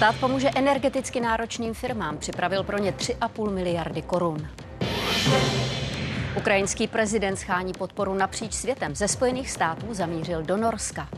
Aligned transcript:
Stát 0.00 0.16
pomůže 0.20 0.50
energeticky 0.54 1.20
náročným 1.20 1.74
firmám, 1.74 2.18
připravil 2.18 2.62
pro 2.62 2.78
ně 2.78 2.92
3,5 2.92 3.50
miliardy 3.50 4.02
korun. 4.02 4.48
Ukrajinský 6.36 6.86
prezident 6.86 7.36
schání 7.36 7.72
podporu 7.72 8.14
napříč 8.14 8.52
světem. 8.52 8.94
Ze 8.94 9.08
Spojených 9.08 9.50
států 9.50 9.94
zamířil 9.94 10.42
do 10.42 10.56
Norska. 10.56 11.08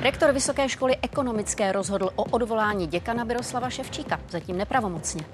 Rektor 0.00 0.32
Vysoké 0.32 0.68
školy 0.68 0.96
ekonomické 1.02 1.72
rozhodl 1.72 2.10
o 2.16 2.24
odvolání 2.24 2.86
děkana 2.86 3.24
Miroslava 3.24 3.70
Ševčíka, 3.70 4.20
zatím 4.30 4.58
nepravomocně. 4.58 5.24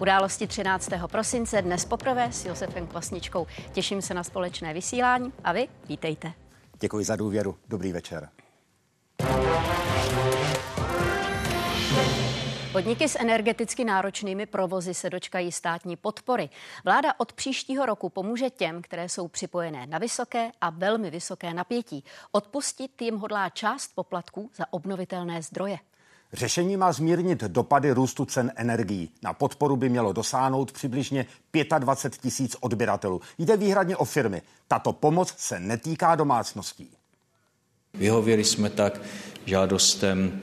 Události 0.00 0.46
13. 0.46 0.90
prosince 1.06 1.62
dnes 1.62 1.84
poprvé 1.84 2.32
s 2.32 2.44
Josefem 2.44 2.86
Kvasničkou. 2.86 3.46
Těším 3.72 4.02
se 4.02 4.14
na 4.14 4.24
společné 4.24 4.74
vysílání 4.74 5.32
a 5.44 5.52
vy 5.52 5.68
vítejte. 5.88 6.32
Děkuji 6.80 7.04
za 7.04 7.16
důvěru. 7.16 7.56
Dobrý 7.68 7.92
večer. 7.92 8.28
Podniky 12.72 13.08
s 13.08 13.18
energeticky 13.18 13.84
náročnými 13.84 14.46
provozy 14.46 14.94
se 14.94 15.10
dočkají 15.10 15.52
státní 15.52 15.96
podpory. 15.96 16.48
Vláda 16.84 17.14
od 17.18 17.32
příštího 17.32 17.86
roku 17.86 18.08
pomůže 18.08 18.50
těm, 18.50 18.82
které 18.82 19.08
jsou 19.08 19.28
připojené 19.28 19.86
na 19.86 19.98
vysoké 19.98 20.50
a 20.60 20.70
velmi 20.70 21.10
vysoké 21.10 21.54
napětí. 21.54 22.04
Odpustit 22.32 23.02
jim 23.02 23.16
hodlá 23.16 23.48
část 23.48 23.94
poplatků 23.94 24.50
za 24.54 24.64
obnovitelné 24.70 25.42
zdroje. 25.42 25.78
Řešení 26.32 26.76
má 26.76 26.92
zmírnit 26.92 27.40
dopady 27.44 27.92
růstu 27.92 28.24
cen 28.24 28.52
energií. 28.56 29.10
Na 29.22 29.32
podporu 29.32 29.76
by 29.76 29.88
mělo 29.88 30.12
dosáhnout 30.12 30.72
přibližně 30.72 31.26
25 31.78 32.22
tisíc 32.22 32.56
odběratelů. 32.60 33.20
Jde 33.38 33.56
výhradně 33.56 33.96
o 33.96 34.04
firmy. 34.04 34.42
Tato 34.68 34.92
pomoc 34.92 35.34
se 35.36 35.60
netýká 35.60 36.14
domácností. 36.14 36.90
Vyhověli 37.94 38.44
jsme 38.44 38.70
tak 38.70 39.00
žádostem 39.44 40.40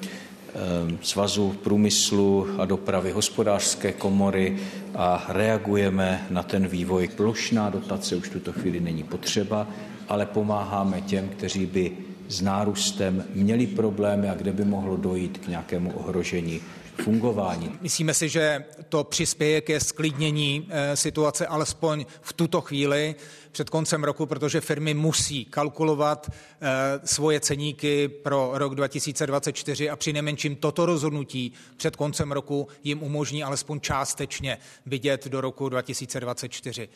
Ehm, 0.58 0.98
Svazu 1.02 1.56
průmyslu 1.64 2.48
a 2.58 2.66
dopravy 2.66 3.12
hospodářské 3.12 3.92
komory 3.92 4.58
a 4.96 5.26
reagujeme 5.30 6.28
na 6.30 6.44
ten 6.44 6.68
vývoj. 6.68 7.08
Plošná 7.08 7.70
dotace 7.70 8.16
už 8.16 8.30
tuto 8.30 8.54
chvíli 8.54 8.80
není 8.80 9.04
potřeba, 9.04 9.68
ale 10.10 10.26
pomáháme 10.26 11.02
těm, 11.02 11.30
kteří 11.30 11.66
by 11.66 11.98
s 12.28 12.42
nárůstem 12.42 13.26
měli 13.34 13.68
problémy 13.68 14.30
a 14.30 14.36
kde 14.36 14.54
by 14.54 14.66
mohlo 14.66 14.98
dojít 14.98 15.38
k 15.38 15.48
nějakému 15.48 15.92
ohrožení 15.92 16.62
fungování. 17.04 17.78
Myslíme 17.82 18.14
si, 18.14 18.30
že 18.30 18.66
to 18.90 19.04
přispěje 19.04 19.62
ke 19.62 19.80
sklidnění 19.80 20.68
eh, 20.70 20.98
situace 20.98 21.48
alespoň 21.48 22.06
v 22.22 22.34
tuto 22.34 22.62
chvíli 22.62 23.16
před 23.52 23.70
koncem 23.70 24.04
roku, 24.04 24.26
protože 24.26 24.62
firmy 24.62 24.94
musí 24.94 25.46
kalkulovat 25.46 26.30
eh, 26.32 26.68
svoje 27.04 27.40
ceníky 27.40 28.08
pro 28.08 28.52
rok 28.54 28.76
2024 28.76 29.90
a 29.90 29.96
při 29.96 30.14
nejmenším 30.14 30.56
toto 30.56 30.86
rozhodnutí 30.86 31.54
před 31.78 31.96
koncem 31.96 32.32
roku 32.32 32.68
jim 32.84 33.04
umožní 33.04 33.44
alespoň 33.44 33.80
částečně 33.80 34.58
vidět 34.86 35.28
do 35.28 35.42
roku 35.42 35.70
2024. 35.70 36.90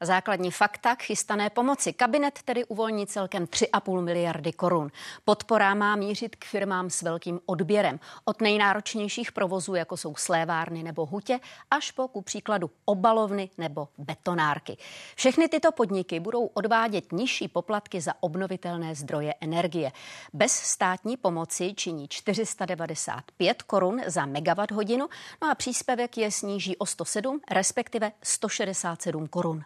Základní 0.00 0.50
fakta 0.50 0.96
k 0.96 1.02
chystané 1.02 1.50
pomoci. 1.50 1.92
Kabinet 1.92 2.42
tedy 2.42 2.64
uvolní 2.64 3.06
celkem 3.06 3.44
3,5 3.44 4.00
miliardy 4.00 4.52
korun. 4.52 4.90
Podpora 5.24 5.74
má 5.74 5.96
mířit 5.96 6.36
k 6.36 6.44
firmám 6.44 6.90
s 6.90 7.02
velkým 7.02 7.40
odběrem. 7.46 8.00
Od 8.24 8.40
nejnáročnějších 8.40 9.32
provozů, 9.32 9.74
jako 9.74 9.96
jsou 9.96 10.14
slévárny 10.14 10.82
nebo 10.82 11.06
hutě, 11.06 11.40
až 11.70 11.90
po 11.90 12.08
ku 12.08 12.22
příkladu 12.22 12.70
obalovny 12.84 13.50
nebo 13.58 13.88
betonárky. 13.98 14.76
Všechny 15.16 15.48
tyto 15.48 15.72
podniky 15.72 16.20
budou 16.20 16.46
odvádět 16.46 17.12
nižší 17.12 17.48
poplatky 17.48 18.00
za 18.00 18.12
obnovitelné 18.20 18.94
zdroje 18.94 19.34
energie. 19.40 19.92
Bez 20.32 20.52
státní 20.52 21.16
pomoci 21.16 21.74
činí 21.76 22.08
495 22.08 23.62
korun 23.62 24.00
za 24.06 24.26
megawatt 24.26 24.70
hodinu, 24.70 25.08
no 25.42 25.50
a 25.50 25.54
příspěvek 25.54 26.18
je 26.18 26.30
sníží 26.30 26.76
o 26.76 26.86
107, 26.86 27.40
respektive 27.50 28.12
167 28.22 29.28
korun. 29.28 29.64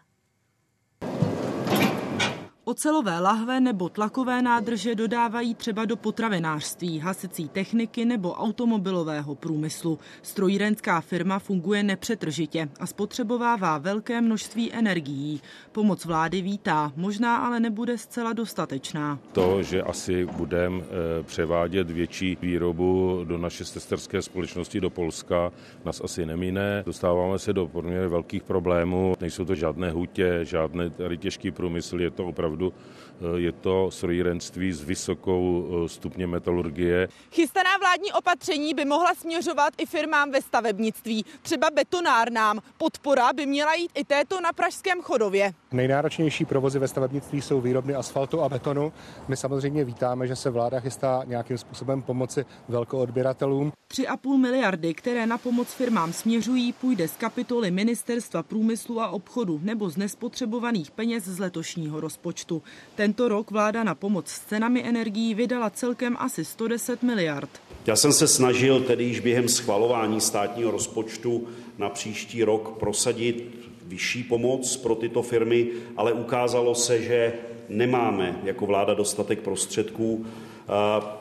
Ocelové 2.65 3.21
lahve 3.21 3.61
nebo 3.61 3.89
tlakové 3.89 4.43
nádrže 4.43 4.95
dodávají 4.95 5.55
třeba 5.55 5.85
do 5.85 5.97
potravinářství, 5.97 6.99
hasicí 6.99 7.49
techniky 7.49 8.05
nebo 8.05 8.33
automobilového 8.33 9.35
průmyslu. 9.35 9.99
Strojírenská 10.23 11.01
firma 11.01 11.39
funguje 11.39 11.83
nepřetržitě 11.83 12.69
a 12.81 12.87
spotřebovává 12.87 13.79
velké 13.79 14.21
množství 14.21 14.73
energií. 14.73 15.41
Pomoc 15.73 16.05
vlády 16.05 16.43
vítá, 16.43 16.93
možná 16.97 17.37
ale 17.37 17.61
nebude 17.61 17.99
zcela 17.99 18.33
dostatečná. 18.33 19.19
To, 19.33 19.63
že 19.63 19.83
asi 19.83 20.27
budeme 20.27 20.83
eh, 20.83 21.23
převádět 21.23 21.91
větší 21.91 22.39
výrobu 22.41 23.21
do 23.25 23.39
naší 23.39 23.65
sesterské 23.65 24.23
společnosti 24.23 24.81
do 24.81 24.91
Polska, 24.91 25.53
nás 25.85 26.01
asi 26.05 26.27
nemíne. 26.27 26.83
Dostáváme 26.87 27.39
se 27.39 27.53
do 27.53 27.67
poměrně 27.67 28.09
velkých 28.09 28.43
problémů. 28.43 29.15
Nejsou 29.21 29.45
to 29.45 29.55
žádné 29.55 29.91
hutě, 29.91 30.41
žádné 30.43 30.91
tady 30.91 31.19
těžký 31.19 31.51
průmysl, 31.51 32.01
je 32.01 32.11
to 32.11 32.27
opravdu 32.27 32.52
opravdu 32.53 32.73
eh, 32.73 33.12
je 33.37 33.53
to 33.53 33.91
strojírenství 33.91 34.73
s 34.73 34.83
vysokou 34.83 35.69
eh, 35.85 35.89
stupně 35.89 36.27
metalurgie. 36.27 37.09
Chystaná 37.33 37.71
vládní 37.81 38.13
opatření 38.13 38.75
by 38.75 38.85
mohla 38.85 39.15
směřovat 39.15 39.75
i 39.79 39.87
firmám 39.87 40.31
ve 40.31 40.43
stavebnictví, 40.43 41.25
třeba 41.43 41.71
betonárnám. 41.71 42.61
Podpora 42.79 43.33
by 43.33 43.47
měla 43.47 43.75
jít 43.75 43.91
i 43.95 44.05
této 44.05 44.41
na 44.41 44.53
Pražském 44.53 45.01
chodově. 45.03 45.53
Nejnáročnější 45.73 46.45
provozy 46.45 46.79
ve 46.79 46.89
stavebnictví 46.89 47.43
jsou 47.43 47.61
výrobny 47.61 47.95
asfaltu 47.95 48.41
a 48.41 48.49
betonu. 48.49 48.93
My 49.29 49.37
samozřejmě 49.37 49.85
vítáme, 49.85 50.27
že 50.27 50.37
se 50.37 50.51
vláda 50.51 50.81
chystá 50.81 51.23
nějakým 51.27 51.59
způsobem 51.59 52.03
pomoci 52.03 52.45
velkoodběratelům. 52.69 53.73
3,5 53.93 54.39
miliardy, 54.39 54.95
které 54.95 55.27
na 55.27 55.39
pomoc 55.39 55.69
firmám 55.73 56.13
směřují, 56.13 56.73
půjde 56.73 57.09
z 57.09 57.17
kapitoly 57.17 57.71
Ministerstva 57.71 58.43
průmyslu 58.43 59.01
a 59.01 59.09
obchodu 59.09 59.61
nebo 59.63 59.91
z 59.91 59.97
nespotřebovaných 59.97 60.91
peněz 60.91 61.25
z 61.25 61.39
letošního 61.39 62.01
rozpočtu. 62.01 62.63
Tento 63.03 63.29
rok 63.29 63.51
vláda 63.51 63.85
na 63.85 63.95
pomoc 63.95 64.29
s 64.31 64.41
cenami 64.41 64.85
energií 64.87 65.35
vydala 65.35 65.71
celkem 65.71 66.17
asi 66.19 66.45
110 66.45 67.03
miliard. 67.03 67.51
Já 67.87 67.97
jsem 67.97 68.13
se 68.13 68.29
snažil 68.29 68.81
tedy 68.81 69.05
již 69.05 69.21
během 69.21 69.49
schvalování 69.49 70.21
státního 70.21 70.71
rozpočtu 70.71 71.49
na 71.79 71.89
příští 71.89 72.45
rok 72.45 72.79
prosadit 72.79 73.59
vyšší 73.87 74.23
pomoc 74.23 74.77
pro 74.77 74.95
tyto 74.95 75.23
firmy, 75.23 75.67
ale 75.97 76.13
ukázalo 76.13 76.75
se, 76.75 77.03
že 77.03 77.33
nemáme 77.69 78.41
jako 78.45 78.67
vláda 78.67 78.95
dostatek 78.95 79.41
prostředků 79.41 80.27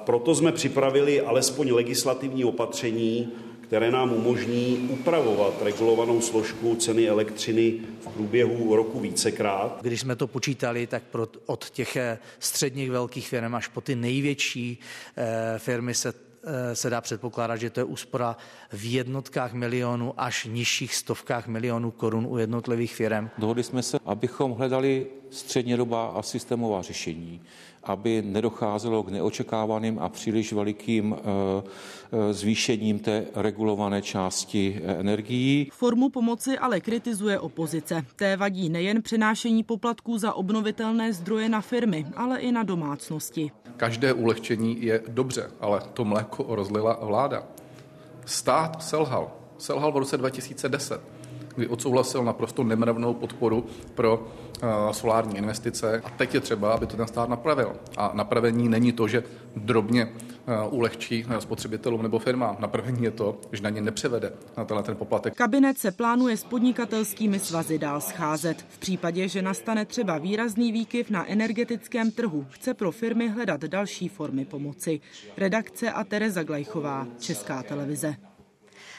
proto 0.06 0.36
jsme 0.36 0.52
připravili 0.52 1.22
alespoň 1.22 1.72
legislativní 1.72 2.46
opatření, 2.46 3.30
které 3.72 3.92
nám 3.92 4.14
umožní 4.14 4.88
upravovat 4.90 5.54
regulovanou 5.62 6.22
složku 6.22 6.76
ceny 6.76 7.10
elektřiny 7.10 7.74
v 8.00 8.08
průběhu 8.08 8.76
roku 8.76 9.00
vícekrát. 9.00 9.80
Když 9.82 10.02
jsme 10.02 10.16
to 10.16 10.28
počítali, 10.28 10.88
tak 10.88 11.04
pro, 11.04 11.28
od 11.46 11.70
těch 11.70 11.96
eh, 11.96 12.20
středních 12.40 12.92
velkých 12.92 13.28
firm 13.28 13.56
až 13.56 13.68
po 13.68 13.82
ty 13.82 13.96
největší 13.96 14.80
eh, 15.18 15.60
firmy 15.60 15.94
se 15.94 16.14
eh, 16.44 16.76
se 16.76 16.90
dá 16.90 17.02
předpokládat, 17.02 17.56
že 17.56 17.70
to 17.70 17.80
je 17.80 17.84
úspora 17.84 18.38
v 18.72 18.92
jednotkách 18.92 19.54
milionů 19.54 20.14
až 20.18 20.46
nižších 20.46 20.96
stovkách 20.96 21.48
milionů 21.48 21.92
korun 21.92 22.28
u 22.30 22.38
jednotlivých 22.38 22.96
firm. 22.96 23.30
Dohodli 23.38 23.64
jsme 23.64 23.84
se, 23.84 23.98
abychom 24.06 24.52
hledali 24.52 25.08
střednědobá 25.30 26.08
a 26.08 26.22
systémová 26.22 26.82
řešení 26.82 27.42
aby 27.84 28.24
nedocházelo 28.26 29.04
k 29.04 29.10
neočekávaným 29.10 30.00
a 30.00 30.10
příliš 30.10 30.54
velikým 30.54 31.16
eh, 31.16 31.22
eh, 32.12 32.34
zvýšením 32.34 33.00
té 33.00 33.26
regulované 33.36 34.02
části 34.02 34.82
eh, 34.84 35.00
energií. 35.00 35.70
Formu 35.74 36.10
pomoci 36.10 36.58
ale 36.58 36.80
kritizuje 36.80 37.40
opozice. 37.40 38.06
Té 38.16 38.38
vadí 38.38 38.70
nejen 38.70 39.02
přenášení 39.02 39.64
poplatků 39.64 40.18
za 40.18 40.34
obnovitelné 40.34 41.14
zdroje 41.14 41.50
na 41.50 41.62
firmy, 41.62 42.06
ale 42.16 42.40
i 42.40 42.52
na 42.52 42.64
domácnosti. 42.64 43.52
Každé 43.78 44.14
ulehčení 44.14 44.84
je 44.84 45.04
dobře, 45.08 45.52
ale 45.60 45.82
to 45.94 46.06
mléko 46.06 46.46
rozlila 46.56 47.00
vláda. 47.02 47.44
Stát 48.26 48.84
selhal. 48.84 49.32
Selhal 49.58 49.92
v 49.92 49.98
roce 49.98 50.18
2010 50.18 51.21
kdy 51.56 51.68
odsouhlasil 51.68 52.24
naprosto 52.24 52.64
nemravnou 52.64 53.14
podporu 53.14 53.66
pro 53.96 54.18
uh, 54.18 54.92
solární 54.92 55.38
investice. 55.38 56.02
A 56.06 56.10
teď 56.10 56.34
je 56.34 56.40
třeba, 56.40 56.74
aby 56.74 56.86
to 56.86 56.98
ten 56.98 57.08
stát 57.08 57.30
napravil. 57.30 57.74
A 57.98 58.12
napravení 58.14 58.70
není 58.70 58.92
to, 58.92 59.08
že 59.08 59.24
drobně 59.56 60.06
uh, 60.06 60.74
ulehčí 60.74 61.26
uh, 61.26 61.38
spotřebitelům 61.38 62.02
nebo 62.04 62.20
firmám. 62.20 62.58
Napravení 62.60 63.04
je 63.04 63.12
to, 63.12 63.40
že 63.52 63.64
na 63.64 63.70
ně 63.70 63.82
nepřevede 63.82 64.34
na 64.58 64.66
tenhle 64.66 64.84
ten 64.84 64.96
poplatek. 64.96 65.36
Kabinet 65.36 65.78
se 65.78 65.92
plánuje 65.92 66.38
s 66.38 66.44
podnikatelskými 66.44 67.40
svazy 67.40 67.80
dál 67.80 68.02
scházet. 68.02 68.66
V 68.70 68.80
případě, 68.80 69.28
že 69.28 69.42
nastane 69.42 69.86
třeba 69.86 70.18
výrazný 70.18 70.72
výkyv 70.72 71.10
na 71.10 71.30
energetickém 71.30 72.12
trhu, 72.12 72.46
chce 72.50 72.74
pro 72.74 72.92
firmy 72.92 73.30
hledat 73.30 73.62
další 73.62 74.10
formy 74.10 74.46
pomoci. 74.46 75.02
Redakce 75.38 75.92
a 75.92 76.04
Tereza 76.04 76.44
Glajchová, 76.44 77.08
Česká 77.20 77.64
televize. 77.64 78.16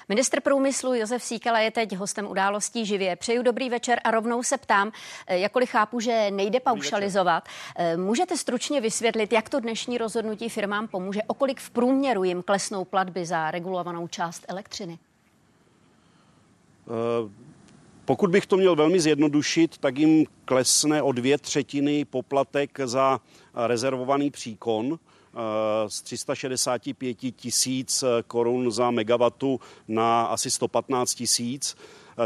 Ministr 0.08 0.40
průmyslu 0.40 0.94
Josef 0.94 1.22
Síkala 1.22 1.58
je 1.58 1.70
teď 1.70 1.96
hostem 1.96 2.26
událostí 2.26 2.86
živě. 2.86 3.16
Přeju 3.16 3.42
dobrý 3.42 3.70
večer 3.70 4.00
a 4.04 4.10
rovnou 4.10 4.42
se 4.42 4.58
ptám, 4.58 4.92
eh, 5.26 5.38
jakkoliv 5.38 5.70
chápu, 5.70 6.00
že 6.00 6.30
nejde 6.30 6.60
paušalizovat, 6.60 7.48
eh, 7.76 7.96
můžete 7.96 8.36
stručně 8.36 8.80
vysvětlit, 8.80 9.32
jak 9.32 9.48
to 9.48 9.60
dnešní 9.60 9.98
rozhodnutí 9.98 10.48
firmám 10.48 10.88
pomůže, 10.88 11.20
okolik 11.26 11.60
v 11.60 11.70
průměru 11.70 12.24
jim 12.24 12.42
klesnou 12.42 12.84
platby 12.84 13.26
za 13.26 13.50
regulovanou 13.50 14.08
část 14.08 14.44
elektřiny? 14.48 14.98
Uh... 16.86 17.30
Pokud 18.04 18.30
bych 18.30 18.46
to 18.46 18.56
měl 18.56 18.76
velmi 18.76 19.00
zjednodušit, 19.00 19.78
tak 19.78 19.98
jim 19.98 20.26
klesne 20.44 21.02
o 21.02 21.12
dvě 21.12 21.38
třetiny 21.38 22.04
poplatek 22.04 22.80
za 22.84 23.20
rezervovaný 23.54 24.30
příkon 24.30 24.98
z 25.88 26.02
365 26.02 27.14
tisíc 27.36 28.04
korun 28.26 28.70
za 28.70 28.90
megawatu 28.90 29.60
na 29.88 30.24
asi 30.24 30.50
115 30.50 31.14
tisíc. 31.14 31.76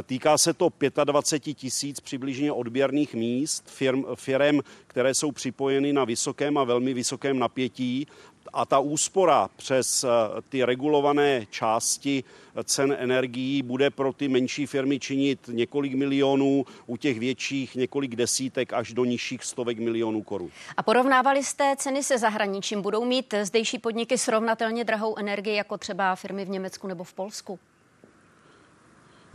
Týká 0.02 0.38
se 0.38 0.54
to 0.54 0.68
25 1.04 1.54
tisíc 1.54 2.00
přibližně 2.00 2.52
odběrných 2.52 3.14
míst 3.14 3.64
firm, 3.66 4.04
firm, 4.14 4.60
které 4.86 5.14
jsou 5.14 5.32
připojeny 5.32 5.92
na 5.92 6.04
vysokém 6.04 6.58
a 6.58 6.64
velmi 6.64 6.94
vysokém 6.94 7.38
napětí 7.38 8.06
a 8.52 8.64
ta 8.66 8.78
úspora 8.78 9.48
přes 9.56 10.04
eh, 10.04 10.08
ty 10.48 10.64
regulované 10.64 11.46
části 11.50 12.24
cen 12.64 12.96
energií 12.98 13.62
bude 13.62 13.90
pro 13.90 14.12
ty 14.12 14.28
menší 14.28 14.66
firmy 14.66 14.98
činit 14.98 15.40
několik 15.48 15.94
milionů, 15.94 16.64
u 16.86 16.96
těch 16.96 17.18
větších 17.18 17.74
několik 17.74 18.16
desítek 18.16 18.72
až 18.72 18.92
do 18.92 19.04
nižších 19.04 19.44
stovek 19.44 19.78
milionů 19.78 20.22
korun. 20.22 20.50
A 20.76 20.82
porovnávali 20.82 21.44
jste 21.44 21.74
ceny 21.76 22.02
se 22.02 22.18
zahraničím? 22.18 22.82
Budou 22.82 23.04
mít 23.04 23.34
zdejší 23.42 23.78
podniky 23.78 24.18
srovnatelně 24.18 24.84
drahou 24.84 25.16
energii 25.16 25.54
jako 25.56 25.78
třeba 25.78 26.14
firmy 26.14 26.44
v 26.44 26.48
Německu 26.48 26.86
nebo 26.86 27.04
v 27.04 27.12
Polsku? 27.12 27.58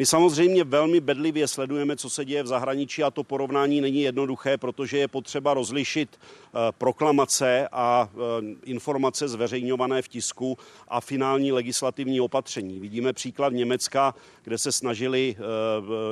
My 0.02 0.06
samozřejmě 0.06 0.64
velmi 0.64 1.00
bedlivě 1.00 1.48
sledujeme, 1.48 1.96
co 1.96 2.10
se 2.10 2.26
děje 2.26 2.44
v 2.44 2.48
zahraničí 2.48 3.04
a 3.04 3.12
to 3.12 3.24
porovnání 3.24 3.82
není 3.82 4.02
jednoduché, 4.02 4.58
protože 4.58 4.98
je 4.98 5.08
potřeba 5.08 5.54
rozlišit 5.54 6.10
eh, 6.20 6.58
proklamace 6.78 7.68
a 7.72 8.10
eh, 8.14 8.18
informace 8.64 9.28
zveřejňované 9.28 10.02
v 10.02 10.08
tisku 10.08 10.58
a 10.88 11.02
finální 11.02 11.52
legislativní 11.52 12.22
opatření. 12.22 12.80
Vidíme 12.80 13.14
příklad 13.14 13.54
Německa, 13.54 14.16
kde 14.44 14.58
se 14.58 14.72
snažili 14.72 15.36
eh, 15.38 15.42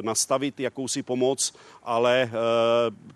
nastavit 0.01 0.59
jakousi 0.59 1.03
pomoc, 1.03 1.53
ale 1.83 2.31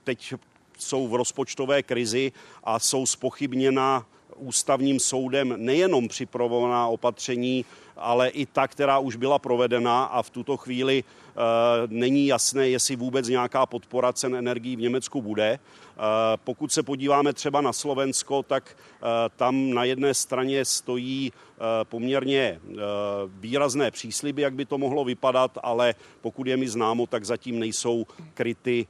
teď 0.04 0.34
jsou 0.80 1.08
v 1.08 1.16
rozpočtové 1.16 1.84
krizi 1.84 2.31
a 2.64 2.80
jsou 2.80 3.06
spochybněna 3.06 4.06
ústavním 4.36 5.00
soudem 5.00 5.54
nejenom 5.58 6.08
připravovaná 6.08 6.88
opatření 6.88 7.66
ale 7.98 8.30
i 8.30 8.45
ta, 8.45 8.68
která 8.68 9.00
už 9.00 9.16
byla 9.16 9.40
provedena 9.40 10.04
a 10.04 10.22
v 10.22 10.30
tuto 10.30 10.57
chvíli 10.57 11.04
eh, 11.04 11.36
není 11.88 12.28
jasné, 12.28 12.69
jestli 12.69 12.95
vůbec 12.95 13.28
nějaká 13.28 13.66
podpora 13.66 14.13
cen 14.13 14.36
energií 14.36 14.75
v 14.75 14.81
Německu 14.81 15.22
bude. 15.22 15.50
Eh, 15.54 16.00
pokud 16.44 16.72
se 16.72 16.84
podíváme 16.84 17.34
třeba 17.34 17.62
na 17.62 17.74
Slovensko, 17.74 18.44
tak 18.44 18.75
eh, 18.78 19.06
tam 19.36 19.69
na 19.69 19.84
jedné 19.84 20.13
straně 20.13 20.66
stojí 20.66 21.34
poměrně 21.84 22.60
výrazné 23.28 23.92
přísliby, 23.92 24.42
jak 24.42 24.54
by 24.54 24.66
to 24.66 24.78
mohlo 24.78 25.06
vypadat, 25.06 25.57
ale 25.63 25.96
pokud 26.22 26.48
je 26.48 26.57
mi 26.57 26.68
známo, 26.68 27.07
tak 27.07 27.25
zatím 27.25 27.60
nejsou 27.60 28.06
kryty 28.34 28.88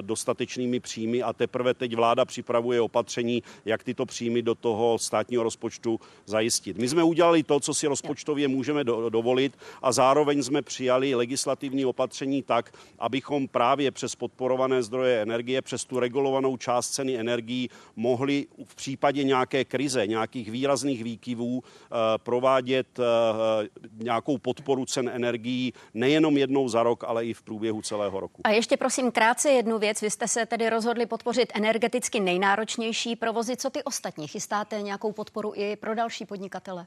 dostatečnými 0.00 0.80
příjmy 0.80 1.22
a 1.22 1.32
teprve 1.32 1.74
teď 1.74 1.96
vláda 1.96 2.24
připravuje 2.24 2.80
opatření, 2.80 3.42
jak 3.64 3.82
tyto 3.82 4.06
příjmy 4.06 4.42
do 4.42 4.54
toho 4.54 4.98
státního 4.98 5.42
rozpočtu 5.42 6.00
zajistit. 6.26 6.78
My 6.78 6.88
jsme 6.88 7.02
udělali 7.02 7.42
to, 7.42 7.60
co 7.60 7.74
si 7.74 7.86
rozpočtově 7.86 8.41
můžeme 8.48 8.84
do, 8.84 9.08
dovolit 9.08 9.58
a 9.82 9.92
zároveň 9.92 10.42
jsme 10.42 10.62
přijali 10.62 11.14
legislativní 11.14 11.86
opatření 11.86 12.42
tak, 12.42 12.72
abychom 12.98 13.48
právě 13.48 13.90
přes 13.90 14.14
podporované 14.14 14.82
zdroje 14.82 15.22
energie, 15.22 15.62
přes 15.62 15.84
tu 15.84 16.00
regulovanou 16.00 16.56
část 16.56 16.90
ceny 16.90 17.18
energií 17.18 17.70
mohli 17.96 18.46
v 18.64 18.74
případě 18.74 19.24
nějaké 19.24 19.64
krize, 19.64 20.06
nějakých 20.06 20.50
výrazných 20.50 21.04
výkyvů 21.04 21.62
eh, 21.64 21.96
provádět 22.16 22.98
eh, 22.98 23.68
nějakou 23.92 24.38
podporu 24.38 24.86
cen 24.86 25.08
energií 25.08 25.72
nejenom 25.94 26.36
jednou 26.36 26.68
za 26.68 26.82
rok, 26.82 27.04
ale 27.04 27.26
i 27.26 27.34
v 27.34 27.42
průběhu 27.42 27.82
celého 27.82 28.20
roku. 28.20 28.40
A 28.44 28.50
ještě 28.50 28.76
prosím 28.76 29.12
krátce 29.12 29.50
jednu 29.50 29.78
věc. 29.78 30.00
Vy 30.00 30.10
jste 30.10 30.28
se 30.28 30.46
tedy 30.46 30.70
rozhodli 30.70 31.06
podpořit 31.06 31.52
energeticky 31.54 32.20
nejnáročnější 32.20 33.16
provozy. 33.16 33.56
Co 33.56 33.70
ty 33.70 33.82
ostatní? 33.82 34.28
Chystáte 34.28 34.82
nějakou 34.82 35.12
podporu 35.12 35.52
i 35.56 35.76
pro 35.76 35.94
další 35.94 36.26
podnikatele? 36.26 36.86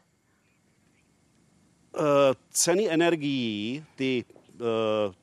Eh, 1.98 2.36
ceny 2.52 2.90
energií, 2.90 3.86
ty 3.96 4.26
eh, 4.56 5.14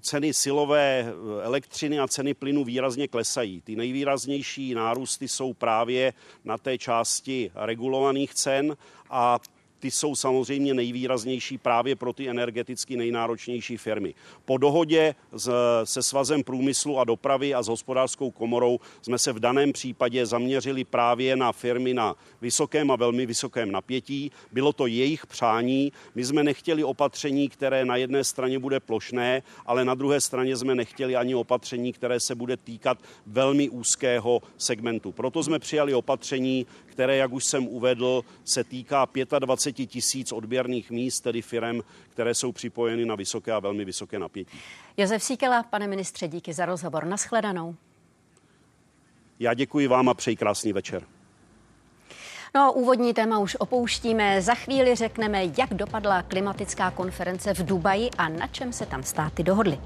ceny 0.00 0.34
silové 0.34 1.00
eh, 1.00 1.44
elektřiny 1.44 1.98
a 1.98 2.08
ceny 2.08 2.34
plynu 2.34 2.64
výrazně 2.64 3.08
klesají. 3.08 3.60
Ty 3.60 3.76
nejvýraznější 3.76 4.74
nárůsty 4.74 5.28
jsou 5.28 5.52
právě 5.52 6.12
na 6.44 6.58
té 6.58 6.78
části 6.78 7.50
regulovaných 7.54 8.34
cen 8.34 8.76
a 9.10 9.38
ty 9.78 9.90
jsou 9.90 10.16
samozřejmě 10.16 10.74
nejvýraznější 10.74 11.58
právě 11.58 11.96
pro 11.96 12.12
ty 12.12 12.28
energeticky 12.28 12.96
nejnáročnější 12.96 13.76
firmy. 13.76 14.14
Po 14.44 14.58
dohodě 14.58 15.14
se 15.84 16.02
Svazem 16.02 16.42
průmyslu 16.42 16.98
a 16.98 17.04
dopravy 17.04 17.54
a 17.54 17.62
s 17.62 17.68
hospodářskou 17.68 18.30
komorou 18.30 18.78
jsme 19.02 19.18
se 19.18 19.32
v 19.32 19.40
daném 19.40 19.72
případě 19.72 20.26
zaměřili 20.26 20.84
právě 20.84 21.36
na 21.36 21.52
firmy 21.52 21.94
na 21.94 22.14
vysokém 22.40 22.90
a 22.90 22.96
velmi 22.96 23.26
vysokém 23.26 23.72
napětí. 23.72 24.30
Bylo 24.52 24.72
to 24.72 24.86
jejich 24.86 25.26
přání. 25.26 25.92
My 26.14 26.24
jsme 26.24 26.44
nechtěli 26.44 26.84
opatření, 26.84 27.48
které 27.48 27.84
na 27.84 27.96
jedné 27.96 28.24
straně 28.24 28.58
bude 28.58 28.80
plošné, 28.80 29.42
ale 29.66 29.84
na 29.84 29.94
druhé 29.94 30.20
straně 30.20 30.56
jsme 30.56 30.74
nechtěli 30.74 31.16
ani 31.16 31.34
opatření, 31.34 31.92
které 31.92 32.20
se 32.20 32.34
bude 32.34 32.56
týkat 32.56 32.98
velmi 33.26 33.68
úzkého 33.68 34.42
segmentu. 34.56 35.12
Proto 35.12 35.42
jsme 35.42 35.58
přijali 35.58 35.94
opatření, 35.94 36.66
které, 36.96 37.16
jak 37.16 37.32
už 37.32 37.44
jsem 37.44 37.68
uvedl, 37.68 38.24
se 38.44 38.64
týká 38.64 39.06
25 39.38 39.86
tisíc 39.86 40.32
odběrných 40.32 40.90
míst, 40.90 41.20
tedy 41.20 41.42
firm, 41.42 41.80
které 42.08 42.34
jsou 42.34 42.52
připojeny 42.52 43.04
na 43.04 43.14
vysoké 43.14 43.52
a 43.52 43.58
velmi 43.58 43.84
vysoké 43.84 44.18
napětí. 44.18 44.58
Josef 44.96 45.22
Síkela, 45.22 45.62
pane 45.62 45.86
ministře, 45.88 46.28
díky 46.28 46.52
za 46.52 46.66
rozhovor. 46.66 47.04
Naschledanou. 47.04 47.74
Já 49.38 49.54
děkuji 49.54 49.86
vám 49.86 50.08
a 50.08 50.14
přeji 50.14 50.36
krásný 50.36 50.72
večer. 50.72 51.02
No, 52.54 52.72
úvodní 52.72 53.14
téma 53.14 53.38
už 53.38 53.56
opouštíme. 53.60 54.42
Za 54.42 54.54
chvíli 54.54 54.94
řekneme, 54.94 55.44
jak 55.58 55.74
dopadla 55.74 56.22
klimatická 56.22 56.90
konference 56.90 57.54
v 57.54 57.66
Dubaji 57.66 58.10
a 58.18 58.28
na 58.28 58.46
čem 58.46 58.72
se 58.72 58.86
tam 58.86 59.02
státy 59.02 59.42
dohodly. 59.42 59.78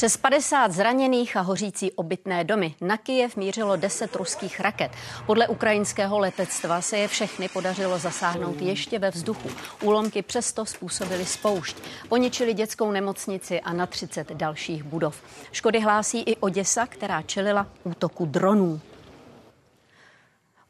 Přes 0.00 0.16
50 0.16 0.72
zraněných 0.72 1.36
a 1.36 1.40
hořící 1.40 1.92
obytné 1.92 2.44
domy. 2.44 2.74
Na 2.80 2.96
Kijev 2.96 3.36
mířilo 3.36 3.76
10 3.76 4.16
ruských 4.16 4.60
raket. 4.60 4.92
Podle 5.26 5.48
ukrajinského 5.48 6.18
letectva 6.18 6.80
se 6.80 6.98
je 6.98 7.08
všechny 7.08 7.48
podařilo 7.48 7.98
zasáhnout 7.98 8.60
ještě 8.60 8.98
ve 8.98 9.10
vzduchu. 9.10 9.50
Úlomky 9.82 10.22
přesto 10.22 10.66
způsobily 10.66 11.26
spoušť. 11.26 11.76
Poničili 12.08 12.54
dětskou 12.54 12.90
nemocnici 12.90 13.60
a 13.60 13.72
na 13.72 13.86
30 13.86 14.32
dalších 14.32 14.82
budov. 14.82 15.22
Škody 15.52 15.80
hlásí 15.80 16.20
i 16.20 16.36
Oděsa, 16.36 16.86
která 16.86 17.22
čelila 17.22 17.66
útoku 17.84 18.26
dronů. 18.26 18.80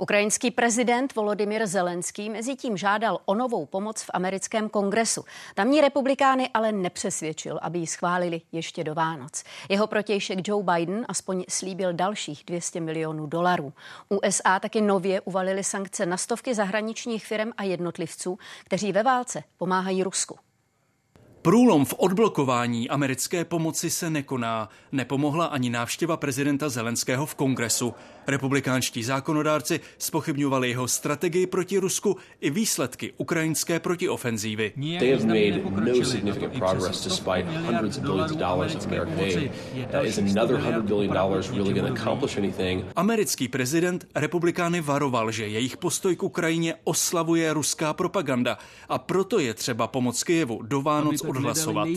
Ukrajinský 0.00 0.50
prezident 0.50 1.14
Volodymyr 1.14 1.66
Zelenský 1.66 2.30
mezi 2.30 2.57
tím 2.57 2.76
žádal 2.76 3.21
o 3.25 3.35
novou 3.35 3.66
pomoc 3.66 4.02
v 4.02 4.11
americkém 4.14 4.69
kongresu. 4.69 5.25
Tamní 5.54 5.80
republikány 5.80 6.50
ale 6.54 6.73
nepřesvědčil, 6.73 7.59
aby 7.62 7.78
ji 7.78 7.87
schválili 7.87 8.40
ještě 8.52 8.85
do 8.85 8.95
Vánoc. 8.95 9.45
Jeho 9.69 9.87
protějšek 9.87 10.49
Joe 10.49 10.64
Biden 10.64 11.04
aspoň 11.09 11.45
slíbil 11.49 11.92
dalších 11.92 12.42
200 12.47 12.80
milionů 12.80 13.26
dolarů. 13.26 13.73
USA 14.09 14.59
taky 14.59 14.80
nově 14.80 15.21
uvalili 15.21 15.64
sankce 15.64 16.07
na 16.07 16.16
stovky 16.16 16.54
zahraničních 16.54 17.26
firm 17.26 17.50
a 17.57 17.62
jednotlivců, 17.62 18.38
kteří 18.64 18.92
ve 18.92 19.02
válce 19.02 19.42
pomáhají 19.59 20.02
Rusku. 20.02 20.37
Průlom 21.42 21.85
v 21.85 21.95
odblokování 21.97 22.88
americké 22.88 23.45
pomoci 23.45 23.90
se 23.90 24.11
nekoná. 24.11 24.69
Nepomohla 24.92 25.47
ani 25.47 25.71
návštěva 25.71 26.16
prezidenta 26.16 26.69
Zelenského 26.69 27.26
v 27.26 27.35
kongresu. 27.35 27.95
Republikánští 28.31 29.03
zákonodárci 29.03 29.81
spochybňovali 29.99 30.69
jeho 30.71 30.89
strategii 30.89 31.47
proti 31.47 31.79
Rusku 31.79 32.17
i 32.41 32.51
výsledky 32.51 33.13
ukrajinské 33.17 33.81
protiofenzívy. 33.81 34.73
Americký 42.97 43.49
prezident 43.49 44.07
republikány 44.15 44.81
varoval, 44.81 45.31
že 45.31 45.47
jejich 45.47 45.77
postoj 45.77 46.17
k 46.17 46.23
Ukrajině 46.23 46.75
oslavuje 46.85 47.53
ruská 47.53 47.93
propaganda 47.93 48.59
a 48.89 48.99
proto 48.99 49.39
je 49.39 49.55
třeba 49.55 49.87
pomoc 49.87 50.23
Kijevu 50.23 50.63
do 50.63 50.83
Vánoc 50.83 51.21
odhlasovat. 51.21 51.89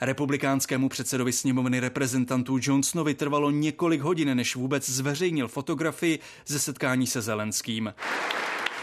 Republikánskému 0.00 0.88
předsedovi 0.88 1.32
sněmovny 1.32 1.80
reprezentantů 1.80 2.58
Johnsonovi 2.62 3.14
trvalo 3.14 3.50
několik 3.50 4.00
hodin, 4.00 4.36
než 4.36 4.56
vůbec 4.56 4.88
zveřejnil 4.90 5.48
fotografii 5.48 6.18
ze 6.46 6.58
setkání 6.58 7.06
se 7.06 7.20
Zelenským. 7.20 7.94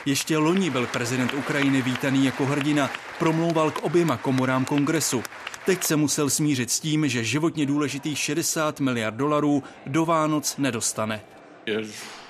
Ještě 0.06 0.38
loni 0.38 0.70
byl 0.70 0.88
prezident 0.88 1.34
Ukrajiny 1.34 1.82
vítaný 1.82 2.26
jako 2.26 2.46
hrdina, 2.46 2.90
promlouval 3.20 3.72
k 3.72 3.84
oběma 3.84 4.18
komorám 4.18 4.66
kongresu. 4.66 5.24
Teď 5.66 5.84
se 5.84 5.96
musel 5.96 6.30
smířit 6.30 6.72
s 6.72 6.80
tím, 6.80 7.08
že 7.10 7.24
životně 7.24 7.66
důležitých 7.66 8.18
60 8.18 8.80
miliard 8.80 9.16
dolarů 9.16 9.64
do 9.86 10.06
Vánoc 10.06 10.58
nedostane. 10.58 11.22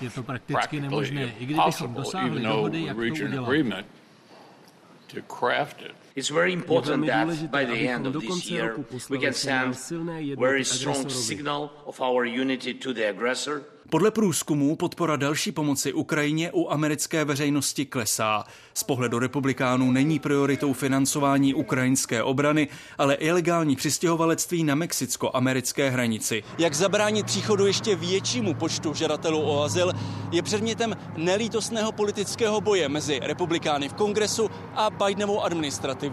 Je 0.01 0.10
to 0.10 0.24
prakticky 0.24 0.82
nemožné, 0.82 1.34
i 1.39 1.46
kdybychom 1.46 1.94
dosáhli 1.94 2.41
dohody, 2.41 2.84
jak 2.84 2.96
to 2.98 3.01
udělat. 3.01 3.86
It's 6.18 6.30
very 6.30 6.52
important 6.52 7.06
that 7.06 7.52
by 7.52 7.64
the 7.66 7.88
end 7.88 8.08
of 8.08 8.14
this 8.20 8.50
year 8.50 8.76
we 9.08 9.20
can 9.20 9.34
send 9.34 9.76
very 10.40 10.66
strong 10.66 11.08
signal 11.10 11.70
of 11.86 12.02
our 12.02 12.26
unity 12.26 12.74
to 12.74 12.92
the 12.92 13.10
aggressor 13.10 13.64
podle 13.90 14.12
průzkumů 14.12 14.76
podpora 14.76 15.16
další 15.16 15.52
pomoci 15.52 15.94
Ukrajině 15.94 16.52
u 16.52 16.70
americké 16.70 17.26
veřejnosti 17.26 17.86
klesá. 17.86 18.44
Z 18.74 18.84
pohledu 18.84 19.20
republikánů 19.20 19.92
není 19.92 20.20
prioritou 20.20 20.74
financování 20.74 21.54
ukrajinské 21.54 22.24
obrany, 22.24 22.68
ale 22.98 23.16
ilegální 23.16 23.76
přistěhovalectví 23.76 24.64
na 24.64 24.76
mexicko-americké 24.76 25.90
hranici. 25.90 26.44
Jak 26.58 26.74
zabránit 26.74 27.26
příchodu 27.26 27.66
ještě 27.66 27.96
většímu 27.96 28.54
počtu 28.54 28.94
žadatelů 28.94 29.42
o 29.42 29.64
azyl 29.64 29.94
je 30.32 30.42
předmětem 30.42 30.96
nelítostného 31.18 31.92
politického 31.92 32.62
boje 32.62 32.90
mezi 32.90 33.20
republikány 33.24 33.90
v 33.90 33.94
kongresu 33.94 34.50
a 34.76 34.90
Bidenovou 34.90 35.42
administrativou. 35.42 36.07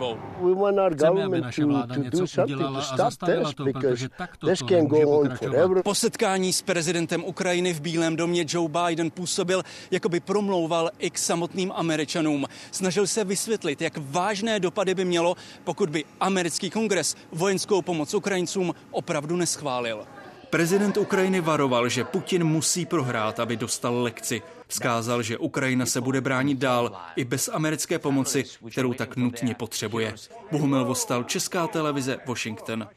Chceme, 0.95 1.25
aby 1.25 1.41
naše 1.41 1.65
vláda 1.65 1.97
něco 1.97 2.43
udělala 2.43 2.81
a 2.81 2.97
zastavila 2.97 3.53
to, 3.53 3.65
protože 3.73 4.09
takto 4.09 4.47
to 4.47 4.67
nemůže 4.71 5.07
pokračovat. 5.07 5.83
Po 5.85 5.95
setkání 5.95 6.53
s 6.53 6.63
prezidentem 6.63 7.25
Ukrajiny 7.25 7.73
v 7.73 7.81
Bílém 7.81 8.17
domě 8.17 8.45
Joe 8.49 8.69
Biden 8.69 9.11
působil, 9.11 9.63
jako 9.91 10.09
by 10.09 10.21
promlouval 10.21 10.91
i 10.99 11.11
k 11.11 11.19
samotným 11.19 11.73
Američanům. 11.75 12.47
Snažil 12.71 13.07
se 13.07 13.25
vysvětlit, 13.25 13.81
jak 13.81 13.99
vážné 13.99 14.61
dopady 14.61 14.95
by 14.95 15.05
mělo, 15.05 15.35
pokud 15.65 15.91
by 15.91 16.05
americký 16.21 16.71
kongres 16.71 17.17
vojenskou 17.33 17.83
pomoc 17.83 18.15
Ukrajincům 18.15 18.75
opravdu 18.91 19.37
neschválil. 19.37 20.07
Prezident 20.55 20.97
Ukrajiny 20.97 21.41
varoval, 21.41 21.89
že 21.89 22.05
Putin 22.05 22.45
musí 22.45 22.87
prohrát, 22.87 23.41
aby 23.41 23.57
dostal 23.57 24.03
lekci. 24.03 24.43
Vzkázal, 24.69 25.23
že 25.23 25.39
Ukrajina 25.39 25.87
se 25.87 26.01
bude 26.01 26.21
bránit 26.21 26.59
dál 26.59 26.93
i 27.17 27.25
bez 27.25 27.51
americké 27.53 27.99
pomoci, 27.99 28.45
kterou 28.71 28.95
tak 28.95 29.17
nutně 29.17 29.55
potřebuje. 29.55 30.15
Bohumil 30.51 30.85
Vostal, 30.85 31.25
Česká 31.25 31.67
televize, 31.67 32.19
Washington. 32.27 32.89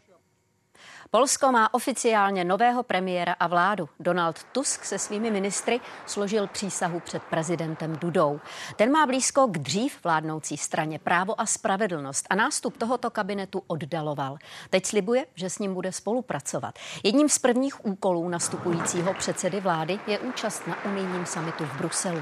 Polsko 1.11 1.51
má 1.51 1.73
oficiálně 1.73 2.43
nového 2.43 2.83
premiéra 2.83 3.35
a 3.39 3.47
vládu. 3.47 3.89
Donald 3.99 4.43
Tusk 4.43 4.83
se 4.83 4.99
svými 4.99 5.31
ministry 5.31 5.79
složil 6.05 6.47
přísahu 6.47 6.99
před 6.99 7.23
prezidentem 7.23 7.95
Dudou. 7.95 8.39
Ten 8.75 8.91
má 8.91 9.05
blízko 9.05 9.47
k 9.47 9.57
dřív 9.57 10.03
vládnoucí 10.03 10.57
straně 10.57 10.99
právo 10.99 11.41
a 11.41 11.45
spravedlnost 11.45 12.25
a 12.29 12.35
nástup 12.35 12.77
tohoto 12.77 13.09
kabinetu 13.09 13.63
oddaloval. 13.67 14.37
Teď 14.69 14.85
slibuje, 14.85 15.25
že 15.35 15.49
s 15.49 15.59
ním 15.59 15.73
bude 15.73 15.91
spolupracovat. 15.91 16.79
Jedním 17.03 17.29
z 17.29 17.39
prvních 17.39 17.85
úkolů 17.85 18.29
nastupujícího 18.29 19.13
předsedy 19.13 19.59
vlády 19.59 19.99
je 20.07 20.19
účast 20.19 20.67
na 20.67 20.85
unijním 20.85 21.25
samitu 21.25 21.65
v 21.65 21.77
Bruselu. 21.77 22.21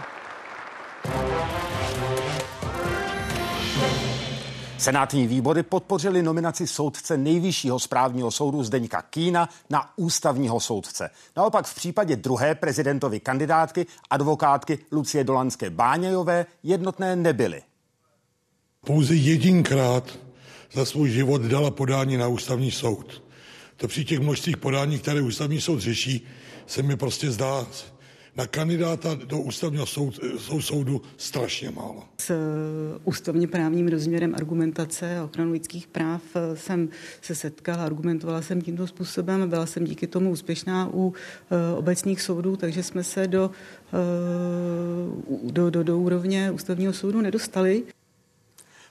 Senátní 4.78 5.28
výbory 5.28 5.64
podpořili 5.64 6.24
nominaci 6.24 6.68
soudce 6.68 7.18
nejvyššího 7.18 7.80
správního 7.80 8.32
soudu 8.32 8.64
Zdeňka 8.64 9.02
Kýna 9.02 9.50
na 9.70 9.94
ústavního 9.96 10.60
soudce. 10.60 11.10
Naopak 11.38 11.66
v 11.66 11.76
případě 11.76 12.16
druhé 12.16 12.56
prezidentovy 12.56 13.20
kandidátky, 13.20 13.86
advokátky 14.10 14.80
Lucie 14.92 15.24
Dolanské 15.24 15.70
Báňajové, 15.70 16.46
jednotné 16.64 17.16
nebyly. 17.16 17.62
Pouze 18.86 19.16
jedinkrát 19.16 20.20
za 20.74 20.86
svůj 20.86 21.10
život 21.10 21.42
dala 21.42 21.72
podání 21.72 22.18
na 22.18 22.28
ústavní 22.28 22.72
soud. 22.72 23.24
To 23.78 23.88
při 23.88 24.06
těch 24.06 24.20
množstvích 24.20 24.58
podání, 24.58 25.00
které 25.00 25.22
ústavní 25.22 25.62
soud 25.62 25.80
řeší, 25.80 26.28
se 26.68 26.82
mi 26.82 26.98
prostě 26.98 27.32
zdá 27.32 27.66
na 28.36 28.48
kandidáta 28.48 29.16
do 29.16 29.40
ústavního 29.40 29.86
soud, 29.86 30.20
sou, 30.38 30.62
soudu 30.62 31.02
strašně 31.18 31.72
málo. 31.72 32.04
S 32.18 32.30
eh, 32.30 32.36
ústavně 33.04 33.48
právním 33.48 33.88
rozměrem 33.88 34.36
argumentace 34.36 35.18
a 35.18 35.24
ochranu 35.24 35.52
lidských 35.52 35.88
práv 35.88 36.22
eh, 36.36 36.58
jsem 36.58 36.90
se 37.22 37.36
setkala, 37.36 37.86
argumentovala 37.86 38.42
jsem 38.42 38.62
tímto 38.62 38.88
způsobem, 38.88 39.50
byla 39.50 39.66
jsem 39.66 39.86
díky 39.86 40.08
tomu 40.08 40.32
úspěšná 40.32 40.90
u 40.94 41.08
uh, 41.08 41.14
obecních 41.76 42.22
soudů, 42.22 42.56
takže 42.56 42.84
jsme 42.84 43.04
se 43.04 43.28
do, 43.28 43.52
do, 45.44 45.70
do, 45.70 45.84
do 45.84 46.00
úrovně 46.00 46.52
ústavního 46.52 46.94
soudu 46.94 47.22
nedostali. 47.22 47.84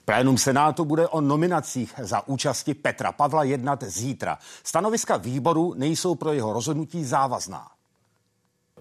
Plénum 0.05 0.37
Senátu 0.37 0.85
bude 0.85 1.07
o 1.07 1.21
nominacích 1.21 1.93
za 2.01 2.27
účasti 2.27 2.73
Petra 2.73 3.11
Pavla 3.11 3.43
jednat 3.43 3.83
zítra. 3.83 4.37
Stanoviska 4.63 5.17
výboru 5.17 5.73
nejsou 5.77 6.15
pro 6.15 6.33
jeho 6.33 6.53
rozhodnutí 6.53 7.03
závazná. 7.03 7.74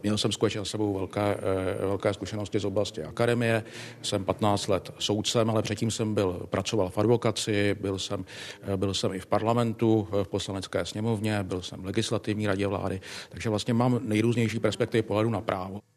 Měl 0.05 0.19
jsem 0.19 0.33
skutečně 0.33 0.61
za 0.61 0.65
sebou 0.65 0.95
velké, 0.95 1.21
eh, 1.21 1.87
velké 1.87 2.15
zkušenosti 2.15 2.61
z 2.61 2.65
oblasti 2.65 3.03
akademie. 3.03 3.65
Jsem 4.03 4.25
15 4.25 4.69
let 4.69 4.91
soudcem, 4.99 5.51
ale 5.51 5.63
předtím 5.63 5.91
jsem 5.91 6.15
byl, 6.15 6.47
pracoval 6.51 6.91
v 6.91 6.99
advokaci, 6.99 7.77
byl 7.81 7.99
jsem, 7.99 8.25
eh, 8.63 8.77
byl 8.77 8.95
jsem 8.95 9.13
i 9.13 9.19
v 9.19 9.27
parlamentu, 9.27 10.09
eh, 10.13 10.25
v 10.25 10.29
poslanecké 10.29 10.85
sněmovně, 10.85 11.43
byl 11.43 11.63
jsem 11.63 11.83
v 11.83 11.87
legislativní 11.87 12.47
radě 12.47 12.67
vlády, 12.67 13.01
takže 13.29 13.51
vlastně 13.51 13.75
mám 13.75 14.01
nejrůznější 14.03 14.61
perspektivy 14.61 15.03
pohledu 15.03 15.31
na 15.31 15.41
právo. 15.41 15.94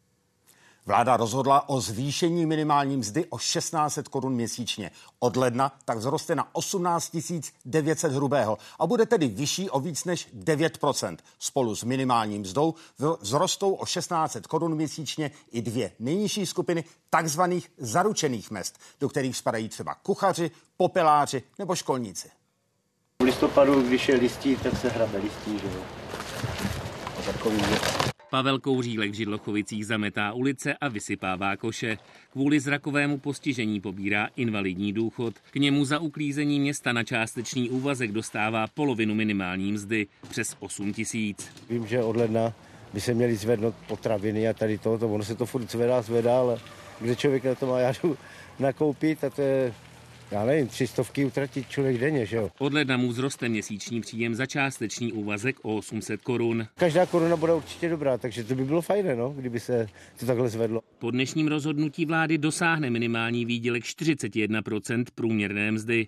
Vláda 0.88 1.16
rozhodla 1.16 1.68
o 1.68 1.80
zvýšení 1.80 2.46
minimální 2.46 2.96
mzdy 2.96 3.26
o 3.26 3.38
1600 3.38 4.08
korun 4.08 4.32
měsíčně. 4.32 4.90
Od 5.18 5.36
ledna 5.36 5.72
tak 5.84 5.98
vzroste 5.98 6.34
na 6.34 6.54
18 6.54 7.16
900 7.64 8.12
hrubého 8.12 8.58
a 8.78 8.86
bude 8.86 9.06
tedy 9.06 9.28
vyšší 9.28 9.70
o 9.70 9.80
víc 9.80 10.04
než 10.04 10.28
9% 10.38 11.16
Spolu 11.38 11.76
s 11.76 11.84
minimálním 11.84 12.42
mzdou 12.42 12.74
vzrostou 13.22 13.72
o 13.72 13.86
1600 13.86 14.46
korun 14.46 14.74
měsíčně 14.74 15.30
i 15.52 15.62
dvě 15.62 15.92
nejnižší 15.98 16.46
skupiny 16.46 16.84
takzvaných 17.10 17.70
zaručených 17.78 18.50
mest, 18.50 18.78
do 19.00 19.08
kterých 19.08 19.36
spadají 19.36 19.68
třeba 19.68 19.94
kuchaři, 19.94 20.50
popeláři 20.76 21.42
nebo 21.58 21.74
školníci. 21.74 22.30
V 23.22 23.24
listopadu, 23.24 23.82
když 23.82 24.08
je 24.08 24.16
listí, 24.16 24.56
tak 24.56 24.80
se 24.80 24.88
hrabe 24.88 25.18
listí, 25.18 25.58
že 25.58 25.76
jo. 25.76 25.82
Takový 27.26 27.62
Pavel 28.30 28.58
Kouřílek 28.58 29.10
v 29.10 29.14
Židlochovicích 29.14 29.86
zametá 29.86 30.32
ulice 30.32 30.74
a 30.74 30.88
vysypává 30.88 31.56
koše. 31.56 31.98
Kvůli 32.32 32.60
zrakovému 32.60 33.18
postižení 33.18 33.80
pobírá 33.80 34.28
invalidní 34.36 34.92
důchod. 34.92 35.34
K 35.50 35.56
němu 35.56 35.84
za 35.84 35.98
uklízení 35.98 36.60
města 36.60 36.92
na 36.92 37.04
částečný 37.04 37.70
úvazek 37.70 38.12
dostává 38.12 38.66
polovinu 38.66 39.14
minimální 39.14 39.72
mzdy, 39.72 40.06
přes 40.28 40.56
8 40.60 40.92
tisíc. 40.92 41.50
Vím, 41.70 41.86
že 41.86 42.02
od 42.02 42.16
ledna 42.16 42.52
by 42.94 43.00
se 43.00 43.14
měly 43.14 43.36
zvednout 43.36 43.74
potraviny 43.86 44.48
a 44.48 44.52
tady 44.52 44.78
to, 44.78 44.92
ono 44.92 45.24
se 45.24 45.34
to 45.34 45.46
furt 45.46 45.70
zvedá, 45.70 46.02
zvedá, 46.02 46.38
ale 46.38 46.58
kde 47.00 47.16
člověk 47.16 47.44
na 47.44 47.54
to 47.54 47.66
má, 47.66 47.78
já 47.80 47.92
jdu 48.02 48.16
nakoupit 48.58 49.24
a 49.24 49.30
to 49.30 49.42
je 49.42 49.74
já 50.30 50.44
nevím, 50.44 50.66
tři 50.66 50.86
stovky 50.86 51.24
utratit 51.24 51.68
člověk 51.68 51.98
denně, 51.98 52.26
že 52.26 52.36
jo. 52.36 52.50
Od 52.58 52.72
ledna 52.72 52.96
mu 52.96 53.12
vzroste 53.12 53.48
měsíční 53.48 54.00
příjem 54.00 54.34
za 54.34 54.46
částečný 54.46 55.12
úvazek 55.12 55.56
o 55.62 55.76
800 55.76 56.22
korun. 56.22 56.66
Každá 56.74 57.06
koruna 57.06 57.36
bude 57.36 57.54
určitě 57.54 57.88
dobrá, 57.88 58.18
takže 58.18 58.44
to 58.44 58.54
by 58.54 58.64
bylo 58.64 58.82
fajné, 58.82 59.16
no, 59.16 59.30
kdyby 59.30 59.60
se 59.60 59.88
to 60.20 60.26
takhle 60.26 60.48
zvedlo. 60.48 60.80
Po 60.98 61.10
dnešním 61.10 61.48
rozhodnutí 61.48 62.06
vlády 62.06 62.38
dosáhne 62.38 62.90
minimální 62.90 63.44
výdělek 63.44 63.84
41% 63.84 65.04
průměrné 65.14 65.72
mzdy. 65.72 66.06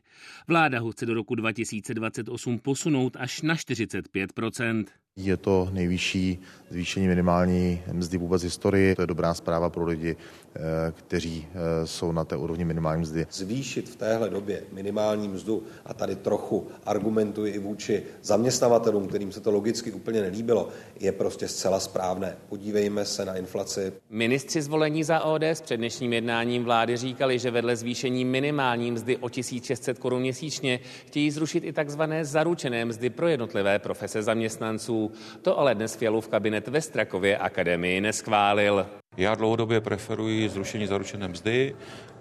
Vláda 0.49 0.81
ho 0.81 0.93
chce 0.93 1.07
do 1.07 1.15
roku 1.15 1.35
2028 1.35 2.59
posunout 2.59 3.17
až 3.21 3.43
na 3.43 3.55
45%. 3.55 4.85
Je 5.17 5.37
to 5.37 5.69
nejvyšší 5.73 6.39
zvýšení 6.71 7.09
minimální 7.09 7.83
mzdy 7.93 8.19
vůbec 8.19 8.43
v 8.43 8.45
historii. 8.45 8.95
To 8.95 9.03
je 9.03 9.07
dobrá 9.07 9.35
zpráva 9.35 9.71
pro 9.71 9.85
lidi, 9.85 10.17
eh, 10.17 10.61
kteří 10.93 11.47
eh, 11.51 11.87
jsou 11.87 12.13
na 12.13 12.25
té 12.25 12.37
úrovni 12.37 12.65
minimální 12.65 13.03
mzdy. 13.03 13.27
Zvýšit 13.31 13.89
v 13.89 13.97
téhle 13.97 14.31
době 14.31 14.63
minimální 14.73 15.29
mzdu 15.29 15.63
a 15.87 15.95
tady 15.95 16.17
trochu 16.17 16.69
argumentuji 16.87 17.53
i 17.53 17.59
vůči 17.59 18.03
zaměstnavatelům, 18.23 19.09
kterým 19.09 19.33
se 19.33 19.41
to 19.41 19.51
logicky 19.51 19.93
úplně 19.93 20.21
nelíbilo, 20.21 20.69
je 21.01 21.13
prostě 21.13 21.49
zcela 21.49 21.81
správné. 21.81 22.37
Podívejme 22.49 23.05
se 23.05 23.25
na 23.25 23.37
inflaci. 23.37 23.93
Ministři 24.11 24.63
zvolení 24.63 25.05
za 25.05 25.21
ODS 25.21 25.61
před 25.63 25.77
dnešním 25.77 26.13
jednáním 26.13 26.65
vlády 26.65 26.97
říkali, 26.97 27.39
že 27.39 27.51
vedle 27.51 27.77
zvýšení 27.77 28.25
minimální 28.25 28.91
mzdy 28.91 29.17
o 29.17 29.29
1600 29.29 29.99
korun 29.99 30.21
měsíčně 30.21 30.81
chtějí 31.07 31.31
zrušit 31.31 31.65
i 31.65 31.73
takzvané 31.73 32.25
zaručené 32.25 32.85
mzdy 32.85 33.11
pro 33.11 33.29
jednotlivé 33.29 33.79
profese 33.79 34.23
zaměstnanců. 34.23 35.00
To 35.43 35.59
ale 35.59 35.75
dnes 35.75 35.95
Fialův 35.95 36.29
kabinet 36.29 36.69
ve 36.69 36.81
Strakově 36.81 37.39
akademii 37.39 38.01
neschválil. 38.01 38.87
Já 39.17 39.35
dlouhodobě 39.35 39.81
preferuji 39.81 40.49
zrušení 40.49 40.87
zaručené 40.87 41.29
mzdy 41.29 41.77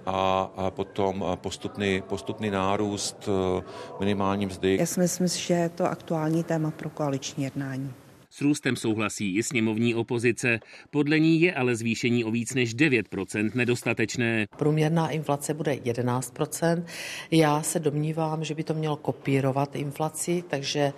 a, 0.05 0.51
a 0.57 0.71
potom 0.71 1.25
postupný, 1.36 2.01
postupný 2.01 2.51
nárůst 2.51 3.29
eh, 3.59 3.63
minimální 4.00 4.45
mzdy. 4.45 4.77
Já 4.79 4.86
si 4.86 5.00
myslím, 5.00 5.27
že 5.27 5.53
je 5.53 5.69
to 5.69 5.86
aktuální 5.86 6.43
téma 6.43 6.71
pro 6.71 6.89
koaliční 6.89 7.43
jednání. 7.43 7.93
S 8.31 8.41
růstem 8.41 8.75
souhlasí 8.75 9.36
i 9.36 9.43
sněmovní 9.43 9.95
opozice. 9.95 10.59
Podle 10.89 11.19
ní 11.19 11.41
je 11.41 11.53
ale 11.53 11.75
zvýšení 11.75 12.24
o 12.24 12.31
víc 12.31 12.53
než 12.53 12.75
9% 12.75 13.51
nedostatečné. 13.53 14.48
Průměrná 14.57 15.09
inflace 15.09 15.53
bude 15.53 15.74
11%. 15.74 16.83
Já 17.31 17.62
se 17.62 17.79
domnívám, 17.79 18.43
že 18.43 18.55
by 18.55 18.63
to 18.63 18.74
mělo 18.74 18.95
kopírovat 18.95 19.75
inflaci, 19.75 20.43
takže 20.50 20.93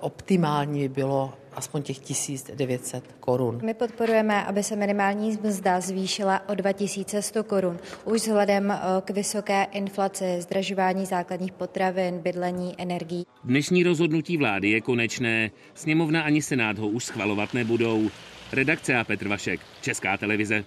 optimální 0.00 0.80
by 0.80 0.88
bylo 0.88 1.34
aspoň 1.54 1.82
těch 1.82 1.98
1900 1.98 3.04
korun. 3.20 3.60
My 3.64 3.74
podporujeme, 3.74 4.44
aby 4.44 4.62
se 4.62 4.76
minimální 4.76 5.38
mzda 5.42 5.80
zvýšila 5.80 6.48
o 6.48 6.54
2100 6.54 7.44
korun. 7.44 7.78
Už 8.04 8.20
vzhledem 8.20 8.70
eh, 8.70 8.78
k 9.04 9.10
vysoké 9.10 9.64
inflaci, 9.64 10.36
zdražování 10.40 11.06
základních 11.06 11.52
potravin, 11.52 12.18
bydlení, 12.18 12.74
energií. 12.78 13.26
Dnešní 13.44 13.82
rozhodnutí 13.82 14.36
vlády 14.36 14.70
je 14.70 14.80
konečné. 14.80 15.50
Sněmovna 15.74 16.22
ani 16.22 16.42
Senát 16.42 16.78
ho 16.78 16.88
už 16.88 17.04
schvalovat 17.04 17.54
nebudou. 17.54 18.10
Redakce 18.52 18.96
a 18.96 19.04
Petr 19.04 19.28
Vašek, 19.28 19.60
Česká 19.80 20.16
televize. 20.16 20.64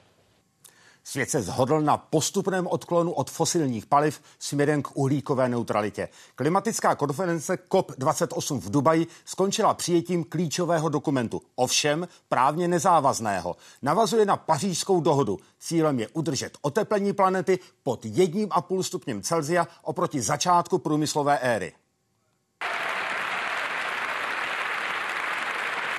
Svět 1.08 1.30
se 1.30 1.42
zhodl 1.42 1.82
na 1.82 1.98
postupném 1.98 2.68
odklonu 2.68 3.12
od 3.12 3.32
fosilních 3.32 3.86
paliv 3.86 4.22
směrem 4.40 4.82
k 4.82 4.98
uhlíkové 4.98 5.50
neutralitě. 5.50 6.10
Klimatická 6.36 6.96
konference 6.96 7.58
COP28 7.70 8.60
v 8.60 8.70
Dubaji 8.70 9.08
skončila 9.26 9.74
přijetím 9.74 10.24
klíčového 10.24 10.90
dokumentu, 10.90 11.42
ovšem 11.56 12.08
právně 12.30 12.68
nezávazného. 12.68 13.56
Navazuje 13.82 14.26
na 14.26 14.38
pařížskou 14.38 15.02
dohodu. 15.02 15.40
Cílem 15.60 16.00
je 16.00 16.08
udržet 16.08 16.58
oteplení 16.62 17.14
planety 17.14 17.60
pod 17.84 18.06
1,5 18.06 18.82
stupněm 18.82 19.22
Celzia 19.22 19.68
oproti 19.82 20.22
začátku 20.22 20.78
průmyslové 20.78 21.38
éry. 21.38 21.74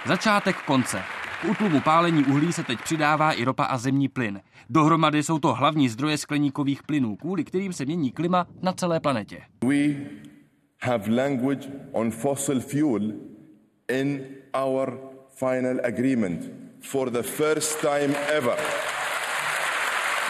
Začátek 0.06 0.56
konce. 0.66 1.15
K 1.42 1.44
útlumu 1.44 1.80
pálení 1.80 2.24
uhlí 2.24 2.52
se 2.52 2.62
teď 2.62 2.78
přidává 2.84 3.32
i 3.32 3.44
ropa 3.44 3.64
a 3.64 3.78
zemní 3.78 4.08
plyn. 4.08 4.40
Dohromady 4.70 5.22
jsou 5.22 5.38
to 5.38 5.54
hlavní 5.54 5.88
zdroje 5.88 6.18
skleníkových 6.18 6.82
plynů, 6.82 7.16
kvůli 7.16 7.44
kterým 7.44 7.72
se 7.72 7.84
mění 7.84 8.12
klima 8.12 8.46
na 8.62 8.72
celé 8.72 9.00
planetě. 9.00 9.42
We 9.64 9.94
have 10.82 11.10
language 11.10 11.68
on 11.92 12.10
fossil 12.10 12.60
fuel 12.60 13.12
in 13.88 14.24
our 14.64 15.00
final 15.38 15.76
agreement 15.84 16.50
for 16.80 17.10
the 17.10 17.22
first 17.22 17.80
time 17.80 18.14
ever. 18.36 18.58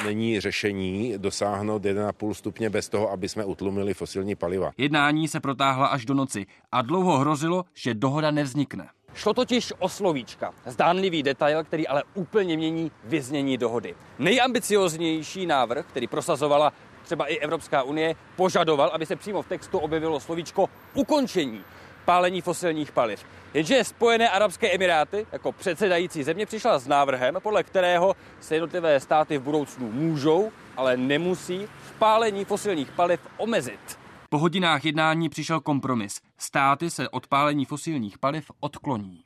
Není 0.05 0.41
řešení 0.41 1.15
dosáhnout 1.17 1.83
1,5 1.83 2.33
stupně 2.33 2.71
bez 2.71 2.89
toho, 2.89 3.11
aby 3.11 3.29
jsme 3.29 3.45
utlumili 3.45 3.95
fosilní 3.95 4.35
paliva. 4.35 4.71
Jednání 4.79 5.29
se 5.29 5.41
protáhla 5.41 5.87
až 5.87 6.05
do 6.05 6.15
noci 6.15 6.47
a 6.73 6.83
dlouho 6.83 7.19
hrozilo, 7.19 7.65
že 7.75 7.95
dohoda 7.95 8.31
nevznikne. 8.31 8.89
Šlo 9.17 9.35
totiž 9.35 9.73
o 9.79 9.89
slovíčka. 9.89 10.55
Zdánlivý 10.67 11.23
detail, 11.23 11.65
který 11.65 11.89
ale 11.89 12.03
úplně 12.15 12.57
mění 12.57 12.93
vyznění 13.05 13.59
dohody. 13.59 13.95
Nejambicioznější 14.19 15.47
návrh, 15.47 15.87
který 15.87 16.07
prosazovala 16.07 16.73
třeba 17.05 17.27
i 17.27 17.39
Evropská 17.39 17.83
unie, 17.83 18.15
požadoval, 18.37 18.91
aby 18.93 19.07
se 19.07 19.17
přímo 19.17 19.43
v 19.43 19.47
textu 19.47 19.79
objevilo 19.79 20.21
slovíčko 20.21 20.69
ukončení 20.95 21.65
pálení 22.05 22.41
fosilních 22.41 22.93
paliv. 22.93 23.25
Jenže 23.55 23.85
Spojené 23.85 24.31
arabské 24.31 24.75
emiráty 24.75 25.27
jako 25.33 25.53
předsedající 25.53 26.23
země 26.23 26.47
přišla 26.47 26.79
s 26.79 26.87
návrhem, 26.87 27.39
podle 27.43 27.63
kterého 27.63 28.17
se 28.41 28.55
jednotlivé 28.55 29.01
státy 29.01 29.39
v 29.39 29.43
budoucnu 29.43 29.93
můžou, 29.93 30.53
ale 30.77 30.97
nemusí 30.97 31.69
v 31.83 31.99
pálení 31.99 32.45
fosilních 32.45 32.91
paliv 32.91 33.21
omezit. 33.37 33.99
Po 34.31 34.39
hodinách 34.39 34.85
jednání 34.85 35.29
přišel 35.29 35.61
kompromis. 35.61 36.21
Státy 36.39 36.91
se 36.91 37.09
od 37.09 37.27
pálení 37.27 37.65
fosilních 37.65 38.19
paliv 38.19 38.51
odkloní. 38.61 39.23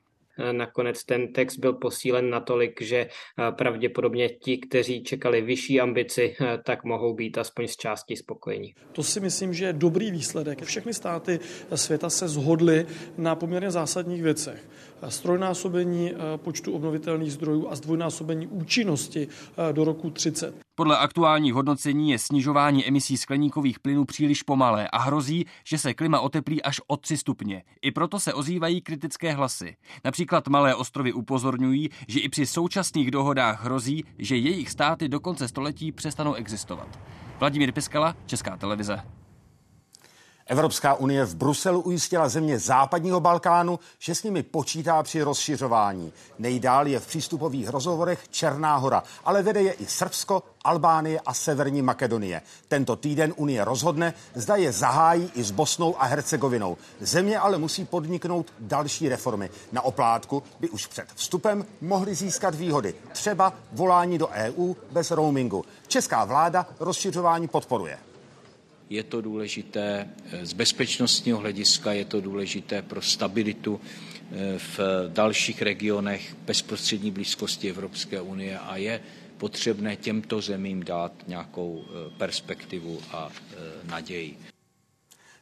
Nakonec 0.53 1.05
ten 1.05 1.33
text 1.33 1.57
byl 1.57 1.73
posílen 1.73 2.31
natolik, 2.31 2.83
že 2.83 3.09
pravděpodobně 3.51 4.29
ti, 4.29 4.59
kteří 4.59 5.03
čekali 5.03 5.43
vyšší 5.43 5.81
ambici, 5.81 6.37
tak 6.65 6.85
mohou 6.85 7.15
být 7.15 7.39
aspoň 7.39 7.69
z 7.69 7.77
části 7.77 8.17
spokojení. 8.17 8.75
To 8.93 9.03
si 9.03 9.21
myslím, 9.21 9.55
že 9.55 9.65
je 9.65 9.73
dobrý 9.73 10.11
výsledek. 10.11 10.63
Všechny 10.63 10.95
státy 10.95 11.41
světa 11.75 12.11
se 12.11 12.29
zhodly 12.29 12.87
na 13.19 13.35
poměrně 13.35 13.71
zásadních 13.71 14.23
věcech 14.23 14.69
strojnásobení 15.09 16.13
počtu 16.37 16.73
obnovitelných 16.73 17.33
zdrojů 17.33 17.69
a 17.69 17.75
zdvojnásobení 17.75 18.47
účinnosti 18.47 19.29
do 19.73 19.85
roku 19.85 20.11
30. 20.11 20.55
Podle 20.75 20.99
aktuálních 20.99 21.55
hodnocení 21.55 22.11
je 22.11 22.19
snižování 22.19 22.89
emisí 22.89 23.17
skleníkových 23.17 23.81
plynů 23.81 24.05
příliš 24.05 24.43
pomalé 24.43 24.89
a 24.89 24.99
hrozí, 24.99 25.47
že 25.67 25.79
se 25.79 25.95
klima 25.95 26.21
oteplí 26.21 26.63
až 26.63 26.81
o 26.87 26.97
3 26.97 27.17
stupně. 27.17 27.63
I 27.83 27.91
proto 27.91 28.21
se 28.21 28.35
ozývají 28.35 28.81
kritické 28.81 29.33
hlasy. 29.33 29.77
Například 30.05 30.49
malé 30.49 30.75
ostrovy 30.75 31.13
upozorňují, 31.13 31.89
že 32.09 32.21
i 32.21 32.29
při 32.29 32.47
současných 32.47 33.11
dohodách 33.11 33.65
hrozí, 33.65 34.05
že 34.19 34.37
jejich 34.37 34.71
státy 34.71 35.09
do 35.09 35.21
konce 35.21 35.49
století 35.49 35.93
přestanou 35.93 36.35
existovat. 36.35 36.99
Vladimír 37.41 37.73
Piskala, 37.73 38.17
Česká 38.27 38.57
televize. 38.57 39.20
Evropská 40.51 40.95
unie 40.95 41.25
v 41.25 41.35
Bruselu 41.35 41.81
ujistila 41.81 42.29
země 42.29 42.59
západního 42.59 43.21
Balkánu, 43.21 43.79
že 43.99 44.15
s 44.15 44.23
nimi 44.23 44.43
počítá 44.43 45.03
při 45.03 45.23
rozšiřování. 45.23 46.13
Nejdál 46.39 46.87
je 46.87 47.01
v 47.01 47.07
přístupových 47.07 47.69
rozhovorech 47.69 48.29
Černá 48.31 48.77
hora, 48.77 49.03
ale 49.25 49.43
vede 49.43 49.63
je 49.63 49.73
i 49.73 49.87
Srbsko, 49.87 50.43
Albánie 50.65 51.21
a 51.27 51.35
Severní 51.35 51.83
Makedonie. 51.83 52.43
Tento 52.69 52.97
týden 52.97 53.35
Unie 53.37 53.65
rozhodne, 53.65 54.15
zda 54.35 54.57
je 54.57 54.73
zahájí 54.73 55.31
i 55.35 55.43
s 55.43 55.51
Bosnou 55.51 56.03
a 56.03 56.05
Hercegovinou. 56.05 56.77
Země 57.01 57.39
ale 57.39 57.59
musí 57.59 57.85
podniknout 57.85 58.53
další 58.61 59.09
reformy. 59.09 59.51
Na 59.73 59.83
oplátku 59.83 60.43
by 60.61 60.71
už 60.71 60.87
před 60.87 61.07
vstupem 61.15 61.65
mohli 61.81 62.15
získat 62.15 62.55
výhody, 62.55 62.95
třeba 63.13 63.53
volání 63.73 64.19
do 64.19 64.29
EU 64.29 64.75
bez 64.91 65.11
roamingu. 65.11 65.65
Česká 65.89 66.25
vláda 66.25 66.67
rozšiřování 66.81 67.49
podporuje 67.49 68.10
je 68.91 69.03
to 69.03 69.21
důležité 69.21 70.09
eh, 70.33 70.47
z 70.47 70.53
bezpečnostního 70.53 71.39
hlediska, 71.39 71.93
je 71.93 72.05
to 72.05 72.21
důležité 72.21 72.83
pro 72.83 73.03
stabilitu 73.03 73.81
eh, 73.81 74.59
v 74.59 74.81
dalších 75.09 75.63
regionech 75.63 76.37
bezprostřední 76.47 77.11
blízkosti 77.11 77.71
Evropské 77.71 78.21
unie 78.21 78.59
a 78.59 78.77
je 78.77 79.01
potřebné 79.39 79.97
těmto 79.97 80.41
zemím 80.41 80.85
dát 80.85 81.13
nějakou 81.27 81.85
eh, 81.85 82.11
perspektivu 82.19 83.01
a 83.13 83.31
naději 83.85 84.50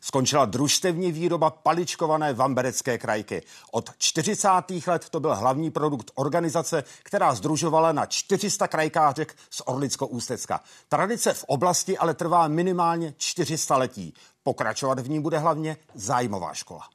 skončila 0.09 0.45
družstevní 0.45 1.13
výroba 1.13 1.51
paličkované 1.51 2.33
vamberecké 2.33 2.99
krajky. 2.99 3.43
Od 3.71 3.91
40. 3.99 4.49
let 4.87 5.09
to 5.11 5.21
byl 5.21 5.37
hlavní 5.37 5.71
produkt 5.71 6.11
organizace, 6.15 6.85
která 7.03 7.35
združovala 7.35 7.93
na 7.93 8.07
400 8.07 8.69
krajkářek 8.69 9.37
z 9.51 9.61
Orlicko-Ústecka. 9.61 10.61
Tradice 10.89 11.35
v 11.35 11.45
oblasti 11.45 11.99
ale 11.99 12.15
trvá 12.15 12.49
minimálně 12.49 13.15
400 13.17 13.77
letí. 13.77 14.15
Pokračovat 14.43 14.99
v 14.99 15.11
ní 15.11 15.21
bude 15.21 15.39
hlavně 15.39 15.77
zájmová 15.95 16.55
škola. 16.55 16.89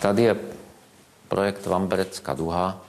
Tady 0.00 0.22
je 0.22 0.36
projekt 1.28 1.66
Vamberecká 1.66 2.34
duha, 2.34 2.84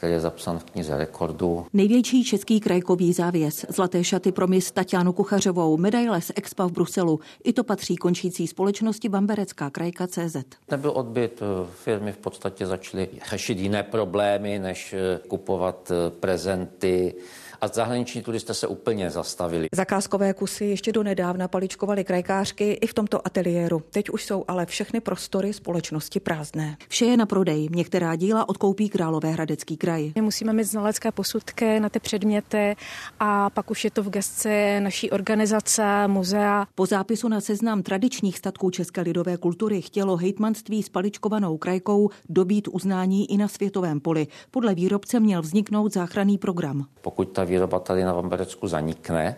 který 0.00 0.12
je 0.12 0.20
zapsan 0.20 0.58
v 0.58 0.64
knize 0.64 0.96
rekordů. 0.96 1.66
Největší 1.72 2.24
český 2.24 2.60
krajkový 2.60 3.12
závěs, 3.12 3.66
zlaté 3.68 4.04
šaty 4.04 4.32
pro 4.32 4.46
mis 4.46 4.72
Tatianu 4.72 5.12
Kuchařovou, 5.12 5.76
medaile 5.76 6.20
z 6.20 6.32
Expa 6.34 6.66
v 6.66 6.72
Bruselu. 6.72 7.20
I 7.44 7.52
to 7.52 7.64
patří 7.64 7.96
končící 7.96 8.46
společnosti 8.46 9.08
Bamberecká 9.08 9.70
krajka 9.70 10.06
CZ. 10.06 10.36
Nebyl 10.70 10.90
odbyt, 10.90 11.42
eh, 11.42 11.68
firmy 11.84 12.12
v 12.12 12.16
podstatě 12.16 12.66
začaly 12.66 13.08
řešit 13.30 13.58
jiné 13.58 13.82
problémy, 13.82 14.58
než 14.58 14.92
eh, 14.92 15.20
kupovat 15.28 15.90
eh, 15.90 16.10
prezenty, 16.10 17.14
a 17.60 17.68
zahraniční 17.68 18.22
turisté 18.22 18.54
se 18.54 18.66
úplně 18.66 19.10
zastavili. 19.10 19.68
Zakázkové 19.74 20.34
kusy 20.34 20.64
ještě 20.64 20.92
do 20.92 21.02
nedávna 21.02 21.48
paličkovaly 21.48 22.04
krajkářky 22.04 22.72
i 22.72 22.86
v 22.86 22.94
tomto 22.94 23.26
ateliéru. 23.26 23.82
Teď 23.90 24.10
už 24.10 24.24
jsou 24.24 24.44
ale 24.48 24.66
všechny 24.66 25.00
prostory 25.00 25.52
společnosti 25.52 26.20
prázdné. 26.20 26.76
Vše 26.88 27.04
je 27.04 27.16
na 27.16 27.26
prodej. 27.26 27.68
Některá 27.70 28.16
díla 28.16 28.48
odkoupí 28.48 28.88
Královéhradecký 28.88 29.76
kraj. 29.76 30.12
My 30.14 30.22
musíme 30.22 30.52
mít 30.52 30.64
znalecké 30.64 31.12
posudky 31.12 31.80
na 31.80 31.88
ty 31.88 32.00
předměty 32.00 32.76
a 33.20 33.50
pak 33.50 33.70
už 33.70 33.84
je 33.84 33.90
to 33.90 34.02
v 34.02 34.10
gestci 34.10 34.80
naší 34.80 35.10
organizace, 35.10 36.08
muzea. 36.08 36.66
Po 36.74 36.86
zápisu 36.86 37.28
na 37.28 37.40
seznam 37.40 37.82
tradičních 37.82 38.38
statků 38.38 38.70
české 38.70 39.00
lidové 39.00 39.36
kultury 39.36 39.82
chtělo 39.82 40.16
hejtmanství 40.16 40.82
s 40.82 40.88
paličkovanou 40.88 41.58
krajkou 41.58 42.10
dobít 42.28 42.68
uznání 42.68 43.32
i 43.32 43.36
na 43.36 43.48
světovém 43.48 44.00
poli. 44.00 44.26
Podle 44.50 44.74
výrobce 44.74 45.20
měl 45.20 45.42
vzniknout 45.42 45.92
záchranný 45.92 46.38
program. 46.38 46.86
Pokud 47.00 47.24
ta 47.24 47.44
výroba 47.50 47.78
tady 47.78 48.04
na 48.04 48.12
Vamberecku 48.12 48.68
zanikne, 48.68 49.36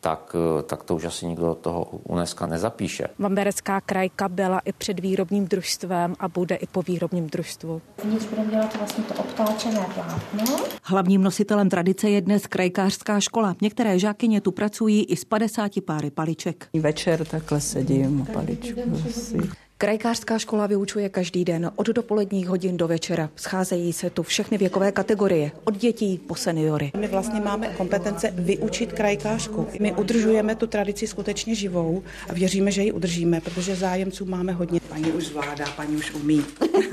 tak, 0.00 0.36
eh, 0.36 0.62
tak 0.62 0.82
to 0.82 0.96
už 0.96 1.04
asi 1.04 1.26
nikdo 1.26 1.54
toho 1.54 1.84
UNESCO 2.08 2.46
nezapíše. 2.46 3.08
Vamberecká 3.18 3.80
krajka 3.80 4.28
byla 4.28 4.60
i 4.64 4.72
před 4.72 5.00
výrobním 5.00 5.46
družstvem 5.46 6.14
a 6.18 6.28
bude 6.28 6.54
i 6.54 6.66
po 6.66 6.82
výrobním 6.82 7.26
družstvu. 7.26 7.82
Vnitř 8.04 8.26
budeme 8.26 8.50
dělat 8.50 8.76
vlastně 8.76 9.04
to 9.04 9.14
obtáčené 9.14 9.86
plátno. 9.94 10.56
Hlavním 10.82 11.22
nositelem 11.22 11.68
tradice 11.68 12.10
je 12.10 12.20
dnes 12.20 12.46
krajkářská 12.46 13.20
škola. 13.20 13.56
Některé 13.62 13.98
žákyně 13.98 14.40
tu 14.40 14.52
pracují 14.52 15.04
i 15.04 15.16
z 15.16 15.24
50 15.24 15.72
páry 15.80 16.10
paliček. 16.10 16.68
Večer 16.80 17.24
takhle 17.24 17.60
sedím 17.60 18.26
a 18.28 18.32
paličku 18.32 18.80
si. 19.10 19.38
Krajkářská 19.80 20.38
škola 20.38 20.66
vyučuje 20.66 21.08
každý 21.08 21.44
den 21.44 21.70
od 21.76 21.86
dopoledních 21.86 22.48
hodin 22.48 22.76
do 22.76 22.88
večera. 22.88 23.30
Scházejí 23.36 23.92
se 23.92 24.10
tu 24.10 24.22
všechny 24.22 24.58
věkové 24.58 24.92
kategorie, 24.92 25.52
od 25.64 25.76
dětí 25.76 26.20
po 26.26 26.34
seniory. 26.34 26.92
My 26.96 27.08
vlastně 27.08 27.40
máme 27.40 27.68
kompetence 27.68 28.30
vyučit 28.34 28.92
krajkářku. 28.92 29.66
My 29.80 29.92
udržujeme 29.92 30.54
tu 30.54 30.66
tradici 30.66 31.06
skutečně 31.06 31.54
živou 31.54 32.02
a 32.28 32.34
věříme, 32.34 32.70
že 32.70 32.82
ji 32.82 32.92
udržíme, 32.92 33.40
protože 33.40 33.76
zájemců 33.76 34.24
máme 34.24 34.52
hodně. 34.52 34.80
Paní 34.88 35.12
už 35.12 35.26
zvládá, 35.26 35.64
paní 35.76 35.96
už 35.96 36.14
umí. 36.14 36.44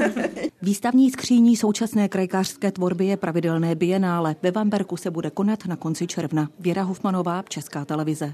Výstavní 0.61 1.11
skříní 1.11 1.57
současné 1.57 2.09
krajkářské 2.09 2.71
tvorby 2.71 3.05
je 3.05 3.17
pravidelné 3.17 3.75
bienále. 3.75 4.35
Ve 4.41 4.51
Vamberku 4.51 4.97
se 4.97 5.11
bude 5.11 5.29
konat 5.29 5.65
na 5.65 5.75
konci 5.75 6.07
června. 6.07 6.49
Věra 6.59 6.83
Hofmanová, 6.83 7.43
Česká 7.49 7.85
televize. 7.85 8.33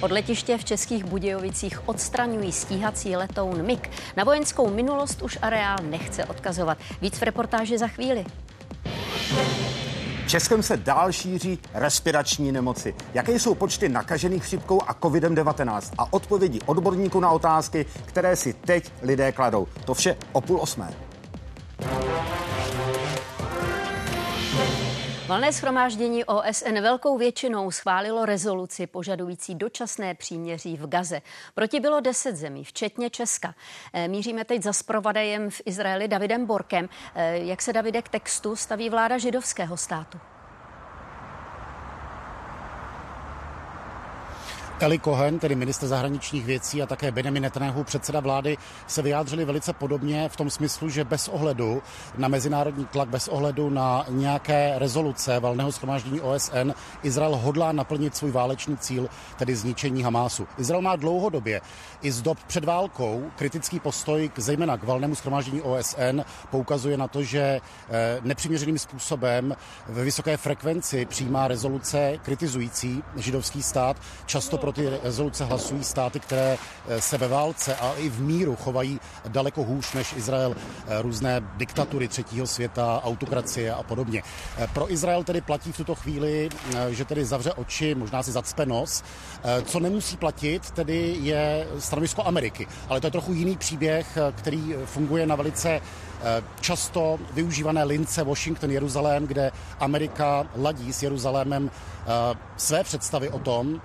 Od 0.00 0.10
letiště 0.10 0.58
v 0.58 0.64
Českých 0.64 1.04
Budějovicích 1.04 1.88
odstraňují 1.88 2.52
stíhací 2.52 3.16
letoun 3.16 3.62
MIG. 3.62 3.90
Na 4.16 4.24
vojenskou 4.24 4.70
minulost 4.70 5.22
už 5.22 5.38
areál 5.42 5.76
nechce 5.82 6.24
odkazovat. 6.24 6.78
Víc 7.00 7.18
v 7.18 7.22
reportáži 7.22 7.78
za 7.78 7.88
chvíli. 7.88 8.24
Českem 10.26 10.62
se 10.62 10.76
dál 10.76 11.12
šíří 11.12 11.58
respirační 11.74 12.52
nemoci. 12.52 12.94
Jaké 13.14 13.32
jsou 13.32 13.54
počty 13.54 13.88
nakažených 13.88 14.44
chřipkou 14.44 14.80
a 14.86 14.94
COVID-19? 14.94 15.94
A 15.98 16.12
odpovědi 16.12 16.60
odborníků 16.66 17.20
na 17.20 17.30
otázky, 17.30 17.86
které 18.04 18.36
si 18.36 18.52
teď 18.52 18.92
lidé 19.02 19.32
kladou. 19.32 19.66
To 19.84 19.94
vše 19.94 20.16
o 20.32 20.40
půl 20.40 20.60
osmé. 20.60 21.07
Valné 25.28 25.52
schromáždění 25.52 26.24
OSN 26.24 26.80
velkou 26.80 27.18
většinou 27.18 27.70
schválilo 27.70 28.26
rezoluci 28.26 28.86
požadující 28.86 29.54
dočasné 29.54 30.14
příměří 30.14 30.76
v 30.76 30.86
Gaze. 30.86 31.22
Proti 31.54 31.80
bylo 31.80 32.00
deset 32.00 32.36
zemí, 32.36 32.64
včetně 32.64 33.10
Česka. 33.10 33.54
Eh, 33.92 34.08
míříme 34.08 34.44
teď 34.44 34.62
za 34.62 34.72
zpravodajem 34.72 35.50
v 35.50 35.60
Izraeli 35.64 36.08
Davidem 36.08 36.46
Borkem. 36.46 36.88
Eh, 37.14 37.38
jak 37.38 37.62
se 37.62 37.72
Davide 37.72 38.02
k 38.02 38.08
textu 38.08 38.56
staví 38.56 38.90
vláda 38.90 39.18
židovského 39.18 39.76
státu? 39.76 40.18
Eli 44.80 44.98
Cohen, 44.98 45.38
tedy 45.38 45.54
minister 45.54 45.88
zahraničních 45.88 46.44
věcí 46.44 46.82
a 46.82 46.86
také 46.86 47.10
Benjamin 47.10 47.42
Netanyahu, 47.42 47.84
předseda 47.84 48.20
vlády, 48.20 48.56
se 48.86 49.02
vyjádřili 49.02 49.44
velice 49.44 49.72
podobně 49.72 50.28
v 50.28 50.36
tom 50.36 50.50
smyslu, 50.50 50.88
že 50.88 51.04
bez 51.04 51.28
ohledu 51.28 51.82
na 52.16 52.28
mezinárodní 52.28 52.84
tlak, 52.84 53.08
bez 53.08 53.28
ohledu 53.28 53.70
na 53.70 54.06
nějaké 54.08 54.74
rezoluce 54.76 55.40
valného 55.40 55.72
schromáždění 55.72 56.20
OSN, 56.20 56.70
Izrael 57.02 57.36
hodlá 57.36 57.72
naplnit 57.72 58.16
svůj 58.16 58.30
válečný 58.30 58.76
cíl, 58.76 59.08
tedy 59.36 59.56
zničení 59.56 60.02
Hamásu. 60.02 60.46
Izrael 60.58 60.82
má 60.82 60.96
dlouhodobě 60.96 61.60
i 62.02 62.12
z 62.12 62.22
dob 62.22 62.38
před 62.46 62.64
válkou 62.64 63.30
kritický 63.36 63.80
postoj 63.80 64.28
k, 64.28 64.38
zejména 64.38 64.76
k 64.76 64.84
valnému 64.84 65.14
schromáždění 65.14 65.62
OSN, 65.62 66.20
poukazuje 66.50 66.96
na 66.96 67.08
to, 67.08 67.22
že 67.22 67.40
eh, 67.40 68.20
nepřiměřeným 68.22 68.78
způsobem 68.78 69.56
ve 69.88 70.04
vysoké 70.04 70.36
frekvenci 70.36 71.06
přijímá 71.06 71.48
rezoluce 71.48 72.18
kritizující 72.22 73.02
židovský 73.16 73.62
stát, 73.62 73.96
často 74.26 74.58
pro 74.68 74.72
ty 74.72 74.88
rezoluce 75.02 75.44
hlasují 75.44 75.84
státy, 75.84 76.20
které 76.20 76.58
eh, 76.88 77.00
se 77.00 77.18
ve 77.18 77.28
válce 77.28 77.76
a 77.76 77.92
i 77.96 78.08
v 78.08 78.20
míru 78.20 78.56
chovají 78.56 79.00
daleko 79.28 79.64
hůř 79.64 79.92
než 79.92 80.12
Izrael. 80.16 80.56
Eh, 80.86 81.02
různé 81.02 81.40
diktatury 81.56 82.08
třetího 82.08 82.46
světa, 82.46 83.00
autokracie 83.04 83.74
a 83.74 83.82
podobně. 83.82 84.22
Eh, 84.58 84.66
pro 84.72 84.92
Izrael 84.92 85.24
tedy 85.24 85.40
platí 85.40 85.72
v 85.72 85.76
tuto 85.76 85.94
chvíli, 85.94 86.48
že 86.90 87.04
tedy 87.04 87.24
zavře 87.24 87.52
oči, 87.52 87.94
možná 87.94 88.22
si 88.22 88.32
zacpe 88.32 88.66
nos. 88.66 89.04
Co 89.64 89.80
nemusí 89.80 90.16
platit, 90.16 90.70
tedy 90.70 91.16
je 91.20 91.66
stanovisko 91.78 92.22
Ameriky. 92.26 92.66
Ale 92.88 93.00
to 93.00 93.06
je 93.06 93.10
trochu 93.10 93.32
jiný 93.32 93.56
příběh, 93.56 94.18
který 94.34 94.74
funguje 94.84 95.26
na 95.26 95.36
velice 95.36 95.80
často 96.60 97.18
využívané 97.34 97.84
lince 97.84 98.24
Washington-Jeruzalém, 98.24 99.26
kde 99.26 99.50
Amerika 99.80 100.46
ladí 100.56 100.92
s 100.92 101.02
Jeruzalémem 101.02 101.70
své 102.56 102.84
představy 102.84 103.28
o 103.28 103.38
tom, 103.38 103.80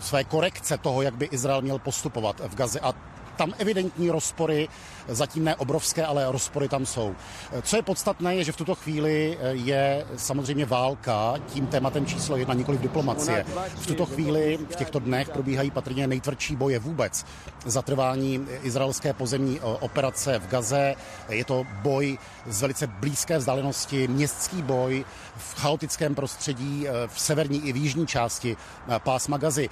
své 0.00 0.24
korekce 0.24 0.78
toho, 0.78 1.02
jak 1.02 1.16
by 1.16 1.26
Izrael 1.26 1.62
měl 1.62 1.78
postupovat 1.78 2.40
v 2.40 2.54
Gaze. 2.54 2.80
A 2.80 3.11
tam 3.36 3.52
evidentní 3.58 4.10
rozpory, 4.10 4.68
zatím 5.08 5.44
ne 5.44 5.56
obrovské, 5.56 6.06
ale 6.06 6.32
rozpory 6.32 6.68
tam 6.68 6.86
jsou. 6.86 7.14
Co 7.62 7.76
je 7.76 7.82
podstatné, 7.82 8.34
je, 8.34 8.44
že 8.44 8.52
v 8.52 8.56
tuto 8.56 8.74
chvíli 8.74 9.38
eh, 9.40 9.50
je 9.52 10.06
samozřejmě 10.16 10.66
válka 10.66 11.34
tím 11.46 11.66
tématem 11.66 12.06
číslo 12.06 12.36
jedna, 12.36 12.54
nikoli 12.54 12.78
v 12.78 12.80
diplomacie. 12.80 13.44
V 13.76 13.86
tuto 13.86 14.06
chvíli, 14.06 14.58
v 14.70 14.76
těchto 14.76 14.98
dnech, 14.98 15.28
probíhají 15.28 15.70
patrně 15.70 16.06
nejtvrdší 16.06 16.56
boje 16.56 16.78
vůbec 16.78 17.26
za 17.64 17.82
trvání 17.82 18.46
izraelské 18.62 19.12
pozemní 19.12 19.58
eh, 19.58 19.64
operace 19.64 20.38
v 20.38 20.46
Gaze. 20.46 20.94
Je 21.28 21.44
to 21.44 21.64
boj 21.82 22.18
z 22.46 22.60
velice 22.60 22.86
blízké 22.86 23.38
vzdálenosti, 23.38 24.08
městský 24.08 24.62
boj 24.62 25.04
v 25.36 25.60
chaotickém 25.60 26.14
prostředí 26.14 26.88
eh, 26.88 26.92
v 27.06 27.20
severní 27.20 27.68
i 27.68 27.72
v 27.72 27.76
jižní 27.76 28.06
části 28.06 28.56
pásma 28.98 29.36
Gazy. 29.36 29.68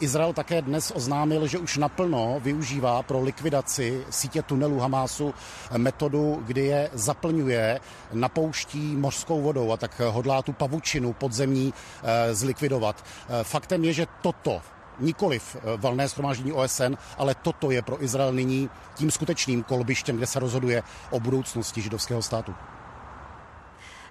Izrael 0.00 0.32
také 0.32 0.62
dnes 0.62 0.92
oznámil, 0.94 1.46
že 1.46 1.58
už 1.58 1.76
naplno 1.76 2.40
využívá 2.42 2.97
pro 3.02 3.20
likvidaci 3.20 4.04
sítě 4.10 4.42
tunelů 4.42 4.78
Hamásu 4.78 5.34
metodu, 5.76 6.42
kdy 6.46 6.66
je 6.66 6.90
zaplňuje, 6.92 7.80
napouští 8.12 8.96
mořskou 8.96 9.40
vodou 9.42 9.72
a 9.72 9.76
tak 9.76 10.00
hodlá 10.00 10.42
tu 10.42 10.52
pavučinu 10.52 11.12
podzemní 11.12 11.74
eh, 11.74 12.34
zlikvidovat. 12.34 13.04
Eh, 13.28 13.44
faktem 13.44 13.84
je, 13.84 13.92
že 13.92 14.06
toto 14.22 14.60
nikoliv 15.00 15.56
eh, 15.56 15.76
valné 15.76 16.08
schromáždění 16.08 16.52
OSN, 16.52 16.94
ale 17.18 17.34
toto 17.34 17.70
je 17.70 17.82
pro 17.82 18.04
Izrael 18.04 18.32
nyní 18.32 18.70
tím 18.94 19.10
skutečným 19.10 19.62
kolbištěm, 19.62 20.16
kde 20.16 20.26
se 20.26 20.38
rozhoduje 20.38 20.82
o 21.10 21.20
budoucnosti 21.20 21.82
židovského 21.82 22.22
státu. 22.22 22.54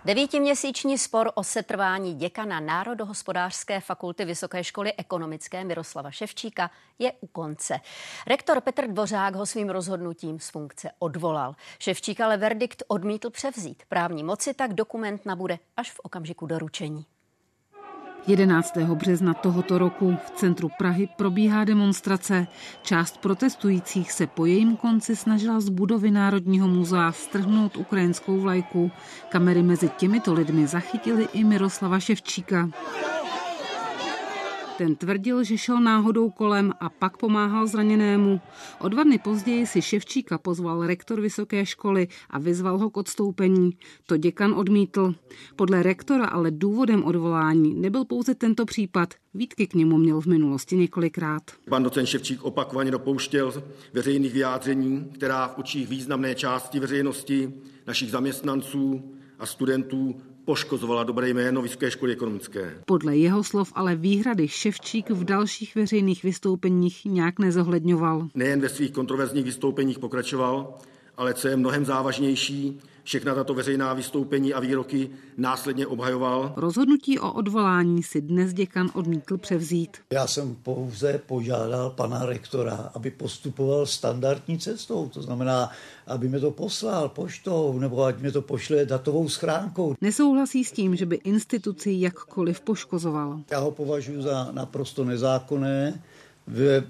Devítiměsíční 0.08 0.98
spor 0.98 1.32
o 1.36 1.44
setrvání 1.44 2.16
děkana 2.16 2.60
Národohospodářské 2.60 3.80
fakulty 3.80 4.26
Vysoké 4.26 4.64
školy 4.64 4.94
ekonomické 4.98 5.64
Miroslava 5.64 6.12
Ševčíka 6.12 6.72
je 7.00 7.12
u 7.22 7.28
konce. 7.28 7.80
Rektor 8.28 8.62
Petr 8.62 8.88
Dvořák 8.88 9.36
ho 9.36 9.46
svým 9.46 9.70
rozhodnutím 9.70 10.40
z 10.40 10.50
funkce 10.50 10.92
odvolal. 11.00 11.56
Ševčík 11.80 12.22
ale 12.22 12.38
verdikt 12.38 12.84
odmítl 12.88 13.30
převzít. 13.30 13.84
Právní 13.90 14.24
moci 14.24 14.54
tak 14.54 14.74
dokument 14.74 15.26
nabude 15.26 15.60
až 15.78 15.92
v 15.92 16.00
okamžiku 16.04 16.46
doručení. 16.46 17.06
11. 18.28 18.78
března 18.78 19.34
tohoto 19.34 19.78
roku 19.78 20.18
v 20.26 20.30
centru 20.32 20.70
Prahy 20.78 21.10
probíhá 21.16 21.64
demonstrace. 21.64 22.48
Část 22.82 23.18
protestujících 23.18 24.12
se 24.12 24.28
po 24.28 24.46
jejím 24.46 24.78
konci 24.78 25.16
snažila 25.16 25.60
z 25.60 25.70
budovy 25.70 26.12
Národního 26.12 26.68
muzea 26.68 27.12
strhnout 27.12 27.78
ukrajinskou 27.78 28.40
vlajku. 28.40 28.92
Kamery 29.30 29.64
mezi 29.64 29.90
těmito 29.90 30.34
lidmi 30.34 30.68
zachytily 30.68 31.28
i 31.34 31.44
Miroslava 31.44 32.00
Ševčíka. 32.00 32.70
Ten 34.78 34.96
tvrdil, 34.96 35.44
že 35.44 35.58
šel 35.58 35.80
náhodou 35.82 36.30
kolem 36.30 36.74
a 36.80 36.90
pak 36.90 37.18
pomáhal 37.18 37.68
zraněnému. 37.68 38.42
O 38.80 38.90
dva 38.90 39.04
dny 39.04 39.18
později 39.20 39.68
si 39.68 39.82
Ševčíka 39.82 40.38
pozval 40.38 40.88
rektor 40.88 41.22
vysoké 41.22 41.66
školy 41.66 42.08
a 42.30 42.40
vyzval 42.40 42.78
ho 42.78 42.90
k 42.90 42.98
odstoupení. 42.98 43.72
To 44.06 44.18
děkan 44.18 44.54
odmítl. 44.54 45.16
Podle 45.56 45.84
rektora 45.84 46.26
ale 46.26 46.52
důvodem 46.52 47.04
odvolání 47.04 47.74
nebyl 47.74 48.06
pouze 48.06 48.36
tento 48.36 48.66
případ. 48.66 49.14
Výtky 49.34 49.68
k 49.68 49.74
němu 49.74 49.98
měl 49.98 50.22
v 50.22 50.26
minulosti 50.26 50.76
několikrát. 50.76 51.44
Pan 51.70 51.84
docent 51.84 52.06
Ševčík 52.08 52.44
opakovaně 52.44 52.92
dopouštěl 52.92 53.64
veřejných 53.94 54.34
vyjádření, 54.34 55.10
která 55.14 55.48
v 55.48 55.58
očích 55.58 55.88
významné 55.88 56.36
části 56.36 56.80
veřejnosti, 56.80 57.54
našich 57.88 58.12
zaměstnanců 58.12 59.14
a 59.40 59.46
studentů 59.46 60.22
poškozovala 60.48 61.04
dobré 61.04 61.30
jméno 61.30 61.62
Vysoké 61.62 61.92
školy 61.92 62.12
ekonomické. 62.12 62.80
Podle 62.86 63.18
jeho 63.18 63.44
slov 63.44 63.72
ale 63.76 63.96
výhrady 63.96 64.48
Ševčík 64.48 65.10
v 65.10 65.24
dalších 65.24 65.76
veřejných 65.76 66.24
vystoupeních 66.24 67.06
nějak 67.06 67.40
nezohledňoval. 67.40 68.28
Nejen 68.36 68.62
ve 68.62 68.70
svých 68.70 68.92
kontroverzních 68.92 69.46
vystoupeních 69.46 70.00
pokračoval, 70.00 70.74
ale 71.18 71.34
co 71.34 71.48
je 71.48 71.56
mnohem 71.56 71.86
závažnější, 71.86 72.80
všechna 73.08 73.36
tato 73.36 73.54
veřejná 73.54 73.94
vystoupení 73.94 74.54
a 74.54 74.60
výroky 74.60 75.10
následně 75.38 75.88
obhajoval. 75.88 76.54
Rozhodnutí 76.56 77.20
o 77.20 77.34
odvolání 77.34 78.04
si 78.04 78.22
dnes 78.22 78.54
děkan 78.54 78.90
odmítl 78.94 79.38
převzít. 79.38 79.98
Já 80.14 80.28
jsem 80.28 80.56
pouze 80.56 81.22
požádal 81.26 81.90
pana 81.90 82.26
rektora, 82.26 82.92
aby 82.94 83.12
postupoval 83.12 83.86
standardní 83.86 84.60
cestou, 84.60 85.10
to 85.10 85.22
znamená, 85.22 85.72
aby 86.08 86.30
mi 86.30 86.40
to 86.40 86.52
poslal 86.52 87.10
poštou 87.10 87.80
nebo 87.80 88.04
ať 88.04 88.20
mi 88.20 88.32
to 88.32 88.42
pošle 88.42 88.86
datovou 88.86 89.30
schránkou. 89.30 89.96
Nesouhlasí 90.02 90.64
s 90.64 90.72
tím, 90.72 90.96
že 90.96 91.06
by 91.06 91.16
instituci 91.16 91.96
jakkoliv 91.96 92.62
poškozoval. 92.62 93.40
Já 93.52 93.60
ho 93.60 93.72
považuji 93.72 94.22
za 94.22 94.52
naprosto 94.52 95.04
nezákonné, 95.06 96.04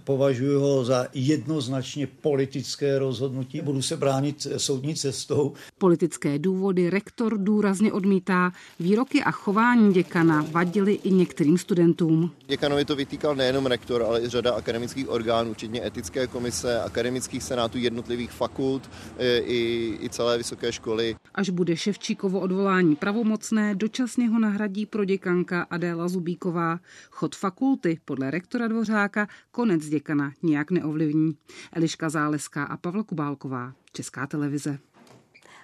považuji 0.04 0.56
ho 0.56 0.86
za 0.86 1.08
jednoznačně 1.14 2.08
politické 2.08 3.00
rozhodnutí. 3.00 3.62
Budu 3.62 3.82
se 3.82 3.98
bránit 3.98 4.48
soudní 4.58 4.96
cestou. 4.96 5.54
Politické 5.78 6.40
důvody 6.40 6.90
rektor 6.90 7.38
důrazně 7.38 7.94
odmítá. 7.94 8.52
Výroky 8.80 9.24
a 9.24 9.32
chování 9.32 9.94
děkana 9.94 10.46
vadily 10.52 10.94
i 10.94 11.12
některým 11.12 11.58
studentům. 11.58 12.32
Děkanovi 12.48 12.86
to 12.86 12.96
vytýkal 12.96 13.36
nejenom 13.36 13.66
rektor, 13.66 14.04
ale 14.04 14.22
i 14.22 14.30
řada 14.30 14.54
akademických 14.54 15.10
orgánů, 15.10 15.54
včetně 15.54 15.86
etické 15.86 16.28
komise, 16.28 16.82
akademických 16.82 17.44
senátů 17.44 17.78
jednotlivých 17.78 18.32
fakult 18.32 18.90
e, 19.18 19.38
i, 19.38 19.98
i 20.02 20.10
celé 20.10 20.38
vysoké 20.38 20.72
školy. 20.72 21.16
Až 21.36 21.50
bude 21.50 21.78
Ševčíkovo 21.78 22.40
odvolání 22.40 22.96
pravomocné, 22.96 23.76
dočasně 23.76 24.30
ho 24.30 24.40
nahradí 24.40 24.86
proděkanka 24.86 25.62
Adéla 25.70 26.08
Zubíková. 26.08 26.80
Chod 27.10 27.36
fakulty 27.36 28.00
podle 28.06 28.32
rektora 28.32 28.68
Dvořáka 28.68 29.28
konec 29.58 29.86
děkana 29.86 30.32
nijak 30.44 30.72
neovlivní. 30.72 31.38
Eliška 31.74 32.10
Záleská 32.10 32.64
a 32.64 32.78
Pavla 32.78 33.04
Kubálková, 33.04 33.74
Česká 33.94 34.28
televize. 34.28 34.80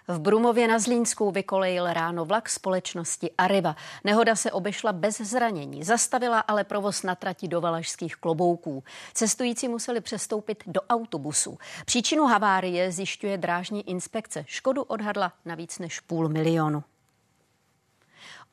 V 0.07 0.19
Brumově 0.19 0.67
na 0.67 0.79
Zlínsku 0.79 1.31
vykolejil 1.31 1.93
ráno 1.93 2.25
vlak 2.25 2.49
společnosti 2.49 3.31
Arriva. 3.37 3.75
Nehoda 4.03 4.35
se 4.35 4.51
obešla 4.51 4.93
bez 4.93 5.21
zranění, 5.21 5.83
zastavila 5.83 6.39
ale 6.39 6.63
provoz 6.63 7.03
na 7.03 7.15
trati 7.15 7.47
do 7.47 7.61
Valašských 7.61 8.15
klobouků. 8.15 8.83
Cestující 9.13 9.67
museli 9.67 10.01
přestoupit 10.01 10.63
do 10.67 10.81
autobusu. 10.81 11.57
Příčinu 11.85 12.23
havárie 12.23 12.91
zjišťuje 12.91 13.37
drážní 13.37 13.89
inspekce. 13.89 14.43
Škodu 14.47 14.83
odhadla 14.83 15.33
na 15.45 15.55
víc 15.55 15.79
než 15.79 15.99
půl 15.99 16.29
milionu. 16.29 16.83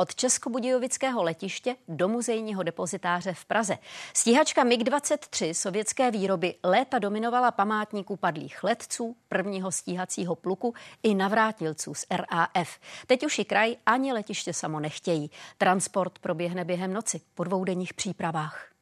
Od 0.00 0.14
Českobudějovického 0.14 1.22
letiště 1.22 1.76
do 1.88 2.08
muzejního 2.08 2.62
depozitáře 2.62 3.32
v 3.32 3.44
Praze. 3.44 3.78
Stíhačka 4.14 4.64
MiG-23 4.64 5.52
sovětské 5.52 6.10
výroby 6.10 6.54
léta 6.64 6.98
dominovala 6.98 7.50
památníků 7.50 8.16
padlých 8.16 8.64
letců, 8.64 9.16
prvního 9.28 9.72
stíhacího 9.72 10.34
pluku 10.34 10.74
i 11.02 11.14
navrátilců 11.14 11.94
z 11.94 12.06
RAF. 12.10 12.78
Teď 13.06 13.26
už 13.26 13.38
i 13.38 13.44
kraj 13.44 13.76
ani 13.86 14.12
letiště 14.12 14.52
samo 14.52 14.80
nechtějí. 14.80 15.30
Transport 15.58 16.18
proběhne 16.18 16.64
během 16.64 16.92
noci 16.92 17.20
po 17.34 17.44
dvoudenních 17.44 17.94
přípravách. 17.94 18.79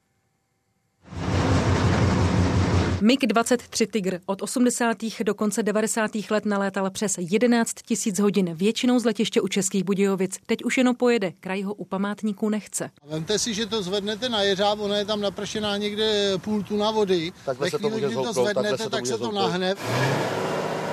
MiG-23 3.01 3.87
Tigr 3.91 4.21
od 4.27 4.43
80. 4.43 4.97
do 5.25 5.35
konce 5.35 5.63
90. 5.63 6.11
let 6.31 6.45
nalétal 6.45 6.91
přes 6.91 7.15
11 7.19 7.73
tisíc 7.87 8.19
hodin, 8.19 8.55
většinou 8.55 8.99
z 8.99 9.05
letiště 9.05 9.41
u 9.41 9.49
Českých 9.49 9.85
Budějovic. 9.85 10.37
Teď 10.47 10.65
už 10.65 10.79
jenom 10.79 10.97
pojede, 10.97 11.33
kraj 11.41 11.63
ho 11.63 11.75
u 11.75 11.85
památníků 11.85 12.49
nechce. 12.49 12.91
Vemte 13.05 13.39
si, 13.39 13.55
že 13.55 13.67
to 13.67 13.83
zvednete 13.83 14.29
na 14.29 14.43
jeřáb, 14.43 14.81
ona 14.81 14.97
je 14.97 15.05
tam 15.05 15.21
napršená 15.21 15.77
někde 15.77 16.39
půl 16.39 16.63
tuna 16.63 16.91
vody. 16.91 17.33
Takhle 17.45 17.67
Ve 17.67 17.71
se 17.71 17.79
to 17.79 17.89
chvíli, 17.89 17.95
může 17.95 18.07
kdy 18.07 18.15
to 18.15 18.33
zhoupnout, 18.33 18.45
zvednete, 18.45 18.55
takhle 18.55 18.79
se 18.79 18.85
to 18.85 18.91
tak 18.91 19.01
může 19.01 19.13
se 19.13 19.19
to 19.19 19.33
nahne. 19.33 19.75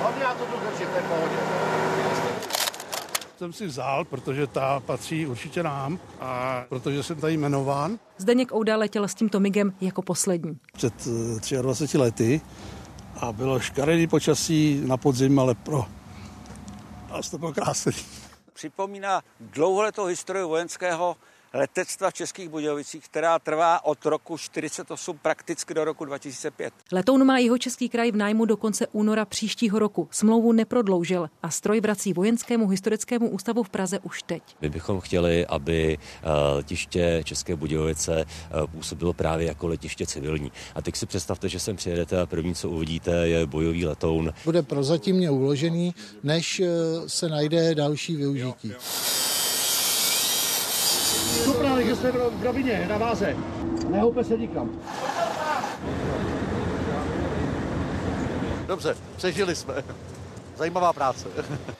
Hlavně 0.00 0.22
já 0.22 0.34
to 0.34 0.44
tu 0.44 0.52
držím, 0.70 0.88
to 0.88 0.96
je 0.96 1.02
pohodě. 1.02 1.45
Jsem 3.36 3.52
si 3.52 3.66
vzal, 3.66 4.04
protože 4.04 4.46
ta 4.46 4.80
patří 4.80 5.26
určitě 5.26 5.62
nám 5.62 5.98
a 6.20 6.64
protože 6.68 7.02
jsem 7.02 7.20
tady 7.20 7.34
jmenován. 7.34 7.98
Zdeněk 8.18 8.54
Ouda 8.54 8.76
letěl 8.76 9.08
s 9.08 9.14
tímto 9.14 9.40
MIGem 9.40 9.72
jako 9.80 10.02
poslední. 10.02 10.58
Před 10.72 10.94
eh, 11.52 11.62
23 11.62 11.98
lety 11.98 12.40
a 13.16 13.32
bylo 13.32 13.60
škaredý 13.60 14.06
počasí 14.06 14.82
na 14.86 14.96
podzim, 14.96 15.38
ale 15.38 15.54
pro 15.54 15.84
nás 17.10 17.30
to 17.30 17.38
bylo 17.38 17.52
krásný. 17.52 17.92
Připomíná 18.52 19.22
dlouholetou 19.40 20.04
historii 20.04 20.44
vojenského 20.44 21.16
letectva 21.56 22.10
v 22.10 22.14
Českých 22.14 22.48
Budějovicích, 22.48 23.04
která 23.04 23.38
trvá 23.38 23.84
od 23.84 24.06
roku 24.06 24.38
48 24.38 25.18
prakticky 25.18 25.74
do 25.74 25.84
roku 25.84 26.04
2005. 26.04 26.74
Letoun 26.92 27.24
má 27.24 27.38
jeho 27.38 27.58
český 27.58 27.88
kraj 27.88 28.12
v 28.12 28.16
nájmu 28.16 28.44
do 28.44 28.56
konce 28.56 28.86
února 28.92 29.24
příštího 29.24 29.78
roku. 29.78 30.08
Smlouvu 30.10 30.52
neprodloužil 30.52 31.30
a 31.42 31.50
stroj 31.50 31.80
vrací 31.80 32.12
Vojenskému 32.12 32.68
historickému 32.68 33.28
ústavu 33.28 33.62
v 33.62 33.68
Praze 33.68 33.98
už 33.98 34.22
teď. 34.22 34.42
My 34.60 34.68
bychom 34.68 35.00
chtěli, 35.00 35.46
aby 35.46 35.98
eh, 35.98 36.28
letiště 36.54 37.20
České 37.24 37.56
Budějovice 37.56 38.20
eh, 38.20 38.26
působilo 38.66 39.12
právě 39.12 39.46
jako 39.46 39.66
letiště 39.66 40.06
civilní. 40.06 40.52
A 40.74 40.82
teď 40.82 40.96
si 40.96 41.06
představte, 41.06 41.48
že 41.48 41.60
sem 41.60 41.76
přijedete 41.76 42.20
a 42.20 42.26
první, 42.26 42.54
co 42.54 42.70
uvidíte, 42.70 43.28
je 43.28 43.46
bojový 43.46 43.86
letoun. 43.86 44.32
Bude 44.44 44.62
prozatímně 44.62 45.30
uložený, 45.30 45.94
než 46.22 46.60
eh, 46.60 46.68
se 47.06 47.28
najde 47.28 47.74
další 47.74 48.16
využití. 48.16 48.72
Super, 51.44 51.82
že 51.82 51.96
jsme 51.96 52.10
v 52.12 52.42
rovině, 52.42 52.86
na 52.88 52.98
váze. 52.98 53.36
Nehoupe 53.88 54.24
se 54.24 54.36
nikam. 54.36 54.80
Dobře, 58.66 58.96
přežili 59.16 59.56
jsme. 59.56 59.74
Zajímavá 60.56 60.92
práce. 60.92 61.28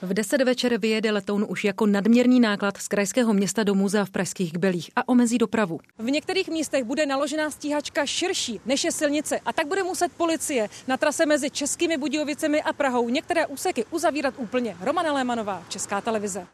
V 0.01 0.13
10 0.13 0.41
večer 0.41 0.77
vyjede 0.77 1.11
letoun 1.11 1.45
už 1.49 1.63
jako 1.63 1.85
nadměrný 1.85 2.39
náklad 2.39 2.77
z 2.77 2.87
krajského 2.87 3.33
města 3.33 3.63
do 3.63 3.75
muzea 3.75 4.05
v 4.05 4.09
Pražských 4.09 4.53
Kbelích 4.53 4.91
a 4.95 5.07
omezí 5.09 5.37
dopravu. 5.37 5.79
V 5.97 6.11
některých 6.11 6.49
místech 6.49 6.83
bude 6.83 7.05
naložená 7.05 7.51
stíhačka 7.51 8.05
širší 8.05 8.61
než 8.65 8.83
je 8.83 8.91
silnice 8.91 9.39
a 9.45 9.53
tak 9.53 9.67
bude 9.67 9.83
muset 9.83 10.11
policie 10.17 10.69
na 10.87 10.97
trase 10.97 11.25
mezi 11.25 11.49
Českými 11.49 11.97
Budějovicemi 11.97 12.61
a 12.61 12.73
Prahou 12.73 13.09
některé 13.09 13.45
úseky 13.47 13.85
uzavírat 13.91 14.33
úplně. 14.37 14.77
Romana 14.81 15.13
Lémanová, 15.13 15.63
Česká 15.69 16.01
televize. 16.01 16.47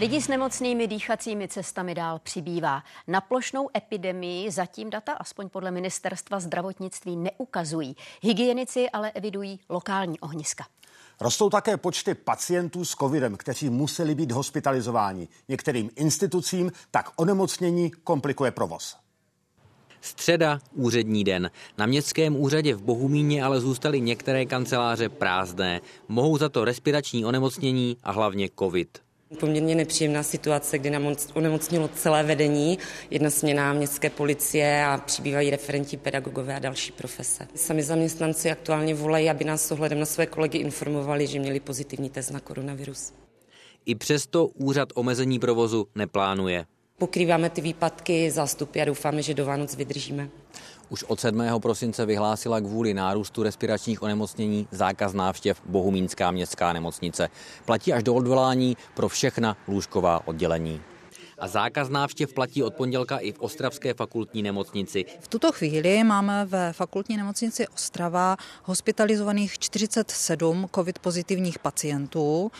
Lidí 0.00 0.20
s 0.20 0.28
nemocnými 0.28 0.86
dýchacími 0.86 1.48
cestami 1.48 1.94
dál 1.94 2.18
přibývá. 2.18 2.82
Na 3.06 3.20
plošnou 3.20 3.68
epidemii 3.76 4.50
zatím 4.50 4.90
data, 4.90 5.12
aspoň 5.12 5.48
podle 5.48 5.70
ministerstva 5.70 6.40
zdravotnictví, 6.40 7.16
neukazují. 7.16 7.96
Hygienici 8.22 8.90
ale 8.90 9.10
evidují 9.10 9.60
lokální 9.68 10.20
ohniska. 10.20 10.64
Rostou 11.20 11.50
také 11.50 11.76
počty 11.76 12.14
pacientů 12.14 12.84
s 12.84 12.90
covidem, 12.90 13.36
kteří 13.36 13.70
museli 13.70 14.14
být 14.14 14.32
hospitalizováni. 14.32 15.28
Některým 15.48 15.90
institucím 15.96 16.72
tak 16.90 17.10
onemocnění 17.16 17.90
komplikuje 17.90 18.50
provoz. 18.50 18.96
Středa, 20.00 20.58
úřední 20.72 21.24
den. 21.24 21.50
Na 21.78 21.86
městském 21.86 22.36
úřadě 22.36 22.74
v 22.74 22.82
Bohumíně 22.82 23.44
ale 23.44 23.60
zůstaly 23.60 24.00
některé 24.00 24.46
kanceláře 24.46 25.08
prázdné. 25.08 25.80
Mohou 26.08 26.38
za 26.38 26.48
to 26.48 26.64
respirační 26.64 27.24
onemocnění 27.24 27.96
a 28.02 28.12
hlavně 28.12 28.48
covid. 28.58 29.09
Poměrně 29.38 29.74
nepříjemná 29.74 30.22
situace, 30.22 30.78
kdy 30.78 30.90
nám 30.90 31.14
onemocnilo 31.34 31.88
celé 31.88 32.22
vedení, 32.22 32.78
jedna 33.10 33.30
směna 33.30 33.72
městské 33.72 34.10
policie 34.10 34.84
a 34.84 34.98
přibývají 34.98 35.50
referenti 35.50 35.96
pedagogové 35.96 36.56
a 36.56 36.58
další 36.58 36.92
profese. 36.92 37.48
Sami 37.54 37.82
zaměstnanci 37.82 38.50
aktuálně 38.50 38.94
volají, 38.94 39.30
aby 39.30 39.44
nás 39.44 39.70
ohledem 39.70 40.00
na 40.00 40.06
své 40.06 40.26
kolegy 40.26 40.58
informovali, 40.58 41.26
že 41.26 41.38
měli 41.38 41.60
pozitivní 41.60 42.10
test 42.10 42.30
na 42.30 42.40
koronavirus. 42.40 43.12
I 43.86 43.94
přesto 43.94 44.46
úřad 44.46 44.88
omezení 44.94 45.38
provozu 45.38 45.86
neplánuje. 45.94 46.66
Pokrýváme 46.98 47.50
ty 47.50 47.60
výpadky, 47.60 48.30
zástupy 48.30 48.80
a 48.80 48.84
doufáme, 48.84 49.22
že 49.22 49.34
do 49.34 49.44
Vánoc 49.44 49.76
vydržíme. 49.76 50.28
Už 50.90 51.04
od 51.04 51.20
7. 51.20 51.42
prosince 51.58 52.06
vyhlásila 52.06 52.60
kvůli 52.60 52.94
nárůstu 52.94 53.42
respiračních 53.42 54.02
onemocnění 54.02 54.68
zákaz 54.70 55.12
návštěv 55.12 55.62
Bohumínská 55.66 56.30
městská 56.30 56.72
nemocnice. 56.72 57.28
Platí 57.64 57.92
až 57.92 58.02
do 58.02 58.14
odvolání 58.14 58.76
pro 58.94 59.08
všechna 59.08 59.56
lůžková 59.68 60.26
oddělení. 60.28 60.80
A 61.38 61.48
zákaz 61.48 61.88
návštěv 61.88 62.34
platí 62.34 62.62
od 62.62 62.74
pondělka 62.74 63.18
i 63.18 63.32
v 63.32 63.40
Ostravské 63.40 63.94
fakultní 63.94 64.42
nemocnici. 64.42 65.04
V 65.20 65.28
tuto 65.28 65.52
chvíli 65.52 66.04
máme 66.04 66.46
ve 66.46 66.72
fakultní 66.72 67.16
nemocnici 67.16 67.68
Ostrava 67.68 68.36
hospitalizovaných 68.64 69.58
47 69.58 70.66
covid 70.74 70.98
pozitivních 70.98 71.58
pacientů. 71.58 72.50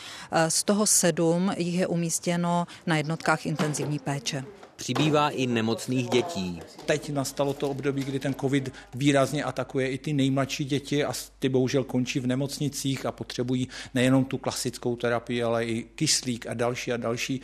Z 0.48 0.64
toho 0.64 0.86
7 0.86 1.52
jich 1.56 1.78
je 1.78 1.86
umístěno 1.86 2.66
na 2.86 2.96
jednotkách 2.96 3.46
intenzivní 3.46 3.98
péče. 3.98 4.44
Přibývá 4.80 5.30
i 5.30 5.46
nemocných 5.46 6.08
dětí. 6.08 6.60
Teď 6.86 7.10
nastalo 7.12 7.54
to 7.54 7.70
období, 7.70 8.04
kdy 8.04 8.18
ten 8.18 8.34
covid 8.34 8.72
výrazně 8.94 9.44
atakuje 9.44 9.88
i 9.88 9.98
ty 9.98 10.12
nejmladší 10.12 10.64
děti 10.64 11.04
a 11.04 11.12
ty 11.38 11.48
bohužel 11.48 11.84
končí 11.84 12.20
v 12.20 12.26
nemocnicích 12.26 13.06
a 13.06 13.12
potřebují 13.12 13.68
nejenom 13.94 14.24
tu 14.24 14.38
klasickou 14.38 14.96
terapii, 14.96 15.42
ale 15.42 15.64
i 15.64 15.82
kyslík 15.82 16.46
a 16.46 16.54
další 16.54 16.92
a 16.92 16.96
další 16.96 17.40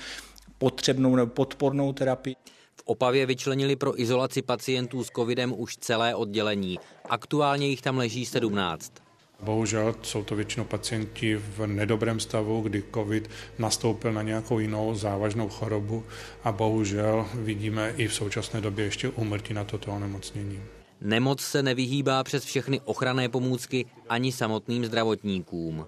potřebnou 0.59 1.17
nebo 1.17 1.33
podpornou 1.33 1.93
terapii. 1.93 2.37
V 2.75 2.83
Opavě 2.85 3.27
vyčlenili 3.27 3.77
pro 3.77 4.01
izolaci 4.01 4.43
pacientů 4.43 5.05
s 5.05 5.11
covidem 5.17 5.55
už 5.57 5.77
celé 5.77 6.15
oddělení. 6.15 6.79
Aktuálně 7.09 7.67
jich 7.67 7.83
tam 7.83 7.99
leží 7.99 8.27
17. 8.27 9.06
Bohužel 9.43 9.95
jsou 10.03 10.25
to 10.25 10.37
většinou 10.37 10.65
pacienti 10.65 11.37
v 11.37 11.67
nedobrém 11.67 12.21
stavu, 12.21 12.61
kdy 12.61 12.85
COVID 12.95 13.31
nastoupil 13.59 14.13
na 14.13 14.23
nějakou 14.23 14.59
jinou 14.59 14.95
závažnou 14.95 15.49
chorobu 15.49 16.05
a 16.45 16.53
bohužel 16.53 17.27
vidíme 17.35 17.95
i 17.97 18.09
v 18.09 18.15
současné 18.15 18.61
době 18.61 18.85
ještě 18.85 19.09
úmrtí 19.09 19.55
na 19.55 19.65
toto 19.65 19.93
onemocnění. 19.93 20.61
Nemoc 21.01 21.41
se 21.41 21.63
nevyhýbá 21.63 22.25
přes 22.25 22.45
všechny 22.45 22.81
ochranné 22.85 23.29
pomůcky 23.29 23.87
ani 24.09 24.33
samotným 24.33 24.85
zdravotníkům. 24.85 25.87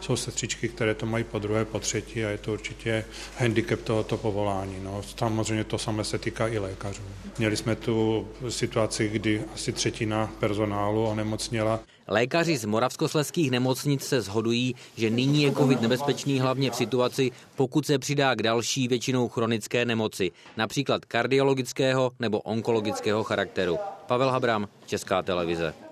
Jsou 0.00 0.16
sestřičky, 0.16 0.68
které 0.68 0.94
to 0.94 1.06
mají 1.06 1.24
po 1.24 1.38
druhé, 1.38 1.64
po 1.64 1.78
třetí 1.78 2.24
a 2.24 2.28
je 2.28 2.38
to 2.38 2.52
určitě 2.52 3.04
handicap 3.38 3.80
tohoto 3.80 4.16
povolání. 4.16 4.76
No, 4.82 5.02
samozřejmě 5.16 5.64
to 5.64 5.78
samé 5.78 6.04
se 6.04 6.18
týká 6.18 6.48
i 6.48 6.58
lékařů. 6.58 7.02
Měli 7.38 7.56
jsme 7.56 7.76
tu 7.76 8.28
situaci, 8.48 9.08
kdy 9.08 9.42
asi 9.54 9.72
třetina 9.72 10.32
personálu 10.40 11.06
onemocněla. 11.06 11.80
Lékaři 12.08 12.56
z 12.56 12.64
moravskosleských 12.64 13.50
nemocnic 13.50 14.04
se 14.04 14.20
shodují, 14.20 14.74
že 14.96 15.10
nyní 15.10 15.42
je 15.42 15.52
covid 15.52 15.80
nebezpečný 15.80 16.40
hlavně 16.40 16.70
v 16.70 16.76
situaci, 16.76 17.30
pokud 17.56 17.86
se 17.86 17.98
přidá 17.98 18.34
k 18.34 18.42
další 18.42 18.88
většinou 18.88 19.28
chronické 19.28 19.84
nemoci, 19.84 20.30
například 20.56 21.04
kardiologického 21.04 22.12
nebo 22.20 22.40
onkologického 22.40 23.24
charakteru. 23.24 23.78
Pavel 24.06 24.30
Habram, 24.30 24.68
Česká 24.86 25.22
televize. 25.22 25.85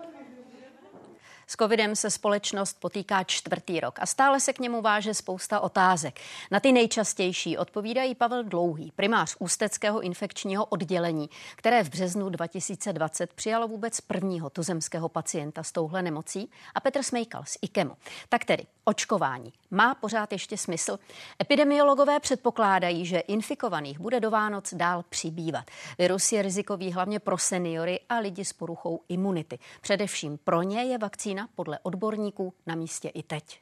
S 1.47 1.57
covidem 1.57 1.97
se 1.97 2.11
společnost 2.11 2.81
potýká 2.81 3.25
čtvrtý 3.25 3.81
rok 3.81 3.99
a 4.01 4.07
stále 4.07 4.41
se 4.41 4.53
k 4.53 4.59
němu 4.59 4.83
váže 4.83 5.15
spousta 5.15 5.61
otázek. 5.61 6.21
Na 6.51 6.61
ty 6.61 6.73
nejčastější 6.73 7.59
odpovídají 7.59 8.15
Pavel 8.15 8.45
Dlouhý, 8.45 8.93
primář 8.97 9.37
Ústeckého 9.39 10.01
infekčního 10.01 10.65
oddělení, 10.65 11.31
které 11.57 11.85
v 11.85 11.89
březnu 11.89 12.29
2020 12.29 13.33
přijalo 13.33 13.69
vůbec 13.69 14.01
prvního 14.01 14.51
tuzemského 14.51 15.09
pacienta 15.09 15.63
s 15.63 15.73
touhle 15.73 16.03
nemocí 16.03 16.51
a 16.75 16.81
Petr 16.81 17.03
Smejkal 17.03 17.43
z 17.47 17.57
IKEMu. 17.63 17.97
Tak 18.29 18.45
tedy 18.45 18.67
očkování 18.85 19.53
má 19.71 19.95
pořád 19.95 20.33
ještě 20.33 20.57
smysl. 20.57 20.99
Epidemiologové 21.43 22.21
předpokládají, 22.21 23.07
že 23.07 23.19
infikovaných 23.19 24.01
bude 24.01 24.21
do 24.21 24.31
Vánoc 24.31 24.75
dál 24.75 25.05
přibývat. 25.09 25.65
Virus 25.99 26.33
je 26.33 26.43
rizikový 26.43 26.93
hlavně 26.93 27.19
pro 27.19 27.39
seniory 27.39 28.01
a 28.09 28.19
lidi 28.19 28.45
s 28.45 28.53
poruchou 28.53 29.01
imunity. 29.09 29.59
Především 29.81 30.39
pro 30.39 30.63
ně 30.63 30.85
je 30.85 30.99
vakcína 30.99 31.44
podle 31.55 31.79
odborníků 31.83 32.55
na 32.67 32.75
místě 32.75 33.09
i 33.09 33.23
teď. 33.23 33.61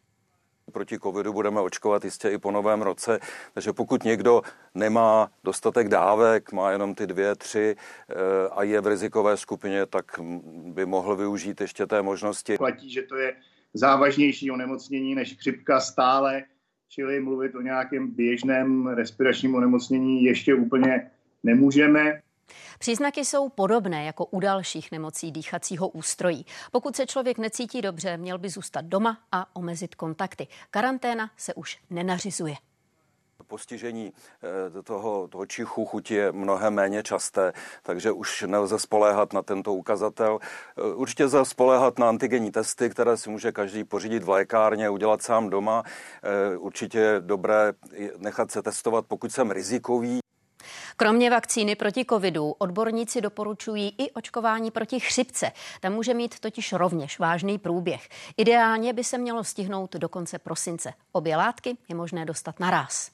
Proti 0.73 0.99
covidu 0.99 1.33
budeme 1.33 1.61
očkovat 1.61 2.05
jistě 2.05 2.29
i 2.29 2.39
po 2.39 2.51
novém 2.51 2.83
roce, 2.83 3.19
takže 3.55 3.73
pokud 3.73 4.05
někdo 4.05 4.43
nemá 4.75 5.31
dostatek 5.45 5.89
dávek, 5.89 6.53
má 6.53 6.71
jenom 6.71 6.95
ty 6.95 7.07
dvě, 7.07 7.35
tři 7.35 7.77
eh, 7.77 8.15
a 8.53 8.63
je 8.63 8.81
v 8.81 8.87
rizikové 8.87 9.37
skupině, 9.37 9.87
tak 9.87 10.05
by 10.65 10.87
mohl 10.87 11.17
využít 11.17 11.61
ještě 11.61 11.87
té 11.87 12.03
možnosti. 12.03 12.57
Platí, 12.59 12.93
že 12.93 13.03
to 13.03 13.17
je 13.17 13.37
závažnější 13.75 14.51
onemocnění 14.51 15.15
než 15.15 15.37
chřipka 15.37 15.81
stále, 15.81 16.45
čili 16.89 17.21
mluvit 17.21 17.55
o 17.55 17.61
nějakém 17.61 18.11
běžném 18.11 18.87
respiračním 18.87 19.55
onemocnění 19.55 20.25
ještě 20.25 20.55
úplně 20.55 21.11
nemůžeme. 21.43 22.22
Příznaky 22.79 23.25
jsou 23.25 23.49
podobné 23.49 24.05
jako 24.05 24.25
u 24.25 24.41
dalších 24.41 24.93
nemocí 24.93 25.33
dýchacího 25.33 25.89
ústrojí. 25.89 26.47
Pokud 26.73 26.97
se 26.97 27.07
člověk 27.07 27.39
necítí 27.39 27.83
dobře, 27.83 28.17
měl 28.17 28.39
by 28.39 28.49
zůstat 28.49 28.85
doma 28.85 29.19
a 29.33 29.57
omezit 29.57 29.95
kontakty. 29.95 30.47
Karanténa 30.71 31.31
se 31.37 31.55
už 31.55 31.79
nenařizuje 31.91 32.57
postižení 33.53 34.13
eh, 34.79 34.83
toho, 34.83 35.29
toho 35.29 35.47
čichu 35.47 35.85
chuti 35.85 36.15
je 36.15 36.33
mnohem 36.33 36.75
méně 36.75 37.03
časté, 37.03 37.53
takže 37.83 38.13
už 38.13 38.45
nelze 38.49 38.79
spoléhat 38.79 39.33
na 39.33 39.43
tento 39.43 39.75
ukazatel. 39.75 40.39
Eh, 40.41 40.95
určitě 40.95 41.25
lze 41.25 41.45
spoléhat 41.45 41.99
na 41.99 42.09
antigenní 42.09 42.51
testy, 42.51 42.91
které 42.91 43.17
si 43.17 43.31
může 43.31 43.53
každý 43.53 43.85
pořídit 43.85 44.25
v 44.25 44.29
lékárně, 44.29 44.91
udělat 44.91 45.23
sám 45.23 45.51
doma. 45.51 45.83
Eh, 45.85 46.57
určitě 46.57 46.99
je 46.99 47.21
dobré 47.21 47.73
nechat 48.19 48.51
se 48.51 48.63
testovat, 48.63 49.07
pokud 49.07 49.33
jsem 49.33 49.51
rizikový. 49.51 50.22
Kromě 51.03 51.31
vakcíny 51.31 51.77
proti 51.77 52.05
covidu 52.05 52.51
odborníci 52.51 53.21
doporučují 53.21 53.95
i 53.99 54.11
očkování 54.11 54.71
proti 54.71 55.01
chřipce. 55.01 55.51
Tam 55.81 55.93
může 55.93 56.15
mít 56.15 56.41
totiž 56.41 56.73
rovněž 56.73 57.19
vážný 57.19 57.59
průběh. 57.59 58.09
Ideálně 58.37 58.93
by 58.93 59.05
se 59.05 59.19
mělo 59.19 59.45
stihnout 59.45 59.93
do 59.93 60.09
konce 60.09 60.39
prosince. 60.39 60.93
Obě 61.13 61.37
látky 61.37 61.77
je 61.89 61.95
možné 61.95 62.25
dostat 62.25 62.61
naraz 62.61 63.11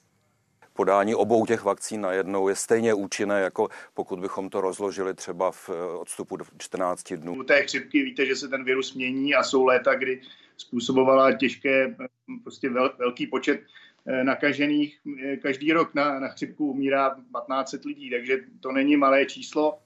podání 0.73 1.15
obou 1.15 1.47
těch 1.47 1.65
vakcín 1.65 2.01
najednou 2.01 2.49
je 2.49 2.55
stejně 2.55 2.95
účinné, 2.95 3.41
jako 3.41 3.69
pokud 3.95 4.19
bychom 4.21 4.51
to 4.51 4.61
rozložili 4.61 5.15
třeba 5.15 5.51
v 5.51 5.71
eh, 5.71 5.99
odstupu 5.99 6.39
14 6.59 7.13
dnů. 7.13 7.35
U 7.35 7.43
té 7.43 7.63
chřipky 7.63 8.03
víte, 8.03 8.27
že 8.27 8.37
se 8.37 8.49
ten 8.49 8.65
virus 8.65 8.95
mění 8.95 9.35
a 9.35 9.43
jsou 9.43 9.65
léta, 9.65 9.95
kdy 9.95 10.21
způsobovala 10.57 11.33
těžké, 11.33 11.85
eh, 11.87 12.07
prostě 12.43 12.71
velký 12.99 13.27
počet 13.27 13.61
nakažených. 14.23 14.99
Každý 15.43 15.73
rok 15.73 15.95
na, 15.95 16.21
na 16.21 16.29
chřipku 16.29 16.71
umírá 16.71 17.11
1500 17.11 17.85
lidí, 17.85 18.11
takže 18.11 18.37
to 18.61 18.73
není 18.73 18.97
malé 18.97 19.27
číslo. 19.27 19.79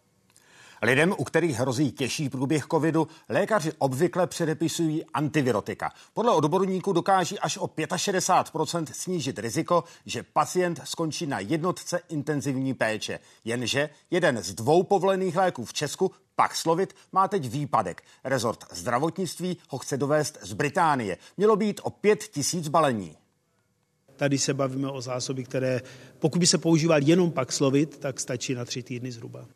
Lidem, 0.85 1.15
u 1.19 1.25
kterých 1.25 1.57
hrozí 1.57 1.93
těžší 1.93 2.29
průběh 2.29 2.67
covidu, 2.67 3.09
lékaři 3.29 3.73
obvykle 3.79 4.27
předepisují 4.27 5.05
antivirotika. 5.05 5.93
Podle 6.15 6.33
odborníků 6.33 6.93
dokáží 6.93 7.39
až 7.39 7.57
o 7.57 7.67
65% 7.67 8.87
snížit 8.93 9.39
riziko, 9.39 9.85
že 10.07 10.23
pacient 10.23 10.81
skončí 10.85 11.27
na 11.27 11.41
jednotce 11.41 12.01
intenzivní 12.09 12.75
péče. 12.75 13.19
Jenže 13.45 13.91
jeden 14.11 14.43
z 14.43 14.55
dvou 14.55 14.83
povolených 14.83 15.37
léků 15.37 15.65
v 15.65 15.73
Česku 15.73 16.11
Paxlovit 16.37 16.95
má 17.13 17.29
teď 17.29 17.49
výpadek. 17.49 18.03
Rezort 18.25 18.65
zdravotnictví 18.73 19.57
ho 19.69 19.79
chce 19.79 19.97
dovést 19.97 20.39
z 20.43 20.53
Británie. 20.53 21.19
Mělo 21.37 21.57
být 21.57 21.81
o 21.85 21.91
5 21.91 22.23
tisíc 22.23 22.69
balení. 22.69 23.22
Tady 24.17 24.39
se 24.39 24.55
bavíme 24.55 24.91
o 24.91 25.01
zásoby, 25.01 25.45
které 25.45 25.81
pokud 26.19 26.39
by 26.39 26.47
se 26.47 26.59
používal 26.59 27.03
jenom 27.03 27.31
Paxlovit, 27.31 27.99
tak 27.99 28.21
stačí 28.21 28.55
na 28.55 28.65
tři 28.65 28.83
týdny 28.83 29.13
zhruba. 29.13 29.47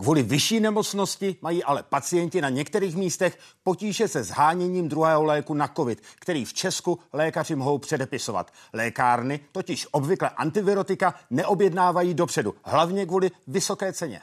Kvůli 0.00 0.22
vyšší 0.22 0.60
nemocnosti 0.60 1.36
mají 1.42 1.64
ale 1.64 1.82
pacienti 1.82 2.40
na 2.40 2.48
některých 2.48 2.96
místech 2.96 3.38
potíže 3.62 4.08
se 4.08 4.24
zháněním 4.24 4.88
druhého 4.88 5.24
léku 5.24 5.54
na 5.54 5.68
COVID, 5.68 6.02
který 6.20 6.44
v 6.44 6.54
Česku 6.54 6.98
lékaři 7.12 7.54
mohou 7.54 7.78
předepisovat. 7.78 8.52
Lékárny 8.72 9.40
totiž 9.52 9.86
obvykle 9.90 10.28
antivirotika 10.28 11.14
neobjednávají 11.30 12.14
dopředu, 12.14 12.54
hlavně 12.64 13.06
kvůli 13.06 13.30
vysoké 13.46 13.92
ceně. 13.92 14.20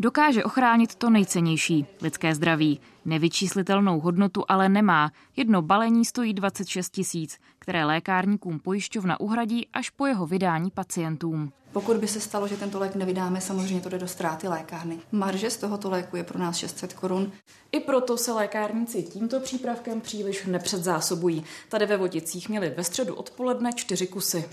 Dokáže 0.00 0.44
ochránit 0.44 0.94
to 0.94 1.10
nejcennější, 1.10 1.86
lidské 2.02 2.34
zdraví. 2.34 2.80
Nevyčíslitelnou 3.04 4.00
hodnotu 4.00 4.44
ale 4.48 4.68
nemá. 4.68 5.10
Jedno 5.36 5.62
balení 5.62 6.04
stojí 6.04 6.34
26 6.34 6.90
tisíc, 6.90 7.38
které 7.58 7.84
lékárníkům 7.84 8.58
pojišťovna 8.58 9.20
uhradí 9.20 9.68
až 9.72 9.90
po 9.90 10.06
jeho 10.06 10.26
vydání 10.26 10.70
pacientům. 10.70 11.52
Pokud 11.72 11.96
by 11.96 12.08
se 12.08 12.20
stalo, 12.20 12.48
že 12.48 12.56
tento 12.56 12.78
lék 12.78 12.94
nevydáme, 12.94 13.40
samozřejmě 13.40 13.80
to 13.80 13.88
jde 13.88 13.98
do 13.98 14.08
ztráty 14.08 14.48
lékárny. 14.48 14.98
Marže 15.12 15.50
z 15.50 15.56
tohoto 15.56 15.90
léku 15.90 16.16
je 16.16 16.24
pro 16.24 16.38
nás 16.38 16.56
600 16.56 16.92
korun. 16.92 17.32
I 17.72 17.80
proto 17.80 18.16
se 18.16 18.32
lékárníci 18.32 19.02
tímto 19.02 19.40
přípravkem 19.40 20.00
příliš 20.00 20.46
nepředzásobují. 20.46 21.44
Tady 21.68 21.86
ve 21.86 21.96
Vodicích 21.96 22.48
měli 22.48 22.70
ve 22.76 22.84
středu 22.84 23.14
odpoledne 23.14 23.72
čtyři 23.72 24.06
kusy. 24.06 24.44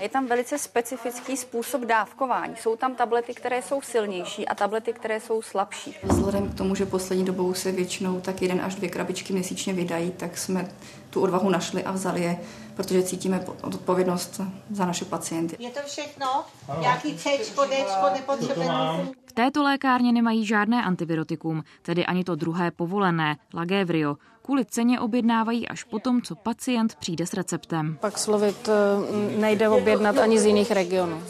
Je 0.00 0.08
tam 0.08 0.26
velice 0.26 0.58
specifický 0.58 1.36
způsob 1.36 1.82
dávkování. 1.82 2.54
Jsou 2.56 2.76
tam 2.76 2.94
tablety, 2.94 3.34
které 3.34 3.62
jsou 3.62 3.80
silnější 3.82 4.48
a 4.48 4.54
tablety, 4.54 4.92
které 4.92 5.20
jsou 5.20 5.42
slabší. 5.42 5.96
Vzhledem 6.02 6.48
k 6.48 6.54
tomu, 6.54 6.74
že 6.74 6.86
poslední 6.86 7.24
dobou 7.24 7.54
se 7.54 7.72
většinou 7.72 8.20
tak 8.20 8.42
jeden 8.42 8.60
až 8.60 8.74
dvě 8.74 8.90
krabičky 8.90 9.32
měsíčně 9.32 9.72
vydají, 9.72 10.10
tak 10.10 10.38
jsme 10.38 10.68
tu 11.10 11.20
odvahu 11.20 11.50
našli 11.50 11.84
a 11.84 11.92
vzali 11.92 12.20
je, 12.20 12.40
protože 12.76 13.02
cítíme 13.02 13.44
odpovědnost 13.62 14.40
za 14.70 14.86
naše 14.86 15.04
pacienty. 15.04 15.56
Je 15.58 15.70
to 15.70 15.80
všechno? 15.86 16.44
Jaký 16.80 17.18
C, 17.18 17.30
D, 17.70 17.84
nepotřebujeme? 18.14 19.08
V 19.26 19.32
této 19.32 19.62
lékárně 19.62 20.12
nemají 20.12 20.46
žádné 20.46 20.84
antivirotikum, 20.84 21.62
tedy 21.82 22.06
ani 22.06 22.24
to 22.24 22.34
druhé 22.34 22.70
povolené, 22.70 23.36
Lagevrio. 23.54 24.16
Kvůli 24.42 24.64
ceně 24.64 25.00
objednávají 25.00 25.68
až 25.68 25.84
potom, 25.84 26.22
co 26.22 26.34
pacient 26.34 26.94
přijde 26.94 27.26
s 27.26 27.34
receptem. 27.34 27.96
Pak 28.00 28.18
slovit 28.18 28.68
eh, 28.68 29.38
nejde 29.38 29.68
objednat 29.68 30.18
ani 30.18 30.38
z 30.38 30.46
jiných 30.46 30.70
regionů. 30.70 31.22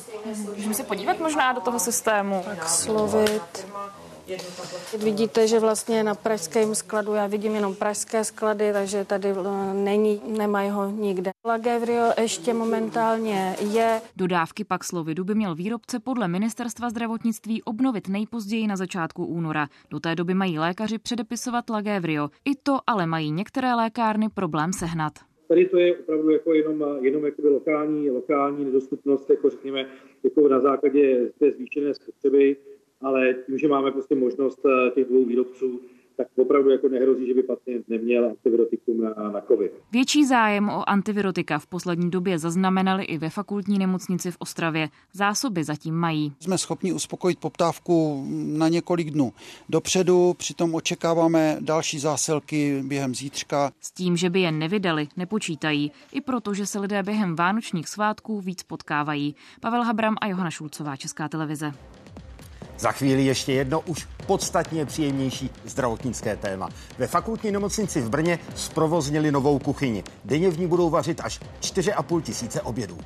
Můžeme 0.56 0.74
se 0.74 0.82
podívat 0.82 1.20
možná 1.20 1.52
do 1.52 1.60
toho 1.60 1.78
systému? 1.78 2.42
Pak 2.44 2.68
slovit 2.68 3.66
Vidíte, 5.04 5.46
že 5.46 5.58
vlastně 5.58 6.04
na 6.04 6.14
pražském 6.14 6.74
skladu, 6.74 7.12
já 7.12 7.26
vidím 7.26 7.54
jenom 7.54 7.74
pražské 7.74 8.24
sklady, 8.24 8.72
takže 8.72 9.04
tady 9.04 9.28
eh, 9.28 9.74
není, 9.74 10.20
nemají 10.38 10.70
ho 10.70 10.90
nikde. 10.90 11.30
Lagevrio 11.46 12.12
ještě 12.20 12.54
momentálně 12.54 13.56
je. 13.72 14.00
Dodávky 14.16 14.64
Paxlovidu 14.64 15.24
by 15.24 15.34
měl 15.34 15.54
výrobce 15.54 16.00
podle 16.00 16.28
ministerstva 16.28 16.90
zdravotnictví 16.90 17.62
obnovit 17.62 18.08
nejpozději 18.08 18.66
na 18.66 18.76
začátku 18.76 19.26
února. 19.26 19.68
Do 19.90 20.00
té 20.00 20.14
doby 20.14 20.34
mají 20.34 20.58
lékaři 20.58 20.98
předepisovat 20.98 21.70
Lagevrio. 21.70 22.28
I 22.44 22.54
to 22.62 22.78
ale 22.86 23.06
mají 23.06 23.30
některé 23.30 23.74
lékárny 23.74 24.28
problém 24.28 24.72
sehnat. 24.72 25.12
Tady 25.48 25.66
to 25.66 25.78
je 25.78 25.96
opravdu 25.96 26.30
jako 26.30 26.54
jenom, 26.54 26.84
jenom 27.00 27.24
jakoby 27.24 27.48
lokální, 27.48 28.10
lokální 28.10 28.64
nedostupnost, 28.64 29.30
jako 29.30 29.50
řekněme, 29.50 29.86
jako 30.24 30.48
na 30.48 30.60
základě 30.60 31.30
té 31.38 31.50
zvýšené 31.50 31.94
spotřeby 31.94 32.57
ale 33.01 33.34
tím, 33.46 33.59
že 33.59 33.68
máme 33.68 33.90
prostě 33.90 34.14
možnost 34.14 34.61
eh, 34.66 34.90
těch 34.90 35.05
dvou 35.09 35.24
výrobců, 35.24 35.80
tak 36.20 36.28
opravdu 36.36 36.70
jako 36.70 36.88
nehrozí, 36.88 37.26
že 37.26 37.34
by 37.34 37.42
pacient 37.42 37.88
neměl 37.88 38.26
antivirotikum 38.26 39.01
na, 39.01 39.30
na 39.30 39.40
COVID. 39.40 39.72
Větší 39.92 40.26
zájem 40.26 40.68
o 40.68 40.88
antivirotika 40.88 41.59
v 41.59 41.66
poslední 41.66 42.11
době 42.11 42.38
zaznamenali 42.38 43.05
i 43.05 43.18
ve 43.18 43.30
fakultní 43.30 43.78
nemocnici 43.78 44.30
v 44.30 44.36
Ostravě. 44.38 44.88
Zásoby 45.12 45.64
zatím 45.64 45.94
mají. 45.94 46.32
Jsme 46.40 46.59
schopni 46.59 46.92
uspokojit 46.92 47.38
poptávku 47.38 48.24
na 48.30 48.68
několik 48.68 49.11
dnů 49.11 49.32
dopředu, 49.68 50.34
přitom 50.36 50.74
očekáváme 50.74 51.57
další 51.61 51.98
zásilky 51.98 52.82
během 52.86 53.14
zítřka. 53.14 53.72
S 53.80 53.92
tím, 53.92 54.16
že 54.16 54.30
by 54.30 54.40
je 54.40 54.53
nevydali, 54.53 55.09
nepočítají, 55.16 55.92
i 56.12 56.20
proto, 56.20 56.55
že 56.55 56.66
se 56.66 56.80
lidé 56.80 57.03
během 57.03 57.36
vánočních 57.36 57.88
svátků 57.88 58.40
víc 58.40 58.62
potkávají. 58.62 59.34
Pavel 59.61 59.82
Habram 59.82 60.14
a 60.20 60.26
Johana 60.26 60.51
Šulcová, 60.51 60.96
Česká 60.96 61.28
televize. 61.28 61.72
Za 62.81 62.93
chvíli 62.93 63.24
ještě 63.24 63.53
jedno 63.53 63.81
už 63.81 64.09
podstatně 64.26 64.87
příjemnější 64.87 65.51
zdravotnické 65.64 66.37
téma. 66.37 66.68
Ve 66.99 67.07
fakultní 67.07 67.51
nemocnici 67.51 68.01
v 68.01 68.09
Brně 68.11 68.39
zprovoznili 68.55 69.33
novou 69.33 69.59
kuchyni. 69.59 70.05
Denně 70.24 70.51
v 70.51 70.59
ní 70.59 70.66
budou 70.66 70.91
vařit 70.91 71.20
až 71.20 71.41
4,5 71.61 72.20
tisíce 72.20 72.62
obědů. 72.62 72.99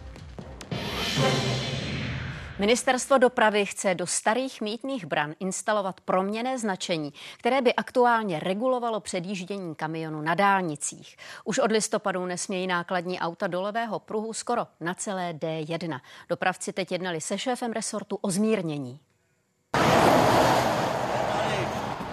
Ministerstvo 2.59 3.19
dopravy 3.19 3.67
chce 3.67 3.95
do 3.95 4.07
starých 4.07 4.61
mítných 4.61 5.05
bran 5.05 5.35
instalovat 5.41 6.01
proměné 6.01 6.59
značení, 6.59 7.13
které 7.39 7.63
by 7.63 7.75
aktuálně 7.75 8.41
regulovalo 8.41 9.01
předjíždění 9.01 9.75
kamionu 9.75 10.23
na 10.23 10.35
dálnicích. 10.35 11.17
Už 11.45 11.59
od 11.59 11.73
listopadu 11.73 12.27
nesmějí 12.27 12.67
nákladní 12.67 13.21
auta 13.21 13.47
do 13.47 13.63
levého 13.63 13.99
pruhu 13.99 14.33
skoro 14.33 14.67
na 14.81 14.95
celé 14.95 15.33
D1. 15.33 16.01
Dopravci 16.29 16.73
teď 16.73 16.93
jednali 16.93 17.21
se 17.21 17.39
šéfem 17.39 17.73
resortu 17.73 18.19
o 18.21 18.31
zmírnění. 18.31 19.01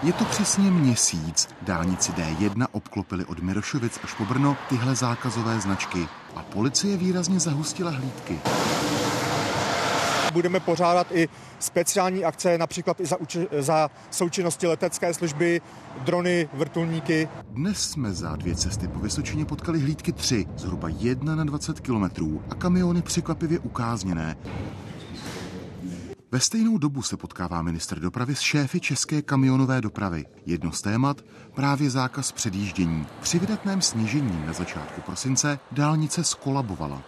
Je 0.03 0.13
to 0.13 0.25
přesně 0.25 0.71
měsíc. 0.71 1.49
Dálnici 1.61 2.11
D1 2.11 2.67
obklopili 2.71 3.25
od 3.25 3.39
Mirošovic 3.39 3.99
až 4.03 4.13
po 4.13 4.25
Brno 4.25 4.57
tyhle 4.69 4.95
zákazové 4.95 5.59
značky 5.59 6.07
a 6.35 6.41
policie 6.43 6.97
výrazně 6.97 7.39
zahustila 7.39 7.91
hlídky. 7.91 8.39
Budeme 10.33 10.59
pořádat 10.59 11.07
i 11.11 11.29
speciální 11.59 12.25
akce, 12.25 12.57
například 12.57 12.99
i 12.99 13.05
za, 13.05 13.15
uči- 13.15 13.47
za 13.59 13.89
součinnosti 14.11 14.67
letecké 14.67 15.13
služby, 15.13 15.61
drony, 16.05 16.49
vrtulníky. 16.53 17.29
Dnes 17.49 17.89
jsme 17.91 18.13
za 18.13 18.35
dvě 18.35 18.55
cesty 18.55 18.87
po 18.87 18.99
Vysočině 18.99 19.45
potkali 19.45 19.79
hlídky 19.79 20.11
3, 20.11 20.45
zhruba 20.57 20.89
1 20.89 21.35
na 21.35 21.43
20 21.43 21.79
kilometrů 21.79 22.41
a 22.49 22.55
kamiony 22.55 23.01
překvapivě 23.01 23.59
ukázněné. 23.59 24.37
Ve 26.33 26.39
stejnou 26.39 26.77
dobu 26.77 27.01
se 27.01 27.17
potkává 27.17 27.61
minister 27.61 27.99
dopravy 27.99 28.35
s 28.35 28.39
šéfy 28.39 28.79
české 28.79 29.21
kamionové 29.21 29.81
dopravy. 29.81 30.25
Jedno 30.45 30.71
z 30.71 30.81
témat 30.81 31.21
právě 31.55 31.89
zákaz 31.89 32.31
předjíždění. 32.31 33.05
Při 33.21 33.39
vydatném 33.39 33.81
snížení 33.81 34.45
na 34.45 34.53
začátku 34.53 35.01
prosince 35.01 35.59
dálnice 35.71 36.23
skolabovala. 36.23 37.03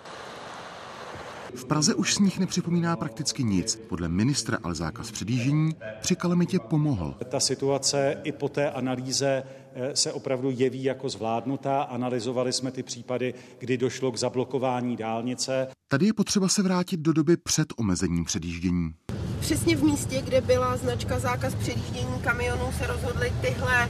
V 1.56 1.66
Praze 1.66 1.96
už 1.96 2.14
sníh 2.14 2.40
nepřipomíná 2.40 2.96
prakticky 2.96 3.44
nic. 3.44 3.76
Podle 3.90 4.10
ministra 4.10 4.58
ale 4.64 4.76
zákaz 4.76 5.12
předjíždění 5.12 5.76
při 6.02 6.16
kalamitě 6.16 6.60
pomohl. 6.60 7.16
Ta 7.30 7.40
situace 7.40 8.22
i 8.24 8.32
po 8.32 8.50
té 8.50 8.72
analýze 8.72 9.44
se 9.94 10.14
opravdu 10.14 10.50
jeví 10.52 10.84
jako 10.84 11.10
zvládnutá. 11.10 11.82
Analyzovali 11.82 12.54
jsme 12.54 12.72
ty 12.72 12.84
případy, 12.84 13.34
kdy 13.60 13.78
došlo 13.78 14.12
k 14.12 14.18
zablokování 14.18 14.98
dálnice. 14.98 15.68
Tady 15.88 16.06
je 16.06 16.14
potřeba 16.14 16.48
se 16.48 16.64
vrátit 16.64 17.00
do 17.00 17.14
doby 17.14 17.38
před 17.38 17.68
omezením 17.78 18.26
předjíždění. 18.26 18.94
Přesně 19.44 19.76
v 19.76 19.84
místě, 19.84 20.22
kde 20.22 20.42
byla 20.42 20.78
značka 20.78 21.20
zákaz 21.20 21.56
předjíždění 21.56 22.20
kamionů, 22.22 22.72
se 22.78 22.88
rozhodli 22.88 23.34
tyhle 23.42 23.90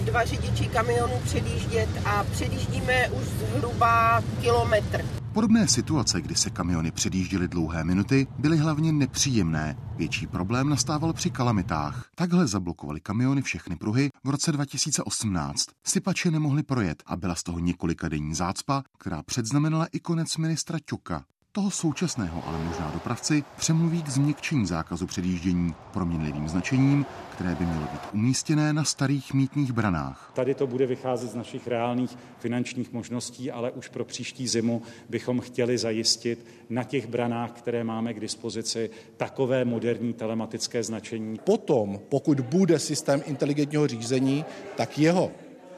dva 0.00 0.24
řidiči 0.24 0.68
kamionů 0.68 1.12
předjíždět 1.24 1.88
a 2.04 2.24
předjíždíme 2.24 3.08
už 3.08 3.24
zhruba 3.24 4.22
kilometr. 4.40 5.04
Podobné 5.32 5.68
situace, 5.68 6.20
kdy 6.20 6.34
se 6.34 6.50
kamiony 6.50 6.90
předjížděly 6.90 7.48
dlouhé 7.48 7.84
minuty, 7.84 8.26
byly 8.38 8.56
hlavně 8.56 8.92
nepříjemné. 8.92 9.76
Větší 9.96 10.26
problém 10.26 10.68
nastával 10.68 11.12
při 11.12 11.30
kalamitách. 11.30 12.08
Takhle 12.14 12.46
zablokovali 12.46 13.00
kamiony 13.00 13.42
všechny 13.42 13.76
pruhy 13.76 14.10
v 14.24 14.30
roce 14.30 14.52
2018. 14.52 15.66
Sypače 15.84 16.30
nemohli 16.30 16.62
projet 16.62 17.02
a 17.06 17.16
byla 17.16 17.34
z 17.34 17.42
toho 17.42 17.58
několika 17.58 18.08
denní 18.08 18.34
zácpa, 18.34 18.82
která 18.98 19.22
předznamenala 19.22 19.86
i 19.92 20.00
konec 20.00 20.36
ministra 20.36 20.78
Ťoka. 20.84 21.24
Toho 21.54 21.70
současného, 21.70 22.42
ale 22.46 22.58
možná 22.58 22.90
dopravci, 22.90 23.44
přemluví 23.56 24.02
k 24.02 24.08
změkčení 24.08 24.66
zákazu 24.66 25.06
předjíždění 25.06 25.74
proměnlivým 25.92 26.48
značením, 26.48 27.06
které 27.32 27.54
by 27.54 27.64
mělo 27.64 27.82
být 27.92 28.00
umístěné 28.12 28.72
na 28.72 28.84
starých 28.84 29.34
mítních 29.34 29.72
branách. 29.72 30.32
Tady 30.34 30.54
to 30.54 30.66
bude 30.66 30.86
vycházet 30.86 31.30
z 31.30 31.34
našich 31.34 31.66
reálných 31.66 32.18
finančních 32.38 32.92
možností, 32.92 33.50
ale 33.50 33.70
už 33.70 33.88
pro 33.88 34.04
příští 34.04 34.48
zimu 34.48 34.82
bychom 35.08 35.40
chtěli 35.40 35.78
zajistit 35.78 36.46
na 36.70 36.84
těch 36.84 37.06
branách, 37.06 37.52
které 37.52 37.84
máme 37.84 38.14
k 38.14 38.20
dispozici, 38.20 38.90
takové 39.16 39.64
moderní 39.64 40.12
telematické 40.12 40.82
značení. 40.82 41.38
Potom, 41.44 42.00
pokud 42.08 42.40
bude 42.40 42.78
systém 42.78 43.22
inteligentního 43.26 43.86
řízení, 43.86 44.44
tak 44.76 44.98
jeho 44.98 45.30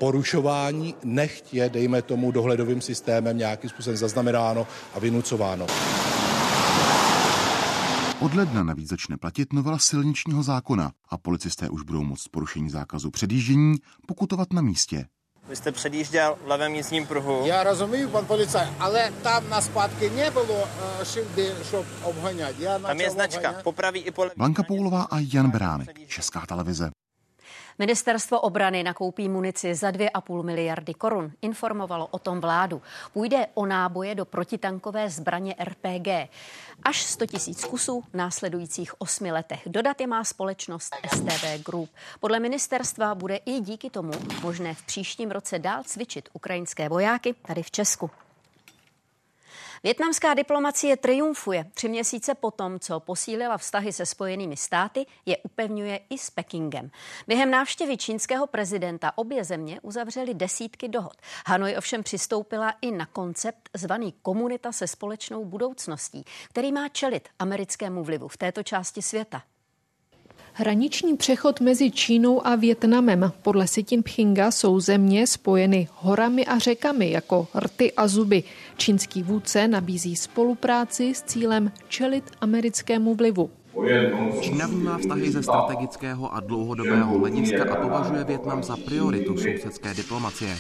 porušování 0.05 0.95
nechť 1.05 1.55
je, 1.55 1.69
dejme 1.69 2.03
tomu, 2.03 2.31
dohledovým 2.31 2.81
systémem 2.81 3.39
nějakým 3.39 3.71
způsobem 3.71 3.97
zaznamenáno 3.97 4.67
a 4.95 4.99
vynucováno. 4.99 5.67
Od 8.21 8.35
ledna 8.35 8.63
navíc 8.63 8.89
začne 8.89 9.17
platit 9.17 9.53
novela 9.53 9.79
silničního 9.79 10.43
zákona 10.43 10.93
a 11.09 11.19
policisté 11.19 11.69
už 11.69 11.83
budou 11.83 12.05
moct 12.05 12.29
porušení 12.29 12.71
zákazu 12.71 13.11
předjíždění 13.11 13.77
pokutovat 14.07 14.53
na 14.53 14.63
místě. 14.63 15.07
Vy 15.49 15.57
jste 15.57 15.73
předjížděl 15.73 16.37
v 16.45 16.49
levém 16.49 16.73
místním 16.73 17.07
pruhu. 17.07 17.47
Já 17.47 17.63
rozumím, 17.63 18.09
pan 18.09 18.27
policaj, 18.27 18.69
ale 18.79 19.13
tam 19.23 19.49
na 19.49 19.61
zpátky 19.61 20.11
nebylo 20.11 20.63
uh, 20.63 20.69
šildy, 21.05 21.53
šob 21.71 21.87
obhaňat. 22.03 22.59
Já 22.59 22.79
tam 22.79 23.01
je 23.01 23.11
značka, 23.11 23.39
obhaňat. 23.39 23.63
popraví 23.63 24.01
i 24.01 24.11
po... 24.11 24.27
Blanka 24.37 24.63
Poulová 24.63 25.03
a 25.03 25.19
Jan 25.33 25.51
Beránek, 25.51 26.09
Česká 26.09 26.47
televize. 26.47 26.91
Ministerstvo 27.79 28.41
obrany 28.41 28.83
nakoupí 28.83 29.29
munici 29.29 29.75
za 29.75 29.91
2,5 29.91 30.43
miliardy 30.43 30.95
korun. 30.95 31.33
Informovalo 31.43 32.07
o 32.07 32.19
tom 32.19 32.41
vládu. 32.41 32.83
Půjde 33.13 33.47
o 33.55 33.67
náboje 33.67 34.15
do 34.15 34.25
protitankové 34.25 35.11
zbraně 35.11 35.55
RPG. 35.65 36.09
Až 36.83 37.03
100 37.03 37.27
tisíc 37.27 37.65
kusů 37.65 38.01
v 38.01 38.15
následujících 38.15 39.01
osmi 39.01 39.33
letech. 39.33 39.61
Dodat 39.67 40.01
je 40.01 40.07
má 40.07 40.25
společnost 40.25 40.95
STV 41.15 41.65
Group. 41.67 41.91
Podle 42.21 42.41
ministerstva 42.41 43.15
bude 43.15 43.37
i 43.37 43.61
díky 43.61 43.91
tomu 43.91 44.13
možné 44.43 44.75
v 44.75 44.83
příštím 44.83 45.31
roce 45.31 45.59
dál 45.59 45.83
cvičit 45.85 46.29
ukrajinské 46.33 46.89
vojáky 46.89 47.35
tady 47.47 47.63
v 47.63 47.71
Česku. 47.71 48.11
Větnamská 49.85 50.35
diplomacie 50.35 50.97
triumfuje. 50.97 51.65
Tři 51.75 51.89
měsíce 51.89 52.35
potom, 52.35 52.79
co 52.81 53.01
posílila 53.01 53.59
vztahy 53.59 53.93
se 53.93 54.07
spojenými 54.07 54.57
státy, 54.57 55.07
je 55.27 55.37
upevňuje 55.37 56.01
i 56.11 56.19
s 56.19 56.31
Pekingem. 56.31 56.91
Během 57.27 57.51
návštěvy 57.51 57.97
čínského 57.97 58.47
prezidenta 58.47 59.19
obě 59.19 59.45
země 59.45 59.81
uzavřely 59.83 60.35
desítky 60.35 60.89
dohod. 60.89 61.17
Hanoj 61.47 61.75
ovšem 61.79 62.03
přistoupila 62.03 62.75
i 62.81 62.91
na 62.91 63.07
koncept 63.07 63.69
zvaný 63.75 64.15
komunita 64.23 64.73
se 64.73 64.87
společnou 64.87 65.45
budoucností, 65.45 66.25
který 66.49 66.73
má 66.73 66.89
čelit 66.89 67.29
americkému 67.39 68.05
vlivu 68.05 68.29
v 68.29 68.37
této 68.37 68.63
části 68.63 69.03
světa. 69.03 69.43
Hraniční 70.57 71.17
přechod 71.17 71.61
mezi 71.61 71.91
Čínou 71.91 72.47
a 72.47 72.55
Větnamem. 72.55 73.33
Podle 73.43 73.65
Xi 73.67 73.85
Jinpinga 73.91 74.51
jsou 74.51 74.81
země 74.81 75.27
spojeny 75.27 75.89
horami 75.95 76.47
a 76.47 76.59
řekami 76.59 77.11
jako 77.11 77.47
rty 77.59 77.93
a 77.93 78.09
zuby. 78.09 78.43
Čínský 78.77 79.23
vůdce 79.23 79.69
nabízí 79.69 80.17
spolupráci 80.17 81.15
s 81.15 81.23
cílem 81.23 81.73
čelit 81.89 82.25
americkému 82.41 83.15
vlivu. 83.15 83.51
Čína 84.41 84.67
vnímá 84.67 84.99
vztahy 84.99 85.31
ze 85.31 85.43
strategického 85.43 86.35
a 86.35 86.41
dlouhodobého 86.41 87.19
hlediska 87.19 87.73
a 87.73 87.83
považuje 87.83 88.25
Větnam 88.25 88.63
za 88.63 88.77
prioritu 88.77 89.37
sousedské 89.37 89.95
diplomacie. 89.95 90.57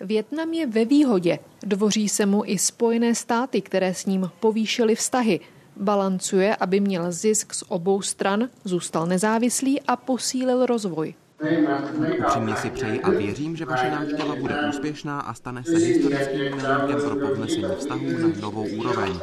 Větnam 0.00 0.52
je 0.52 0.66
ve 0.66 0.84
výhodě. 0.84 1.38
Dvoří 1.62 2.08
se 2.08 2.26
mu 2.26 2.42
i 2.46 2.58
Spojené 2.58 3.14
státy, 3.14 3.60
které 3.60 3.94
s 3.94 4.06
ním 4.06 4.30
povýšily 4.40 4.94
vztahy. 4.94 5.40
Balancuje, 5.82 6.56
aby 6.56 6.80
měl 6.80 7.12
zisk 7.12 7.54
z 7.54 7.64
obou 7.68 8.02
stran, 8.02 8.48
zůstal 8.64 9.06
nezávislý 9.06 9.80
a 9.80 9.96
posílil 9.96 10.66
rozvoj. 10.66 11.14
Upřímně 12.18 12.56
si 12.56 12.70
přeji 12.70 13.00
a 13.00 13.10
věřím, 13.10 13.56
že 13.56 13.64
vaše 13.64 13.90
návštěva 13.90 14.34
bude 14.36 14.54
úspěšná 14.68 15.20
a 15.20 15.34
stane 15.34 15.64
se 15.64 15.78
historickým 15.78 16.56
milníkem 16.56 17.00
pro 17.00 17.16
povnesení 17.28 17.64
vztahů 17.78 18.04
na 18.18 18.40
novou 18.40 18.66
úroveň. 18.66 19.20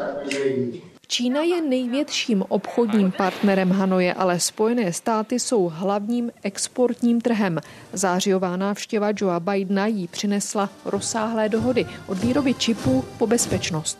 Čína 1.07 1.41
je 1.41 1.61
největším 1.61 2.43
obchodním 2.47 3.11
partnerem 3.11 3.71
Hanoje, 3.71 4.13
ale 4.13 4.39
Spojené 4.39 4.93
státy 4.93 5.39
jsou 5.39 5.71
hlavním 5.73 6.31
exportním 6.43 7.21
trhem. 7.21 7.59
Zářijová 7.93 8.57
návštěva 8.57 9.07
Joea 9.15 9.39
Bidena 9.39 9.87
jí 9.87 10.07
přinesla 10.07 10.69
rozsáhlé 10.85 11.49
dohody 11.49 11.85
od 12.07 12.17
výroby 12.17 12.53
čipů 12.53 13.05
po 13.17 13.27
bezpečnost. 13.27 13.99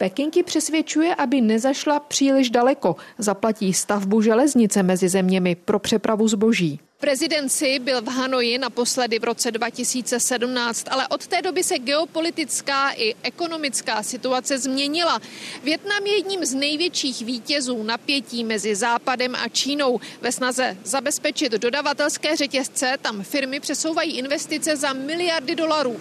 Pekinky 0.00 0.42
přesvědčuje, 0.42 1.14
aby 1.14 1.40
nezašla 1.40 2.00
příliš 2.00 2.50
daleko. 2.50 2.96
Zaplatí 3.18 3.72
stavbu 3.72 4.22
železnice 4.22 4.82
mezi 4.82 5.08
zeměmi 5.08 5.54
pro 5.54 5.78
přepravu 5.78 6.28
zboží. 6.28 6.80
Prezident 7.00 7.48
Xi 7.48 7.78
byl 7.78 8.02
v 8.02 8.08
Hanoji 8.08 8.58
naposledy 8.58 9.18
v 9.18 9.24
roce 9.24 9.50
2017, 9.50 10.86
ale 10.90 11.08
od 11.08 11.26
té 11.26 11.42
doby 11.42 11.64
se 11.64 11.78
geopolitická 11.78 12.90
i 12.90 13.14
ekonomická 13.22 14.02
situace 14.02 14.58
změnila. 14.58 15.20
Větnam 15.64 16.06
je 16.06 16.16
jedním 16.16 16.44
z 16.44 16.54
největších 16.54 17.22
vítězů 17.22 17.82
napětí 17.82 18.44
mezi 18.44 18.74
Západem 18.74 19.34
a 19.34 19.48
Čínou. 19.48 20.00
Ve 20.20 20.32
snaze 20.32 20.76
zabezpečit 20.84 21.52
dodavatelské 21.52 22.36
řetězce 22.36 22.96
tam 23.02 23.22
firmy 23.22 23.60
přesouvají 23.60 24.18
investice 24.18 24.76
za 24.76 24.92
miliardy 24.92 25.54
dolarů. 25.54 25.96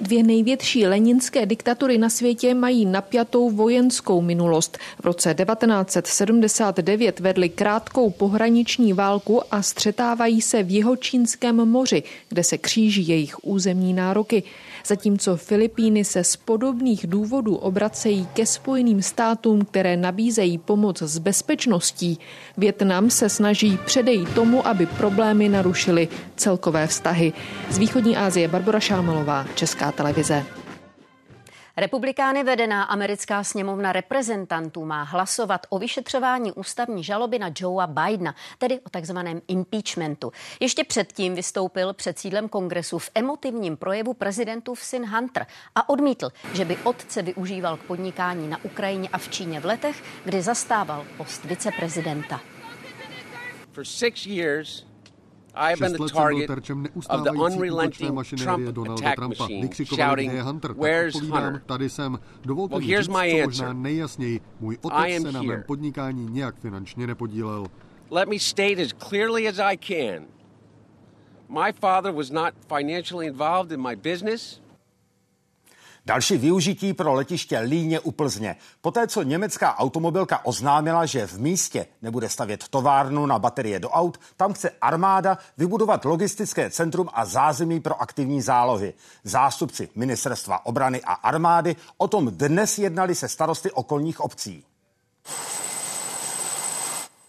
Dvě 0.00 0.22
největší 0.22 0.86
leninské 0.86 1.46
diktatury 1.46 1.98
na 1.98 2.08
světě 2.08 2.54
mají 2.54 2.86
napjatou 2.86 3.50
vojenskou 3.50 4.20
minulost. 4.20 4.78
V 5.02 5.04
roce 5.04 5.34
1979 5.34 7.20
vedli 7.20 7.48
krátkou 7.48 8.10
pohraniční 8.10 8.92
válku 8.92 9.42
a 9.50 9.62
střetávají 9.62 10.40
se 10.42 10.62
v 10.62 10.70
Jihočínském 10.70 11.56
moři, 11.56 12.02
kde 12.28 12.44
se 12.44 12.58
kříží 12.58 13.08
jejich 13.08 13.44
územní 13.44 13.94
nároky 13.94 14.42
zatímco 14.86 15.36
Filipíny 15.36 16.04
se 16.04 16.24
z 16.24 16.36
podobných 16.36 17.06
důvodů 17.06 17.56
obracejí 17.56 18.26
ke 18.26 18.46
Spojeným 18.46 19.02
státům, 19.02 19.64
které 19.64 19.96
nabízejí 19.96 20.58
pomoc 20.58 21.02
s 21.02 21.18
bezpečností. 21.18 22.18
Větnam 22.56 23.10
se 23.10 23.28
snaží 23.28 23.78
předejít 23.84 24.34
tomu, 24.34 24.66
aby 24.66 24.86
problémy 24.86 25.48
narušily 25.48 26.08
celkové 26.36 26.86
vztahy. 26.86 27.32
Z 27.70 27.78
východní 27.78 28.16
Asie 28.16 28.48
Barbara 28.48 28.80
Šámelová, 28.80 29.46
Česká 29.54 29.92
televize. 29.92 30.59
Republikány 31.80 32.44
vedená 32.44 32.82
americká 32.82 33.44
sněmovna 33.44 33.92
reprezentantů 33.92 34.84
má 34.84 35.02
hlasovat 35.02 35.66
o 35.68 35.78
vyšetřování 35.78 36.52
ústavní 36.52 37.04
žaloby 37.04 37.38
na 37.38 37.50
Joea 37.58 37.86
Bidena, 37.86 38.34
tedy 38.58 38.80
o 38.80 38.90
takzvaném 38.90 39.40
impeachmentu. 39.48 40.32
Ještě 40.60 40.84
předtím 40.84 41.34
vystoupil 41.34 41.92
před 41.92 42.18
sídlem 42.18 42.48
kongresu 42.48 42.98
v 42.98 43.10
emotivním 43.14 43.76
projevu 43.76 44.14
prezidentův 44.14 44.80
syn 44.80 45.06
Hunter 45.06 45.46
a 45.74 45.88
odmítl, 45.88 46.30
že 46.52 46.64
by 46.64 46.76
otce 46.76 47.22
využíval 47.22 47.76
k 47.76 47.82
podnikání 47.82 48.48
na 48.48 48.64
Ukrajině 48.64 49.08
a 49.12 49.18
v 49.18 49.28
Číně 49.28 49.60
v 49.60 49.64
letech, 49.64 50.02
kdy 50.24 50.42
zastával 50.42 51.06
post 51.16 51.44
viceprezidenta. 51.44 52.40
For 53.72 53.84
six 53.84 54.26
years, 54.26 54.89
I 55.54 55.70
have 55.70 55.80
been 55.80 55.92
the 55.92 56.08
target 56.08 56.50
of 57.10 57.24
the 57.24 57.30
unrelenting 57.30 58.24
Trump 58.36 58.78
attack 58.88 59.18
machine, 59.18 59.70
shouting, 59.84 60.30
"Where's 60.76 61.14
Hunter?" 61.14 61.62
Tady 61.66 61.90
jsem. 61.90 62.18
Dovolte 62.42 62.74
well, 62.74 62.88
here's 62.88 63.08
my 63.08 63.42
answer. 63.42 63.74
nejjasněji. 63.74 64.40
Můj 64.60 64.78
otec 64.82 65.22
se 65.22 65.32
na 65.32 65.42
mém 65.42 65.62
podnikání 65.66 66.26
nějak 66.30 66.56
finančně 66.60 67.06
nepodílel. 67.06 67.66
Let 68.10 68.28
me 68.28 68.38
state 68.38 68.78
as 68.78 68.92
clearly 69.08 69.48
as 69.48 69.58
I 69.58 69.76
can. 69.76 70.26
My 71.48 71.72
father 71.72 72.12
was 72.12 72.30
not 72.30 72.54
financially 72.68 73.26
involved 73.26 73.72
in 73.72 73.82
my 73.82 73.96
business. 73.96 74.60
Další 76.06 76.38
využití 76.38 76.92
pro 76.92 77.14
letiště 77.14 77.58
Líně 77.58 78.00
u 78.00 78.10
Plzně. 78.10 78.56
Poté, 78.80 79.06
co 79.06 79.22
německá 79.22 79.78
automobilka 79.78 80.44
oznámila, 80.44 81.06
že 81.06 81.26
v 81.26 81.40
místě 81.40 81.86
nebude 82.02 82.28
stavět 82.28 82.68
továrnu 82.68 83.26
na 83.26 83.38
baterie 83.38 83.78
do 83.78 83.90
aut, 83.90 84.20
tam 84.36 84.52
chce 84.52 84.70
armáda 84.80 85.38
vybudovat 85.58 86.04
logistické 86.04 86.70
centrum 86.70 87.08
a 87.12 87.24
zázemí 87.24 87.80
pro 87.80 88.02
aktivní 88.02 88.42
zálohy. 88.42 88.94
Zástupci 89.24 89.88
ministerstva 89.94 90.66
obrany 90.66 91.00
a 91.02 91.12
armády 91.12 91.76
o 91.96 92.08
tom 92.08 92.30
dnes 92.30 92.78
jednali 92.78 93.14
se 93.14 93.28
starosty 93.28 93.70
okolních 93.70 94.20
obcí. 94.20 94.64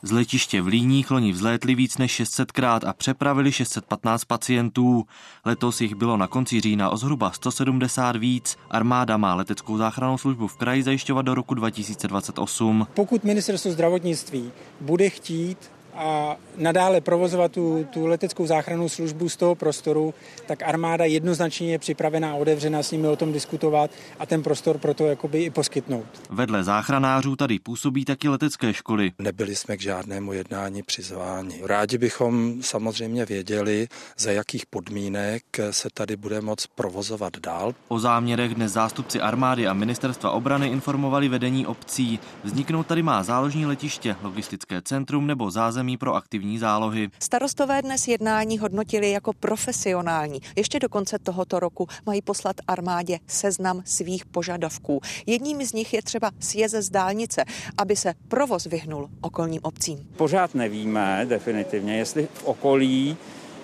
Z 0.04 0.12
letiště 0.12 0.62
v 0.62 0.68
Líních 0.68 1.12
loni 1.12 1.32
vzlétli 1.32 1.76
víc 1.76 1.97
než 1.97 2.22
600krát 2.22 2.80
a 2.88 2.93
přepravili 2.93 3.52
615 3.52 4.26
pacientů. 4.26 5.06
Letos 5.45 5.82
jich 5.82 5.95
bylo 5.95 6.18
na 6.18 6.28
konci 6.28 6.62
října 6.62 6.89
o 6.89 6.97
zhruba 6.97 7.32
170 7.32 8.16
víc. 8.16 8.58
Armáda 8.70 9.18
má 9.18 9.36
leteckou 9.36 9.78
záchrannou 9.78 10.18
službu 10.18 10.47
v 10.47 10.58
kraji 10.58 10.84
zajišťovat 10.84 11.22
do 11.22 11.36
roku 11.36 11.54
2028. 11.54 12.88
Pokud 12.93 13.24
ministerstvo 13.24 13.72
zdravotnictví 13.72 14.52
bude 14.82 15.10
chtít 15.10 15.58
a 15.96 16.38
nadále 16.58 17.02
provozovat 17.02 17.52
tu, 17.52 17.88
tu 17.89 18.06
leteckou 18.06 18.46
záchrannou 18.46 18.89
službu 18.89 19.30
z 19.30 19.36
toho 19.36 19.56
prostoru, 19.56 20.14
tak 20.48 20.64
armáda 20.64 21.06
jednoznačně 21.06 21.72
je 21.72 21.80
připravená 21.80 22.32
a 22.32 22.36
otevřená 22.36 22.84
s 22.84 22.92
nimi 22.92 23.08
o 23.08 23.16
tom 23.16 23.34
diskutovat 23.34 23.92
a 24.20 24.26
ten 24.26 24.44
prostor 24.44 24.78
pro 24.78 24.94
to 24.94 25.06
jakoby 25.06 25.44
i 25.44 25.50
poskytnout. 25.50 26.06
Vedle 26.30 26.64
záchranářů 26.64 27.36
tady 27.36 27.60
působí 27.60 28.06
taky 28.06 28.30
letecké 28.30 28.74
školy. 28.74 29.12
Nebyli 29.20 29.56
jsme 29.56 29.78
k 29.78 29.82
žádnému 29.82 30.34
jednání 30.34 30.84
přizváni. 30.84 31.62
Rádi 31.64 31.98
bychom 31.98 32.54
samozřejmě 32.62 33.26
věděli, 33.26 33.88
za 34.18 34.32
jakých 34.32 34.66
podmínek 34.66 35.44
se 35.72 35.89
tady 35.94 36.16
bude 36.16 36.42
moc 36.42 36.68
provozovat 36.68 37.38
dál. 37.38 37.74
O 37.88 38.00
záměrech 38.00 38.56
dnes 38.56 38.72
zástupci 38.72 39.22
armády 39.22 39.68
a 39.68 39.74
ministerstva 39.74 40.32
obrany 40.32 40.68
informovali 40.68 41.30
vedení 41.30 41.68
obcí. 41.68 42.20
Vzniknout 42.44 42.88
tady 42.88 43.04
má 43.04 43.24
záložní 43.24 43.66
letiště, 43.66 44.16
logistické 44.22 44.82
centrum 44.82 45.28
nebo 45.28 45.52
zázemí 45.52 45.80
zázemí 45.82 45.97
pro 45.97 46.15
aktivní 46.15 46.57
zálohy. 46.57 47.09
Starostové 47.19 47.82
dnes 47.82 48.07
jednání 48.07 48.59
hodnotili 48.59 49.11
jako 49.11 49.34
profesionální. 49.34 50.39
Ještě 50.55 50.79
do 50.79 50.89
konce 50.89 51.19
tohoto 51.19 51.59
roku 51.59 51.88
mají 52.05 52.21
poslat 52.21 52.55
armádě 52.67 53.19
seznam 53.27 53.82
svých 53.86 54.25
požadavků. 54.25 55.01
Jedním 55.25 55.63
z 55.63 55.73
nich 55.73 55.93
je 55.93 56.01
třeba 56.01 56.32
sjeze 56.39 56.82
z 56.82 56.89
dálnice, 56.89 57.43
aby 57.77 57.95
se 57.95 58.13
provoz 58.27 58.65
vyhnul 58.65 59.09
okolním 59.21 59.61
obcím. 59.63 60.07
Pořád 60.17 60.55
nevíme 60.55 61.25
definitivně, 61.29 61.97
jestli 61.97 62.27
v 62.34 62.43
okolí 62.43 63.17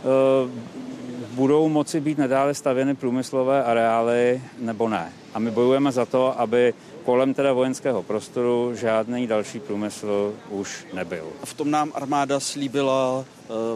uh, 0.04 0.52
budou 1.38 1.70
moci 1.70 2.02
být 2.02 2.18
nadále 2.18 2.54
stavěny 2.54 2.96
průmyslové 2.96 3.64
areály 3.64 4.42
nebo 4.58 4.90
ne. 4.90 5.14
A 5.34 5.40
my 5.40 5.52
bojujeme 5.52 5.92
za 5.92 6.06
to, 6.06 6.40
aby 6.40 6.74
kolem 7.06 7.34
teda 7.34 7.54
vojenského 7.54 8.04
prostoru 8.04 8.72
žádný 8.76 9.28
další 9.28 9.60
průmysl 9.60 10.34
už 10.50 10.86
nebyl. 10.94 11.26
V 11.44 11.54
tom 11.54 11.72
nám 11.72 11.92
armáda 11.96 12.40
slíbila 12.40 13.26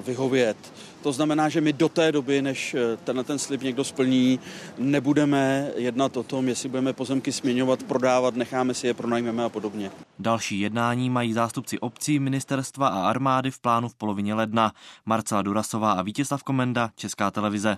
vyhovět. 0.06 0.58
To 1.02 1.12
znamená, 1.12 1.50
že 1.50 1.62
my 1.62 1.74
do 1.74 1.90
té 1.90 2.12
doby, 2.12 2.42
než 2.42 2.74
eh, 2.74 2.98
tenhle 3.04 3.24
ten 3.24 3.40
slib 3.40 3.62
někdo 3.62 3.84
splní, 3.84 4.40
nebudeme 4.78 5.72
jednat 5.76 6.18
o 6.18 6.24
tom, 6.24 6.48
jestli 6.48 6.70
budeme 6.70 6.94
pozemky 6.94 7.32
směňovat, 7.32 7.84
prodávat, 7.84 8.36
necháme 8.36 8.74
si 8.74 8.88
je, 8.88 8.94
pronajmeme 8.94 9.44
a 9.44 9.50
podobně. 9.50 9.92
Další 10.20 10.60
jednání 10.60 11.10
mají 11.10 11.34
zástupci 11.34 11.80
obcí, 11.80 12.20
ministerstva 12.20 12.88
a 12.88 13.10
armády 13.10 13.52
v 13.52 13.60
plánu 13.60 13.90
v 13.90 13.96
polovině 13.96 14.34
ledna. 14.34 14.72
Marcela 15.06 15.42
Durasová 15.42 15.92
a 15.92 16.02
Vítězslav 16.02 16.44
Komenda, 16.44 16.90
Česká 16.96 17.32
televize. 17.32 17.78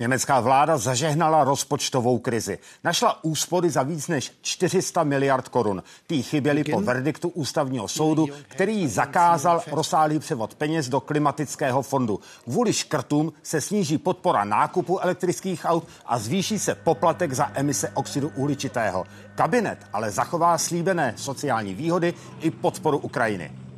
Německá 0.00 0.40
vláda 0.40 0.78
zažehnala 0.78 1.44
rozpočtovou 1.44 2.18
krizi. 2.18 2.58
Našla 2.84 3.24
úspory 3.24 3.70
za 3.70 3.82
víc 3.82 4.08
než 4.08 4.32
400 4.42 5.04
miliard 5.04 5.48
korun. 5.48 5.82
Ty 6.06 6.22
chyběly 6.22 6.64
po 6.64 6.80
verdiktu 6.80 7.28
ústavního 7.28 7.88
soudu, 7.88 8.26
který 8.48 8.88
zakázal 8.88 9.62
rozsáhlý 9.72 10.18
převod 10.18 10.54
peněz 10.54 10.88
do 10.88 11.00
klimatického 11.00 11.82
fondu. 11.82 12.20
Kvůli 12.44 12.72
škrtům 12.72 13.32
se 13.42 13.60
sníží 13.60 13.98
podpora 13.98 14.44
nákupu 14.44 14.98
elektrických 14.98 15.64
aut 15.64 15.88
a 16.06 16.18
zvýší 16.18 16.58
se 16.58 16.74
poplatek 16.74 17.32
za 17.32 17.50
emise 17.54 17.88
oxidu 17.94 18.32
uhličitého. 18.36 19.04
Kabinet 19.34 19.78
ale 19.92 20.10
zachová 20.10 20.58
slíbené 20.58 21.14
sociální 21.16 21.74
výhody 21.74 22.14
i 22.40 22.50
podporu 22.50 22.98
Ukrajiny. 22.98 23.69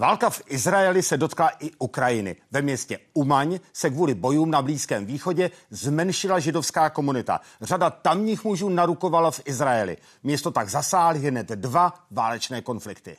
Válka 0.00 0.30
v 0.30 0.42
Izraeli 0.46 1.02
se 1.02 1.16
dotkla 1.16 1.48
i 1.48 1.70
Ukrajiny. 1.78 2.36
Ve 2.50 2.62
městě 2.62 2.98
Umaň 3.14 3.60
se 3.72 3.90
kvůli 3.90 4.14
bojům 4.14 4.50
na 4.50 4.62
Blízkém 4.62 5.06
východě 5.06 5.50
zmenšila 5.70 6.38
židovská 6.38 6.90
komunita. 6.90 7.40
Řada 7.60 7.90
tamních 7.90 8.44
mužů 8.44 8.68
narukovala 8.68 9.30
v 9.30 9.40
Izraeli. 9.44 9.96
Město 10.22 10.50
tak 10.50 10.68
zasáhly 10.68 11.18
hned 11.18 11.48
dva 11.48 11.94
válečné 12.10 12.62
konflikty. 12.62 13.16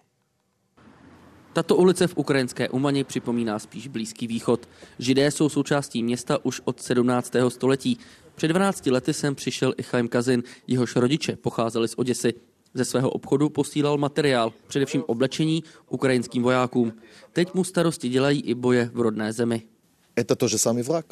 Tato 1.54 1.76
ulice 1.76 2.08
v 2.08 2.18
ukrajinské 2.18 2.70
Umani 2.70 3.04
připomíná 3.04 3.60
spíš 3.60 3.88
Blízký 3.88 4.28
východ. 4.28 4.70
Židé 5.00 5.32
jsou 5.32 5.50
součástí 5.50 6.04
města 6.04 6.46
už 6.46 6.62
od 6.66 6.82
17. 6.82 7.34
století. 7.50 7.98
Před 8.36 8.48
12 8.48 8.86
lety 8.86 9.14
sem 9.14 9.36
přišel 9.36 9.74
i 9.78 9.84
Chaim 9.84 10.08
Kazin, 10.08 10.44
jehož 10.68 10.96
rodiče 10.96 11.36
pocházeli 11.36 11.88
z 11.88 11.94
Oděsy. 11.98 12.51
Ze 12.74 12.86
svého 12.86 13.10
obchodu 13.10 13.50
posílal 13.50 13.98
materiál, 13.98 14.54
především 14.68 15.04
oblečení, 15.08 15.64
ukrajinským 15.90 16.44
vojákům. 16.44 16.94
Teď 17.34 17.54
mu 17.54 17.64
starosti 17.64 18.10
dělají 18.10 18.42
i 18.42 18.54
boje 18.54 18.90
v 18.94 19.00
rodné 19.00 19.34
zemi. 19.34 19.62
Je 20.18 20.24
to 20.24 20.48
že 20.48 20.58
samý 20.58 20.82
vrak. 20.82 21.06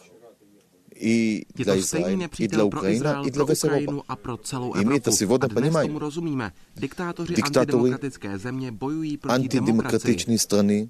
I 0.96 1.46
je 1.58 1.66
to 1.66 1.82
stejný 1.82 2.16
nepřítel 2.16 2.70
pro 2.70 2.88
Izrael, 2.88 3.28
i 3.28 3.32
pro 3.32 3.46
Ukrajinu 3.46 4.04
a 4.08 4.16
pro 4.16 4.38
celou 4.38 4.74
Evropu. 4.74 4.96
I 4.96 5.00
to 5.00 5.12
si 5.12 5.26
voda 5.26 5.48
a 5.52 5.60
dnes 5.60 5.74
tomu 5.74 6.00
rozumíme. 6.00 6.52
Diktátoři 6.76 7.36
antidemokratické 7.44 8.38
země 8.38 8.72
bojují 8.72 9.18
proti 9.18 9.36
antidemokratické 9.36 10.38
strany 10.38 10.90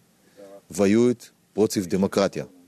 vojují 0.69 1.15
proti 1.53 1.81
demokratii. 1.81 2.58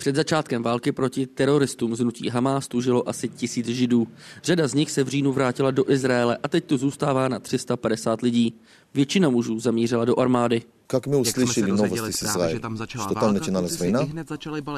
Před 0.00 0.16
začátkem 0.16 0.62
války 0.62 0.92
proti 0.92 1.26
teroristům 1.26 1.96
znutí 1.96 2.28
Hamas 2.28 2.68
tu 2.68 2.80
žilo 2.80 3.08
asi 3.08 3.28
tisíc 3.28 3.66
židů. 3.66 4.08
Řada 4.44 4.68
z 4.68 4.74
nich 4.74 4.90
se 4.90 5.04
v 5.04 5.08
říjnu 5.08 5.32
vrátila 5.32 5.70
do 5.70 5.90
Izraele 5.90 6.38
a 6.42 6.48
teď 6.48 6.64
tu 6.64 6.76
zůstává 6.76 7.28
na 7.28 7.38
350 7.38 8.22
lidí. 8.22 8.54
Většina 8.94 9.28
mužů 9.28 9.60
zamířila 9.60 10.04
do 10.04 10.18
armády. 10.18 10.62
Как 10.86 11.06
мы 11.06 11.16
услышали 11.16 11.70
новости 11.72 12.12
с 12.12 12.22
Израиля, 12.22 12.60
что 12.86 13.14
там 13.14 13.34
начиналась 13.34 13.80
война, 13.80 14.06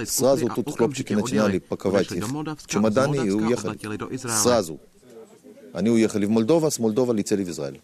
сразу 0.04 0.48
тут 0.48 0.76
хлопчики 0.76 1.12
начинали 1.12 1.59
паковать 1.59 2.12
их 2.12 2.24
чемоданы 2.66 3.16
и 3.26 3.30
уехали. 3.30 3.78
Сразу. 4.16 4.80
Они 5.74 5.90
уехали 5.90 6.24
в 6.26 6.30
Молдову, 6.30 6.70
с 6.70 6.78
Молдовы 6.78 7.14
летели 7.14 7.44
в 7.44 7.50
Израиль. 7.50 7.80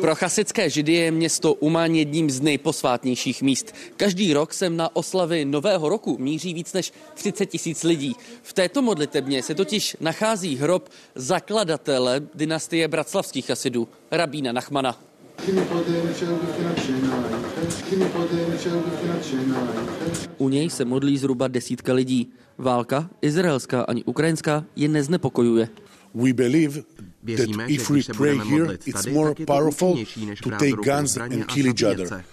Pro 0.00 0.14
chasické 0.14 0.70
židy 0.70 0.92
je 0.92 1.10
město 1.10 1.54
Uman 1.54 1.94
jedním 1.94 2.30
z 2.30 2.40
nejposvátnějších 2.40 3.42
míst. 3.42 3.74
Každý 3.96 4.32
rok 4.32 4.54
sem 4.54 4.76
na 4.76 4.96
oslavy 4.96 5.44
Nového 5.44 5.88
roku 5.88 6.18
míří 6.18 6.54
víc 6.54 6.72
než 6.72 6.92
30 7.14 7.46
tisíc 7.46 7.82
lidí. 7.82 8.16
V 8.42 8.52
této 8.52 8.82
modlitebně 8.82 9.42
se 9.42 9.54
totiž 9.54 9.96
nachází 10.00 10.56
hrob 10.56 10.88
zakladatele 11.14 12.22
dynastie 12.34 12.88
bratrslavských 12.88 13.46
chasidů, 13.46 13.88
rabína 14.10 14.52
Nachmana. 14.52 14.98
U 20.38 20.48
něj 20.48 20.70
se 20.70 20.84
modlí 20.84 21.18
zhruba 21.18 21.48
desítka 21.48 21.92
lidí. 21.92 22.32
Válka, 22.58 23.10
izraelská 23.22 23.82
ani 23.82 24.04
ukrajinská, 24.04 24.64
je 24.76 24.88
neznepokojuje. 24.88 25.68
We 26.14 26.32
believe 26.32 26.82
that 27.24 27.48
if 27.68 27.90
we 27.90 28.02
pray 28.02 28.38
here, 28.38 28.78
it's 28.86 29.06
more 29.06 29.34
powerful 29.46 29.96
to 30.42 30.50
take 30.50 30.76
guns 30.84 31.16
and 31.16 31.46
kill 31.46 31.66
each 31.66 31.82
other. 31.82 32.24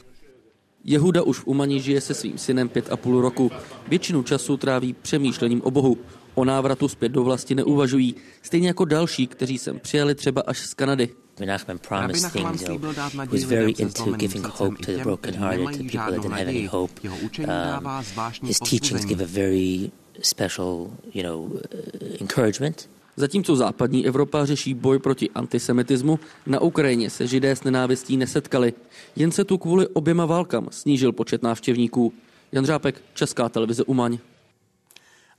Jehuda 0.83 1.21
už 1.21 1.39
v 1.39 1.47
Umani 1.47 1.79
žije 1.79 2.01
se 2.01 2.13
svým 2.13 2.37
synem 2.37 2.69
pět 2.69 2.91
a 2.91 2.97
půl 2.97 3.21
roku. 3.21 3.51
Většinu 3.87 4.23
času 4.23 4.57
tráví 4.57 4.93
přemýšlením 4.93 5.61
o 5.61 5.71
Bohu. 5.71 5.97
O 6.35 6.45
návratu 6.45 6.87
zpět 6.87 7.09
do 7.09 7.23
vlasti 7.23 7.55
neuvažují, 7.55 8.15
stejně 8.41 8.67
jako 8.67 8.85
další, 8.85 9.27
kteří 9.27 9.57
sem 9.57 9.79
přijeli 9.79 10.15
třeba 10.15 10.41
až 10.41 10.59
z 10.59 10.73
Kanady. 10.73 11.09
Menachem 11.39 11.79
promised 11.79 12.33
things. 12.33 12.61
You 12.61 12.77
know, 12.77 12.93
he 13.15 13.27
was 13.31 13.43
very 13.43 13.71
into 13.71 14.11
giving 14.11 14.45
hope 14.45 14.77
to 14.85 14.91
the 14.91 15.03
brokenhearted, 15.03 15.65
to 15.65 15.83
people 15.83 16.11
that 16.11 16.21
didn't 16.21 16.31
have 16.31 16.49
any 16.49 16.65
hope. 16.65 17.01
Um, 17.03 18.03
his 18.43 18.59
teachings 18.59 19.05
give 19.05 19.23
a 19.23 19.27
very 19.27 19.91
special, 20.21 20.91
you 21.13 21.23
know, 21.23 21.49
uh, 21.73 22.21
encouragement. 22.21 22.87
Zatímco 23.15 23.55
západní 23.55 24.07
Evropa 24.07 24.45
řeší 24.45 24.73
boj 24.73 24.99
proti 24.99 25.29
antisemitismu, 25.29 26.19
na 26.45 26.59
Ukrajině 26.59 27.09
se 27.09 27.27
židé 27.27 27.55
s 27.55 27.63
nenávistí 27.63 28.17
nesetkali. 28.17 28.73
Jen 29.15 29.31
se 29.31 29.43
tu 29.43 29.57
kvůli 29.57 29.87
oběma 29.87 30.25
válkám 30.25 30.67
snížil 30.71 31.11
počet 31.11 31.43
návštěvníků. 31.43 32.13
Jan 32.51 32.65
Řápek, 32.65 33.01
Česká 33.13 33.49
televize 33.49 33.83
Umaň. 33.83 34.17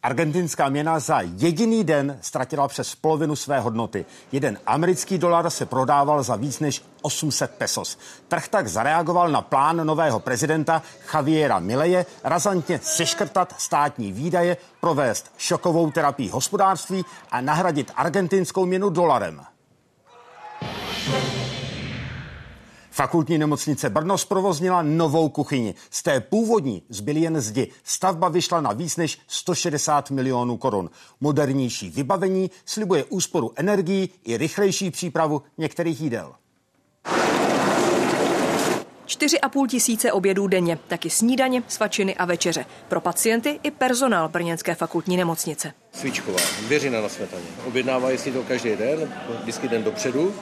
Argentinská 0.02 0.68
měna 0.68 0.98
za 0.98 1.20
jediný 1.20 1.84
den 1.84 2.18
ztratila 2.20 2.68
přes 2.68 2.94
polovinu 2.94 3.36
své 3.36 3.60
hodnoty. 3.60 4.04
Jeden 4.32 4.58
americký 4.66 5.18
dolar 5.18 5.50
se 5.50 5.66
prodával 5.66 6.22
za 6.22 6.36
víc 6.36 6.60
než 6.60 6.84
800 7.02 7.50
pesos. 7.50 7.98
Trh 8.28 8.48
tak 8.48 8.68
zareagoval 8.68 9.28
na 9.28 9.42
plán 9.42 9.86
nového 9.86 10.20
prezidenta 10.20 10.82
Javiera 11.14 11.58
Mileje 11.58 12.06
razantně 12.24 12.80
seškrtat 12.82 13.54
státní 13.58 14.12
výdaje, 14.12 14.56
provést 14.80 15.32
šokovou 15.36 15.90
terapii 15.90 16.28
hospodářství 16.28 17.04
a 17.30 17.40
nahradit 17.40 17.92
argentinskou 17.96 18.66
měnu 18.66 18.90
dolarem. 18.90 19.40
Fakultní 22.92 23.38
nemocnice 23.38 23.90
Brno 23.90 24.18
zprovoznila 24.18 24.82
novou 24.82 25.28
kuchyni. 25.28 25.74
Z 25.90 26.02
té 26.02 26.20
původní 26.20 26.82
zbyly 26.88 27.20
jen 27.20 27.40
zdi. 27.40 27.70
Stavba 27.84 28.28
vyšla 28.28 28.60
na 28.60 28.72
víc 28.72 28.96
než 28.96 29.18
160 29.26 30.10
milionů 30.10 30.56
korun. 30.56 30.90
Modernější 31.20 31.90
vybavení 31.90 32.50
slibuje 32.64 33.04
úsporu 33.04 33.52
energií 33.56 34.10
i 34.24 34.36
rychlejší 34.36 34.90
přípravu 34.90 35.42
některých 35.58 36.00
jídel. 36.00 36.32
4,5 39.06 39.66
tisíce 39.66 40.12
obědů 40.12 40.46
denně, 40.46 40.78
taky 40.88 41.10
snídaně, 41.10 41.62
svačiny 41.68 42.16
a 42.16 42.24
večeře. 42.24 42.64
Pro 42.88 43.00
pacienty 43.00 43.60
i 43.62 43.70
personál 43.70 44.28
Brněnské 44.28 44.74
fakultní 44.74 45.16
nemocnice. 45.16 45.72
Svíčková, 45.92 46.38
věřina 46.68 47.00
na 47.00 47.08
smetaně. 47.08 47.46
Objednávají 47.66 48.18
si 48.18 48.32
to 48.32 48.42
každý 48.42 48.76
den, 48.76 49.14
vždycky 49.42 49.68
den 49.68 49.84
dopředu 49.84 50.34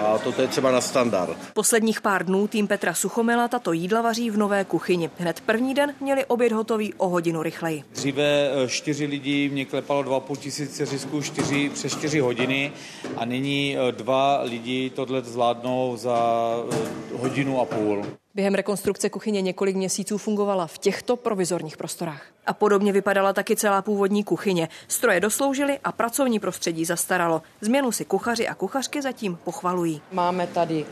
a 0.00 0.18
toto 0.18 0.42
je 0.42 0.48
třeba 0.48 0.70
na 0.70 0.80
standard. 0.80 1.36
Posledních 1.54 2.00
pár 2.00 2.26
dnů 2.26 2.46
tým 2.48 2.66
Petra 2.66 2.94
Suchomila 2.94 3.48
tato 3.48 3.72
jídla 3.72 4.02
vaří 4.02 4.30
v 4.30 4.36
nové 4.36 4.64
kuchyni. 4.64 5.10
Hned 5.18 5.40
první 5.40 5.74
den 5.74 5.94
měli 6.00 6.24
oběd 6.24 6.52
hotový 6.52 6.94
o 6.94 7.08
hodinu 7.08 7.42
rychleji. 7.42 7.84
Dříve 7.92 8.24
eh, 8.24 8.68
čtyři 8.68 9.06
lidi 9.06 9.48
mě 9.48 9.64
klepalo 9.64 10.02
2,5 10.02 10.36
tisíce 10.36 10.86
řisků 10.86 11.22
čtyři, 11.22 11.70
přes 11.74 11.92
čtyři 11.92 12.20
hodiny 12.20 12.72
a 13.16 13.24
nyní 13.24 13.76
eh, 13.76 13.92
dva 13.92 14.42
lidi 14.42 14.90
tohle 14.90 15.22
zvládnou 15.22 15.96
za 15.96 16.50
eh, 16.72 16.76
hodinu 17.16 17.60
a 17.60 17.64
půl. 17.64 18.19
Během 18.34 18.54
rekonstrukce 18.54 19.10
kuchyně 19.10 19.40
několik 19.40 19.76
měsíců 19.76 20.18
fungovala 20.18 20.66
v 20.66 20.78
těchto 20.78 21.16
provizorních 21.16 21.76
prostorách. 21.76 22.22
A 22.46 22.52
podobně 22.52 22.92
vypadala 22.92 23.32
taky 23.32 23.56
celá 23.56 23.82
původní 23.82 24.24
kuchyně. 24.24 24.68
Stroje 24.88 25.20
dosloužily 25.20 25.78
a 25.84 25.92
pracovní 25.92 26.40
prostředí 26.40 26.84
zastaralo. 26.84 27.42
Změnu 27.60 27.92
si 27.92 28.04
kuchaři 28.04 28.48
a 28.48 28.54
kuchařky 28.54 29.02
zatím 29.02 29.38
pochvalují. 29.44 30.02
Máme 30.12 30.46
tady 30.46 30.86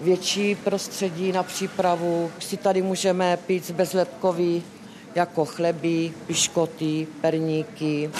větší 0.00 0.54
prostředí 0.54 1.32
na 1.32 1.42
přípravu. 1.42 2.32
Si 2.38 2.56
tady 2.56 2.82
můžeme 2.82 3.36
pít 3.36 3.70
bezlepkový 3.70 4.62
jako 5.14 5.44
chleby, 5.44 6.12
piškoty, 6.26 7.06
perníky. 7.20 8.10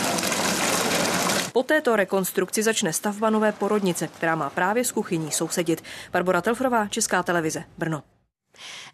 Po 1.53 1.63
této 1.63 1.97
rekonstrukci 1.97 2.63
začne 2.63 2.93
stavba 2.93 3.31
nové 3.31 3.53
porodnice, 3.53 4.09
která 4.09 4.35
má 4.35 4.51
právě 4.51 4.85
s 4.85 4.93
kuchyní 4.93 5.31
sousedit. 5.31 5.83
Barbara 6.13 6.41
Telfrová, 6.41 6.89
Česká 6.89 7.23
televize, 7.23 7.65
Brno. 7.79 8.03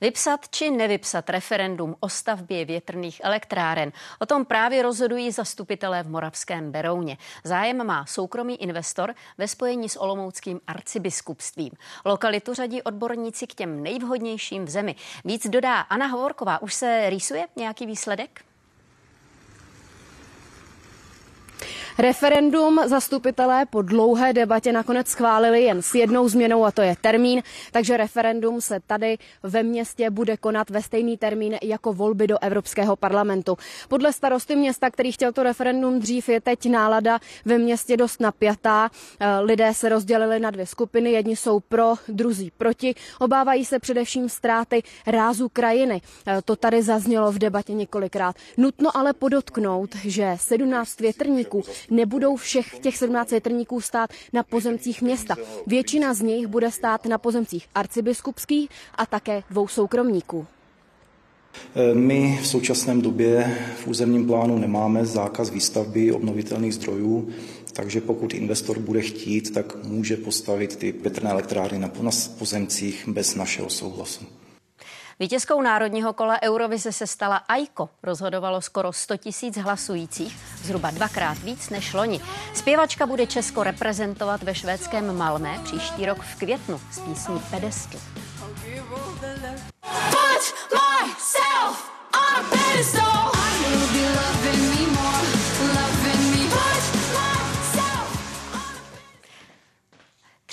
Vypsat 0.01 0.49
či 0.49 0.71
nevypsat 0.71 1.31
referendum 1.31 1.97
o 2.01 2.09
stavbě 2.09 2.65
větrných 2.65 3.21
elektráren. 3.25 3.93
O 4.19 4.27
tom 4.27 4.45
právě 4.45 4.83
rozhodují 4.83 5.31
zastupitelé 5.31 6.03
v 6.03 6.11
Moravském 6.11 6.73
Berouně. 6.73 7.19
Zájem 7.45 7.87
má 7.87 8.07
soukromý 8.07 8.63
investor 8.63 9.15
ve 9.39 9.49
spojení 9.49 9.89
s 9.89 10.01
Olomouckým 10.01 10.61
arcibiskupstvím. 10.67 11.71
Lokalitu 12.05 12.55
řadí 12.55 12.83
odborníci 12.83 13.47
k 13.47 13.55
těm 13.55 13.83
nejvhodnějším 13.83 14.65
v 14.65 14.71
zemi. 14.71 14.95
Víc 15.25 15.47
dodá 15.47 15.81
Anna 15.81 16.07
Hovorková. 16.07 16.63
Už 16.63 16.75
se 16.75 17.11
rýsuje 17.11 17.47
nějaký 17.57 17.87
výsledek? 17.87 18.46
Referendum 21.99 22.81
zastupitelé 22.87 23.67
po 23.67 23.83
dlouhé 23.83 24.33
debatě 24.33 24.73
nakonec 24.73 25.09
schválili 25.09 25.63
jen 25.63 25.83
s 25.83 25.95
jednou 25.95 26.29
změnou 26.29 26.65
a 26.65 26.71
to 26.71 26.83
je 26.83 26.97
termín, 27.01 27.43
takže 27.73 27.97
referendum 27.97 28.61
se 28.61 28.81
tady 28.87 29.19
ve 29.43 29.63
městě 29.63 30.11
bude 30.11 30.37
konat 30.37 30.71
ve 30.71 30.83
stejný 30.83 31.17
termín 31.17 31.59
jako 31.63 31.93
volby 31.93 32.27
do 32.27 32.39
Evropského 32.43 32.97
parlamentu. 32.97 33.57
Podle 33.89 34.13
starosty 34.13 34.57
města, 34.57 34.91
který 34.91 35.13
chtěl 35.13 35.33
to 35.33 35.43
referendum 35.43 36.01
dřív, 36.01 36.29
je 36.29 36.41
teď 36.41 36.71
nálada 36.71 37.19
ve 37.45 37.59
městě 37.59 37.97
dost 37.97 38.21
napjatá. 38.21 38.91
Eh, 39.21 39.41
lidé 39.41 39.75
se 39.75 39.89
rozdělili 39.89 40.41
na 40.41 40.51
dvě 40.51 40.67
skupiny, 40.67 41.11
jedni 41.11 41.37
jsou 41.37 41.61
pro, 41.61 41.95
druzí 42.09 42.53
proti. 42.59 42.95
Obávají 43.21 43.65
se 43.65 43.79
především 43.79 44.29
ztráty 44.29 44.83
rázu 45.07 45.49
krajiny. 45.49 46.01
Eh, 46.27 46.43
to 46.45 46.57
tady 46.57 46.83
zaznělo 46.83 47.33
v 47.33 47.39
debatě 47.39 47.73
několikrát. 47.73 48.37
Nutno 48.57 48.97
ale 48.97 49.13
podotknout, 49.13 49.95
že 49.95 50.37
17 50.41 51.01
větrníků 51.01 51.56
nebudou 51.91 52.37
všech 52.37 52.79
těch 52.79 52.97
17 52.97 53.31
větrníků 53.31 53.81
stát 53.81 54.11
na 54.33 54.43
pozemcích 54.43 55.03
města. 55.03 55.37
Většina 55.67 56.15
z 56.15 56.21
nich 56.21 56.47
bude 56.47 56.71
stát 56.71 57.07
na 57.07 57.19
pozemcích 57.19 57.69
arcibiskupských 57.75 58.71
a 58.95 59.07
také 59.07 59.43
dvou 59.51 59.69
soukromníků. 59.69 60.47
E, 61.75 61.95
my 61.95 62.39
v 62.43 62.47
současném 62.47 63.03
době 63.03 63.59
v 63.77 63.87
územním 63.87 64.27
plánu 64.27 64.59
nemáme 64.59 65.07
zákaz 65.07 65.51
výstavby 65.51 66.13
obnovitelných 66.13 66.75
zdrojů, 66.75 67.29
takže 67.73 68.01
pokud 68.01 68.35
investor 68.35 68.79
bude 68.79 69.01
chtít, 69.01 69.55
tak 69.55 69.85
může 69.85 70.17
postavit 70.17 70.77
ty 70.77 70.93
větrné 70.93 71.31
elektrárny 71.31 71.79
na 71.79 71.91
pozemcích 72.39 73.09
bez 73.09 73.35
našeho 73.35 73.71
souhlasu. 73.71 74.25
Vítězkou 75.21 75.63
národního 75.63 76.13
kola 76.13 76.43
Eurovize 76.43 76.93
se 76.93 77.07
stala 77.07 77.37
Aiko. 77.37 77.89
Rozhodovalo 78.03 78.61
skoro 78.61 78.93
100 78.93 79.17
tisíc 79.17 79.57
hlasujících, 79.57 80.39
zhruba 80.65 80.91
dvakrát 80.91 81.39
víc 81.39 81.71
než 81.71 81.95
loni. 81.95 82.21
Zpěvačka 82.55 83.07
bude 83.07 83.27
Česko 83.27 83.63
reprezentovat 83.63 84.43
ve 84.43 84.55
švédském 84.55 85.17
Malmé 85.17 85.61
příští 85.65 86.07
rok 86.07 86.19
v 86.19 86.39
květnu 86.39 86.81
s 86.93 87.01
písní 87.01 87.41
Pedestal. 87.51 88.01
Put 90.11 90.55
myself 91.07 91.91
on 92.15 92.37
a 92.37 92.49
pedestal. 92.51 93.37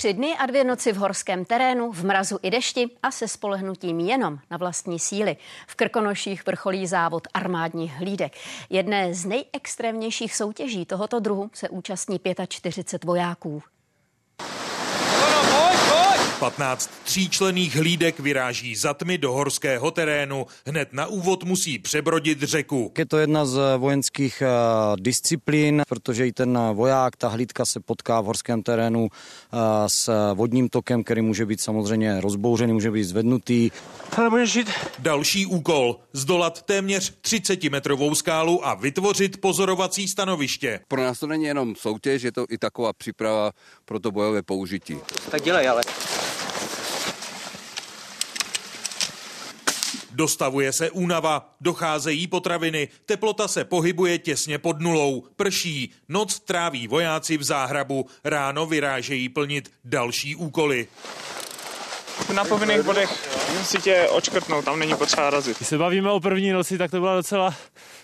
Tři 0.04 0.14
dny 0.14 0.38
a 0.38 0.46
dvě 0.46 0.64
noci 0.64 0.92
v 0.92 0.96
horském 0.96 1.46
terénu, 1.46 1.92
v 1.92 2.06
mrazu 2.06 2.40
i 2.42 2.52
dešti 2.52 2.90
a 3.04 3.12
se 3.12 3.28
spolehnutím 3.28 4.00
jenom 4.00 4.40
na 4.52 4.58
vlastní 4.58 5.00
síly. 5.00 5.38
V 5.68 5.76
Krkonoších 5.76 6.46
vrcholí 6.46 6.88
závod 6.88 7.28
armádních 7.34 7.94
hlídek. 7.94 8.34
Jedné 8.70 9.14
z 9.14 9.26
nejextrémnějších 9.26 10.36
soutěží 10.36 10.86
tohoto 10.86 11.20
druhu 11.20 11.50
se 11.54 11.70
účastní 11.70 12.20
45 12.48 13.08
vojáků. 13.08 13.64
15 16.40 16.92
tříčlených 17.04 17.76
hlídek 17.76 18.20
vyráží 18.20 18.76
za 18.76 18.94
tmy 18.94 19.18
do 19.18 19.32
horského 19.32 19.92
terénu. 19.92 20.46
Hned 20.66 20.94
na 20.94 21.08
úvod 21.08 21.44
musí 21.44 21.80
přebrodit 21.80 22.44
řeku. 22.44 22.92
Je 22.98 23.06
to 23.06 23.18
jedna 23.18 23.46
z 23.46 23.78
vojenských 23.78 24.42
eh, 24.42 24.48
disciplín, 25.00 25.84
protože 25.88 26.28
i 26.28 26.32
ten 26.32 26.60
voják, 26.74 27.16
ta 27.16 27.28
hlídka 27.28 27.66
se 27.66 27.80
potká 27.80 28.22
v 28.22 28.26
horském 28.26 28.64
terénu 28.64 29.08
eh, 29.10 29.58
s 29.88 30.34
vodním 30.34 30.70
tokem, 30.70 31.04
který 31.04 31.22
může 31.22 31.46
být 31.46 31.62
samozřejmě 31.62 32.22
rozbouřený, 32.22 32.74
může 32.74 32.92
být 32.92 33.04
zvednutý. 33.04 33.72
Další 35.00 35.46
úkol, 35.46 36.00
zdolat 36.14 36.62
téměř 36.62 37.14
30-metrovou 37.22 38.14
skálu 38.14 38.68
a 38.68 38.74
vytvořit 38.74 39.42
pozorovací 39.42 40.08
stanoviště. 40.08 40.80
Pro 40.88 41.02
nás 41.04 41.20
to 41.20 41.28
není 41.28 41.44
jenom 41.44 41.76
soutěž, 41.76 42.22
je 42.24 42.32
to 42.32 42.46
i 42.50 42.58
taková 42.58 42.94
příprava 42.94 43.52
pro 43.86 44.00
to 44.00 44.12
bojové 44.12 44.42
použití. 44.42 44.98
Tak 45.32 45.42
dělej 45.42 45.70
ale. 45.70 45.82
Dostavuje 50.14 50.74
se 50.74 50.92
únava, 50.92 51.56
docházejí 51.62 52.28
potraviny, 52.28 52.88
teplota 53.06 53.48
se 53.48 53.64
pohybuje 53.64 54.18
těsně 54.18 54.58
pod 54.58 54.80
nulou, 54.80 55.24
prší, 55.36 55.92
noc 56.10 56.40
tráví 56.40 56.88
vojáci 56.88 57.38
v 57.38 57.44
záhrabu, 57.44 58.06
ráno 58.24 58.66
vyrážejí 58.66 59.30
plnit 59.30 59.72
další 59.84 60.36
úkoly. 60.36 60.88
Na 62.34 62.44
povinných 62.44 62.82
bodech 62.82 63.30
si 63.64 63.82
tě 63.82 64.08
očkrtnout, 64.10 64.66
tam 64.66 64.80
není 64.80 64.96
potřeba 64.96 65.30
razit. 65.30 65.58
Když 65.58 65.68
se 65.68 65.78
bavíme 65.78 66.12
o 66.12 66.20
první 66.20 66.52
noci, 66.52 66.78
tak 66.78 66.92
to 66.92 67.00
byla 67.00 67.16
docela 67.16 67.56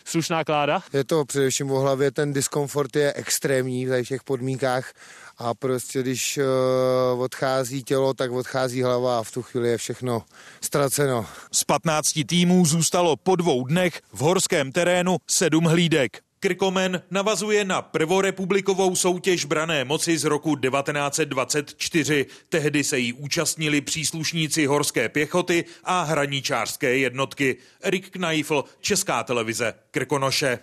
slušná 0.05 0.43
kláda. 0.43 0.83
Je 0.93 1.03
to 1.03 1.25
především 1.25 1.71
o 1.71 1.79
hlavě, 1.79 2.11
ten 2.11 2.33
diskomfort 2.33 2.95
je 2.95 3.13
extrémní 3.13 3.85
v 3.85 4.03
těch 4.03 4.23
podmínkách 4.23 4.93
a 5.39 5.53
prostě 5.53 6.01
když 6.01 6.37
uh, 6.37 7.21
odchází 7.21 7.83
tělo, 7.83 8.13
tak 8.13 8.31
odchází 8.31 8.81
hlava 8.81 9.19
a 9.19 9.23
v 9.23 9.31
tu 9.31 9.41
chvíli 9.41 9.69
je 9.69 9.77
všechno 9.77 10.23
ztraceno. 10.61 11.25
Z 11.51 11.63
15 11.63 12.19
týmů 12.27 12.65
zůstalo 12.65 13.17
po 13.17 13.35
dvou 13.35 13.63
dnech 13.63 14.01
v 14.13 14.19
horském 14.19 14.71
terénu 14.71 15.17
sedm 15.27 15.63
hlídek. 15.63 16.21
Krkomen 16.39 17.01
navazuje 17.11 17.65
na 17.65 17.81
prvorepublikovou 17.81 18.95
soutěž 18.95 19.45
brané 19.45 19.85
moci 19.85 20.17
z 20.17 20.23
roku 20.23 20.55
1924. 20.55 22.25
Tehdy 22.49 22.83
se 22.83 22.99
jí 22.99 23.13
účastnili 23.13 23.81
příslušníci 23.81 24.65
horské 24.65 25.09
pěchoty 25.09 25.65
a 25.83 26.03
hraničářské 26.03 26.97
jednotky. 26.97 27.57
Erik 27.81 28.09
Kneifl, 28.09 28.63
Česká 28.81 29.23
televize, 29.23 29.73
Krkonoše. 29.91 30.59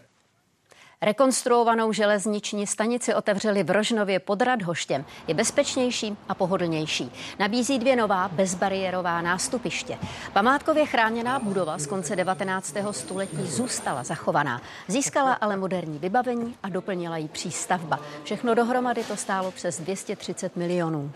Rekonstruovanou 1.03 1.93
železniční 1.93 2.67
stanici 2.67 3.15
otevřeli 3.15 3.63
v 3.63 3.71
Rožnově 3.71 4.21
pod 4.21 4.43
Radhoštěm. 4.43 5.05
Je 5.27 5.35
bezpečnější 5.35 6.17
a 6.29 6.35
pohodlnější. 6.35 7.13
Nabízí 7.39 7.79
dvě 7.79 7.97
nová 7.97 8.29
bezbariérová 8.29 9.23
nástupiště. 9.23 9.99
Památkově 10.33 10.87
chráněná 10.87 11.39
budova 11.39 11.79
z 11.79 11.87
konce 11.87 12.17
19. 12.17 12.77
století 12.91 13.47
zůstala 13.47 14.05
zachovaná. 14.05 14.63
Získala 14.89 15.33
ale 15.33 15.57
moderní 15.57 15.99
vybavení 15.99 16.55
a 16.63 16.69
doplnila 16.69 17.17
ji 17.17 17.29
přístavba. 17.29 18.01
Všechno 18.25 18.55
dohromady 18.55 19.05
to 19.05 19.17
stálo 19.17 19.51
přes 19.51 19.81
230 19.81 20.57
milionů. 20.57 21.13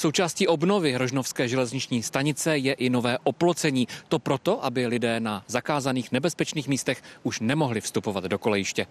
Součástí 0.00 0.48
obnovy 0.48 0.96
Rožnovské 0.96 1.48
železniční 1.48 2.02
stanice 2.02 2.58
je 2.58 2.72
i 2.72 2.90
nové 2.90 3.18
oplocení. 3.18 3.88
To 4.08 4.18
proto, 4.18 4.64
aby 4.64 4.86
lidé 4.86 5.20
na 5.20 5.44
zakázaných 5.46 6.12
nebezpečných 6.12 6.68
místech 6.68 7.02
už 7.22 7.40
nemohli 7.40 7.80
vstupovat 7.80 8.24
do 8.24 8.38
kolejiště. 8.38 8.86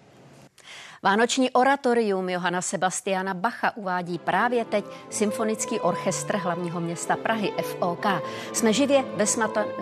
Vánoční 1.04 1.52
oratorium 1.52 2.30
Johana 2.30 2.62
Sebastiana 2.62 3.34
Bacha 3.34 3.78
uvádí 3.78 4.20
právě 4.20 4.66
teď 4.66 4.86
Symfonický 5.10 5.80
orchestr 5.80 6.38
hlavního 6.38 6.80
města 6.80 7.16
Prahy 7.16 7.54
FOK. 7.62 8.06
Jsme 8.54 8.74
živě 8.74 9.04
ve 9.16 9.26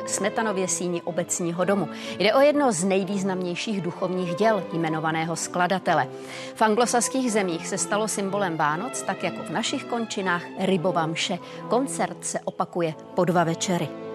Smetanově 0.05 0.67
síni 0.67 1.01
obecního 1.01 1.65
domu. 1.65 1.89
Jde 2.19 2.33
o 2.33 2.39
jedno 2.39 2.71
z 2.71 2.83
nejvýznamnějších 2.83 3.81
duchovních 3.81 4.35
děl 4.35 4.63
jmenovaného 4.73 5.35
skladatele. 5.35 6.07
V 6.55 6.61
anglosaských 6.61 7.31
zemích 7.31 7.67
se 7.67 7.77
stalo 7.77 8.07
symbolem 8.07 8.57
Vánoc, 8.57 9.01
tak 9.01 9.23
jako 9.23 9.43
v 9.43 9.49
našich 9.49 9.83
končinách 9.83 10.43
rybová 10.59 11.05
mše. 11.05 11.39
Koncert 11.69 12.25
se 12.25 12.39
opakuje 12.39 12.93
po 13.15 13.25
dva 13.25 13.43
večery. 13.43 14.06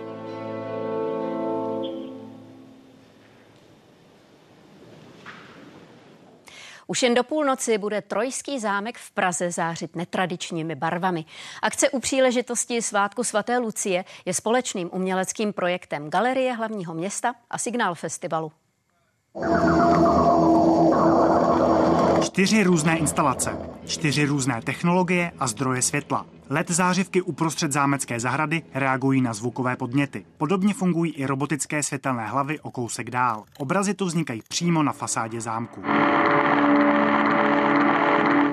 Už 6.93 7.03
jen 7.03 7.14
do 7.14 7.24
půlnoci 7.24 7.78
bude 7.78 8.03
Trojský 8.03 8.59
zámek 8.59 8.99
v 8.99 9.11
Praze 9.11 9.51
zářit 9.51 9.97
netradičními 9.97 10.74
barvami. 10.74 11.24
Akce 11.62 11.90
u 11.90 12.01
příležitosti 12.01 12.82
svátku 12.82 13.24
svaté 13.24 13.59
Lucie 13.59 14.05
je 14.24 14.34
společným 14.34 14.90
uměleckým 14.93 15.53
projektem 15.53 16.11
Galerie 16.11 16.53
hlavního 16.53 16.95
města 16.95 17.34
a 17.51 17.59
Signál 17.59 17.95
festivalu. 17.95 18.53
Čtyři 22.23 22.62
různé 22.62 22.99
instalace, 22.99 23.59
čtyři 23.87 24.25
různé 24.25 24.61
technologie 24.64 25.33
a 25.39 25.47
zdroje 25.47 25.83
světla. 25.83 26.27
LED 26.51 26.70
zářivky 26.70 27.23
uprostřed 27.23 27.73
zámecké 27.73 28.20
zahrady 28.20 28.62
reagují 28.75 29.20
na 29.20 29.35
zvukové 29.35 29.77
podněty. 29.77 30.25
Podobně 30.39 30.75
fungují 30.75 31.12
i 31.12 31.27
robotické 31.27 31.83
světelné 31.83 32.27
hlavy 32.27 32.61
o 32.61 32.70
kousek 32.70 33.11
dál. 33.11 33.45
Obrazy 33.59 33.95
tu 33.95 34.05
vznikají 34.05 34.43
přímo 34.49 34.83
na 34.83 34.93
fasádě 34.93 35.41
zámku. 35.41 35.83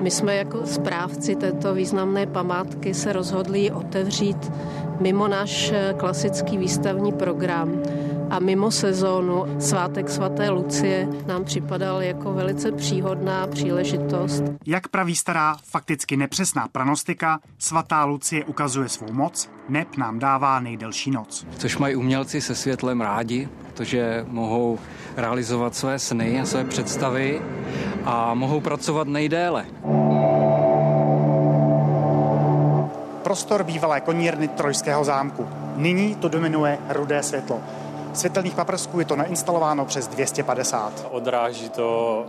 My 0.02 0.10
jsme 0.10 0.36
jako 0.36 0.66
správci 0.66 1.36
této 1.36 1.74
významné 1.74 2.26
památky 2.26 2.94
se 2.94 3.12
rozhodli 3.12 3.70
otevřít 3.70 4.52
mimo 5.00 5.28
náš 5.28 5.72
klasický 5.96 6.58
výstavní 6.58 7.12
program 7.12 7.82
a 8.30 8.38
mimo 8.38 8.70
sezónu 8.70 9.44
svátek 9.58 10.08
svaté 10.08 10.50
Lucie 10.50 11.08
nám 11.26 11.44
připadal 11.44 12.02
jako 12.02 12.32
velice 12.32 12.72
příhodná 12.72 13.46
příležitost. 13.46 14.42
Jak 14.66 14.88
praví 14.88 15.16
stará, 15.16 15.56
fakticky 15.64 16.16
nepřesná 16.16 16.68
pranostika, 16.68 17.40
svatá 17.58 18.04
Lucie 18.04 18.44
ukazuje 18.44 18.88
svou 18.88 19.12
moc, 19.12 19.50
neb 19.68 19.96
nám 19.96 20.18
dává 20.18 20.60
nejdelší 20.60 21.10
noc. 21.10 21.46
Což 21.58 21.78
mají 21.78 21.96
umělci 21.96 22.40
se 22.40 22.54
světlem 22.54 23.00
rádi, 23.00 23.48
protože 23.66 24.24
mohou 24.28 24.78
realizovat 25.16 25.74
své 25.74 25.98
sny 25.98 26.40
a 26.40 26.44
své 26.44 26.64
představy 26.64 27.42
a 28.04 28.34
mohou 28.34 28.60
pracovat 28.60 29.08
nejdéle. 29.08 29.66
Prostor 33.22 33.64
bývalé 33.64 34.00
konírny 34.00 34.48
Trojského 34.48 35.04
zámku. 35.04 35.48
Nyní 35.76 36.14
to 36.14 36.28
dominuje 36.28 36.78
rudé 36.88 37.22
světlo. 37.22 37.60
Světelných 38.12 38.54
paprsků 38.54 39.00
je 39.00 39.06
to 39.06 39.16
nainstalováno 39.16 39.84
přes 39.84 40.08
250. 40.08 41.06
Odráží 41.10 41.68
to 41.68 42.24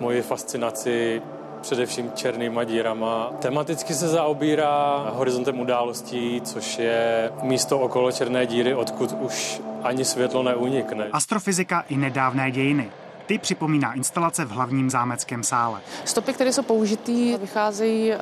moji 0.00 0.22
fascinaci 0.22 1.22
především 1.60 2.12
černýma 2.14 2.64
dírama. 2.64 3.32
Tematicky 3.38 3.94
se 3.94 4.08
zaobírá 4.08 5.06
horizontem 5.14 5.60
událostí, 5.60 6.40
což 6.44 6.78
je 6.78 7.32
místo 7.42 7.78
okolo 7.78 8.12
černé 8.12 8.46
díry, 8.46 8.74
odkud 8.74 9.16
už 9.20 9.60
ani 9.82 10.04
světlo 10.04 10.42
neunikne. 10.42 11.08
Astrofyzika 11.12 11.84
i 11.88 11.96
nedávné 11.96 12.50
dějiny. 12.50 12.90
Ty 13.30 13.38
připomíná 13.38 13.92
instalace 13.92 14.44
v 14.44 14.50
hlavním 14.50 14.90
zámeckém 14.90 15.42
sále. 15.42 15.80
Stopy, 16.04 16.32
které 16.32 16.52
jsou 16.52 16.62
použitý, 16.62 17.36
vycházejí 17.36 18.12
eh, 18.12 18.18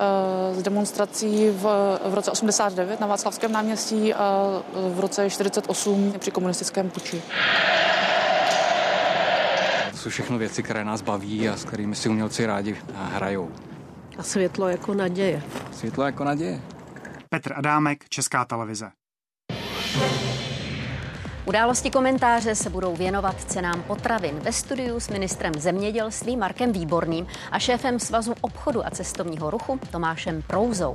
z 0.55 0.63
demonstrací 0.63 1.51
v, 1.51 1.63
v 2.09 2.15
roce 2.15 2.31
89 2.31 3.01
na 3.01 3.07
Václavském 3.07 3.53
náměstí 3.53 4.15
a 4.15 4.45
v 4.95 5.01
roce 5.01 5.31
48 5.31 6.15
při 6.19 6.31
komunistickém 6.31 6.91
puči. 6.91 7.23
To 9.91 9.97
jsou 9.97 10.11
všechno 10.11 10.39
věci, 10.39 10.63
které 10.63 10.85
nás 10.85 11.03
baví 11.03 11.49
a 11.49 11.57
s 11.57 11.65
kterými 11.65 11.95
si 11.95 12.09
umělci 12.09 12.47
rádi 12.47 12.77
hrajou. 12.95 13.51
A 14.19 14.23
světlo 14.23 14.69
jako 14.69 14.95
naděje. 14.95 15.43
Světlo 15.73 16.05
jako 16.05 16.25
naděje. 16.25 16.61
Petr 17.29 17.53
Adámek, 17.57 18.09
Česká 18.09 18.45
televize. 18.45 18.91
Události 21.49 21.91
komentáře 21.91 22.55
se 22.55 22.71
budou 22.71 22.97
věnovat 22.97 23.37
cenám 23.47 23.83
potravin 23.83 24.35
ve 24.41 24.53
studiu 24.53 25.01
s 25.01 25.09
ministrem 25.09 25.53
zemědělství 25.59 26.37
Markem 26.37 26.73
Výborným 26.73 27.27
a 27.51 27.59
šéfem 27.59 27.99
Svazu 28.01 28.35
obchodu 28.41 28.87
a 28.87 28.91
cestovního 28.91 29.51
ruchu 29.51 29.81
Tomášem 29.91 30.43
Prouzou. 30.43 30.93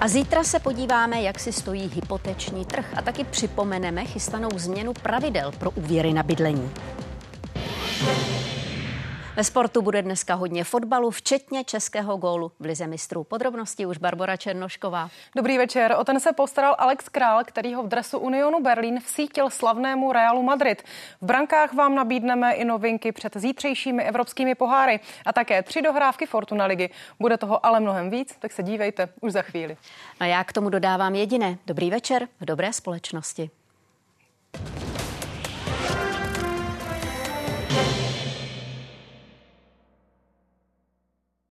A 0.00 0.08
zítra 0.08 0.44
se 0.44 0.58
podíváme, 0.58 1.22
jak 1.22 1.40
si 1.40 1.52
stojí 1.52 1.90
hypoteční 1.94 2.64
trh 2.64 2.86
a 2.96 3.02
taky 3.02 3.24
připomeneme 3.24 4.04
chystanou 4.04 4.50
změnu 4.56 4.92
pravidel 4.92 5.52
pro 5.58 5.70
úvěry 5.70 6.12
na 6.12 6.22
bydlení. 6.22 6.70
Ve 9.36 9.44
sportu 9.44 9.82
bude 9.82 10.02
dneska 10.02 10.34
hodně 10.34 10.64
fotbalu, 10.64 11.10
včetně 11.10 11.64
českého 11.64 12.16
gólu 12.16 12.52
v 12.60 12.64
Lize 12.64 12.86
mistrů. 12.86 13.24
Podrobnosti 13.24 13.86
už 13.86 13.98
Barbara 13.98 14.36
Černošková. 14.36 15.10
Dobrý 15.36 15.58
večer. 15.58 15.96
O 15.98 16.04
ten 16.04 16.20
se 16.20 16.32
postaral 16.32 16.76
Alex 16.78 17.08
Král, 17.08 17.44
který 17.44 17.74
ho 17.74 17.82
v 17.82 17.88
dresu 17.88 18.18
Unionu 18.18 18.62
Berlín 18.62 18.98
vsítil 18.98 19.50
slavnému 19.50 20.12
Realu 20.12 20.42
Madrid. 20.42 20.82
V 21.20 21.26
brankách 21.26 21.74
vám 21.74 21.94
nabídneme 21.94 22.52
i 22.52 22.64
novinky 22.64 23.12
před 23.12 23.36
zítřejšími 23.36 24.02
evropskými 24.02 24.54
poháry 24.54 25.00
a 25.26 25.32
také 25.32 25.62
tři 25.62 25.82
dohrávky 25.82 26.26
Fortuna 26.26 26.64
ligy. 26.64 26.90
Bude 27.20 27.36
toho 27.36 27.66
ale 27.66 27.80
mnohem 27.80 28.10
víc, 28.10 28.36
tak 28.38 28.52
se 28.52 28.62
dívejte 28.62 29.08
už 29.20 29.32
za 29.32 29.42
chvíli. 29.42 29.76
A 30.20 30.26
já 30.26 30.44
k 30.44 30.52
tomu 30.52 30.70
dodávám 30.70 31.14
jediné. 31.14 31.58
Dobrý 31.66 31.90
večer 31.90 32.28
v 32.40 32.44
dobré 32.44 32.72
společnosti. 32.72 33.50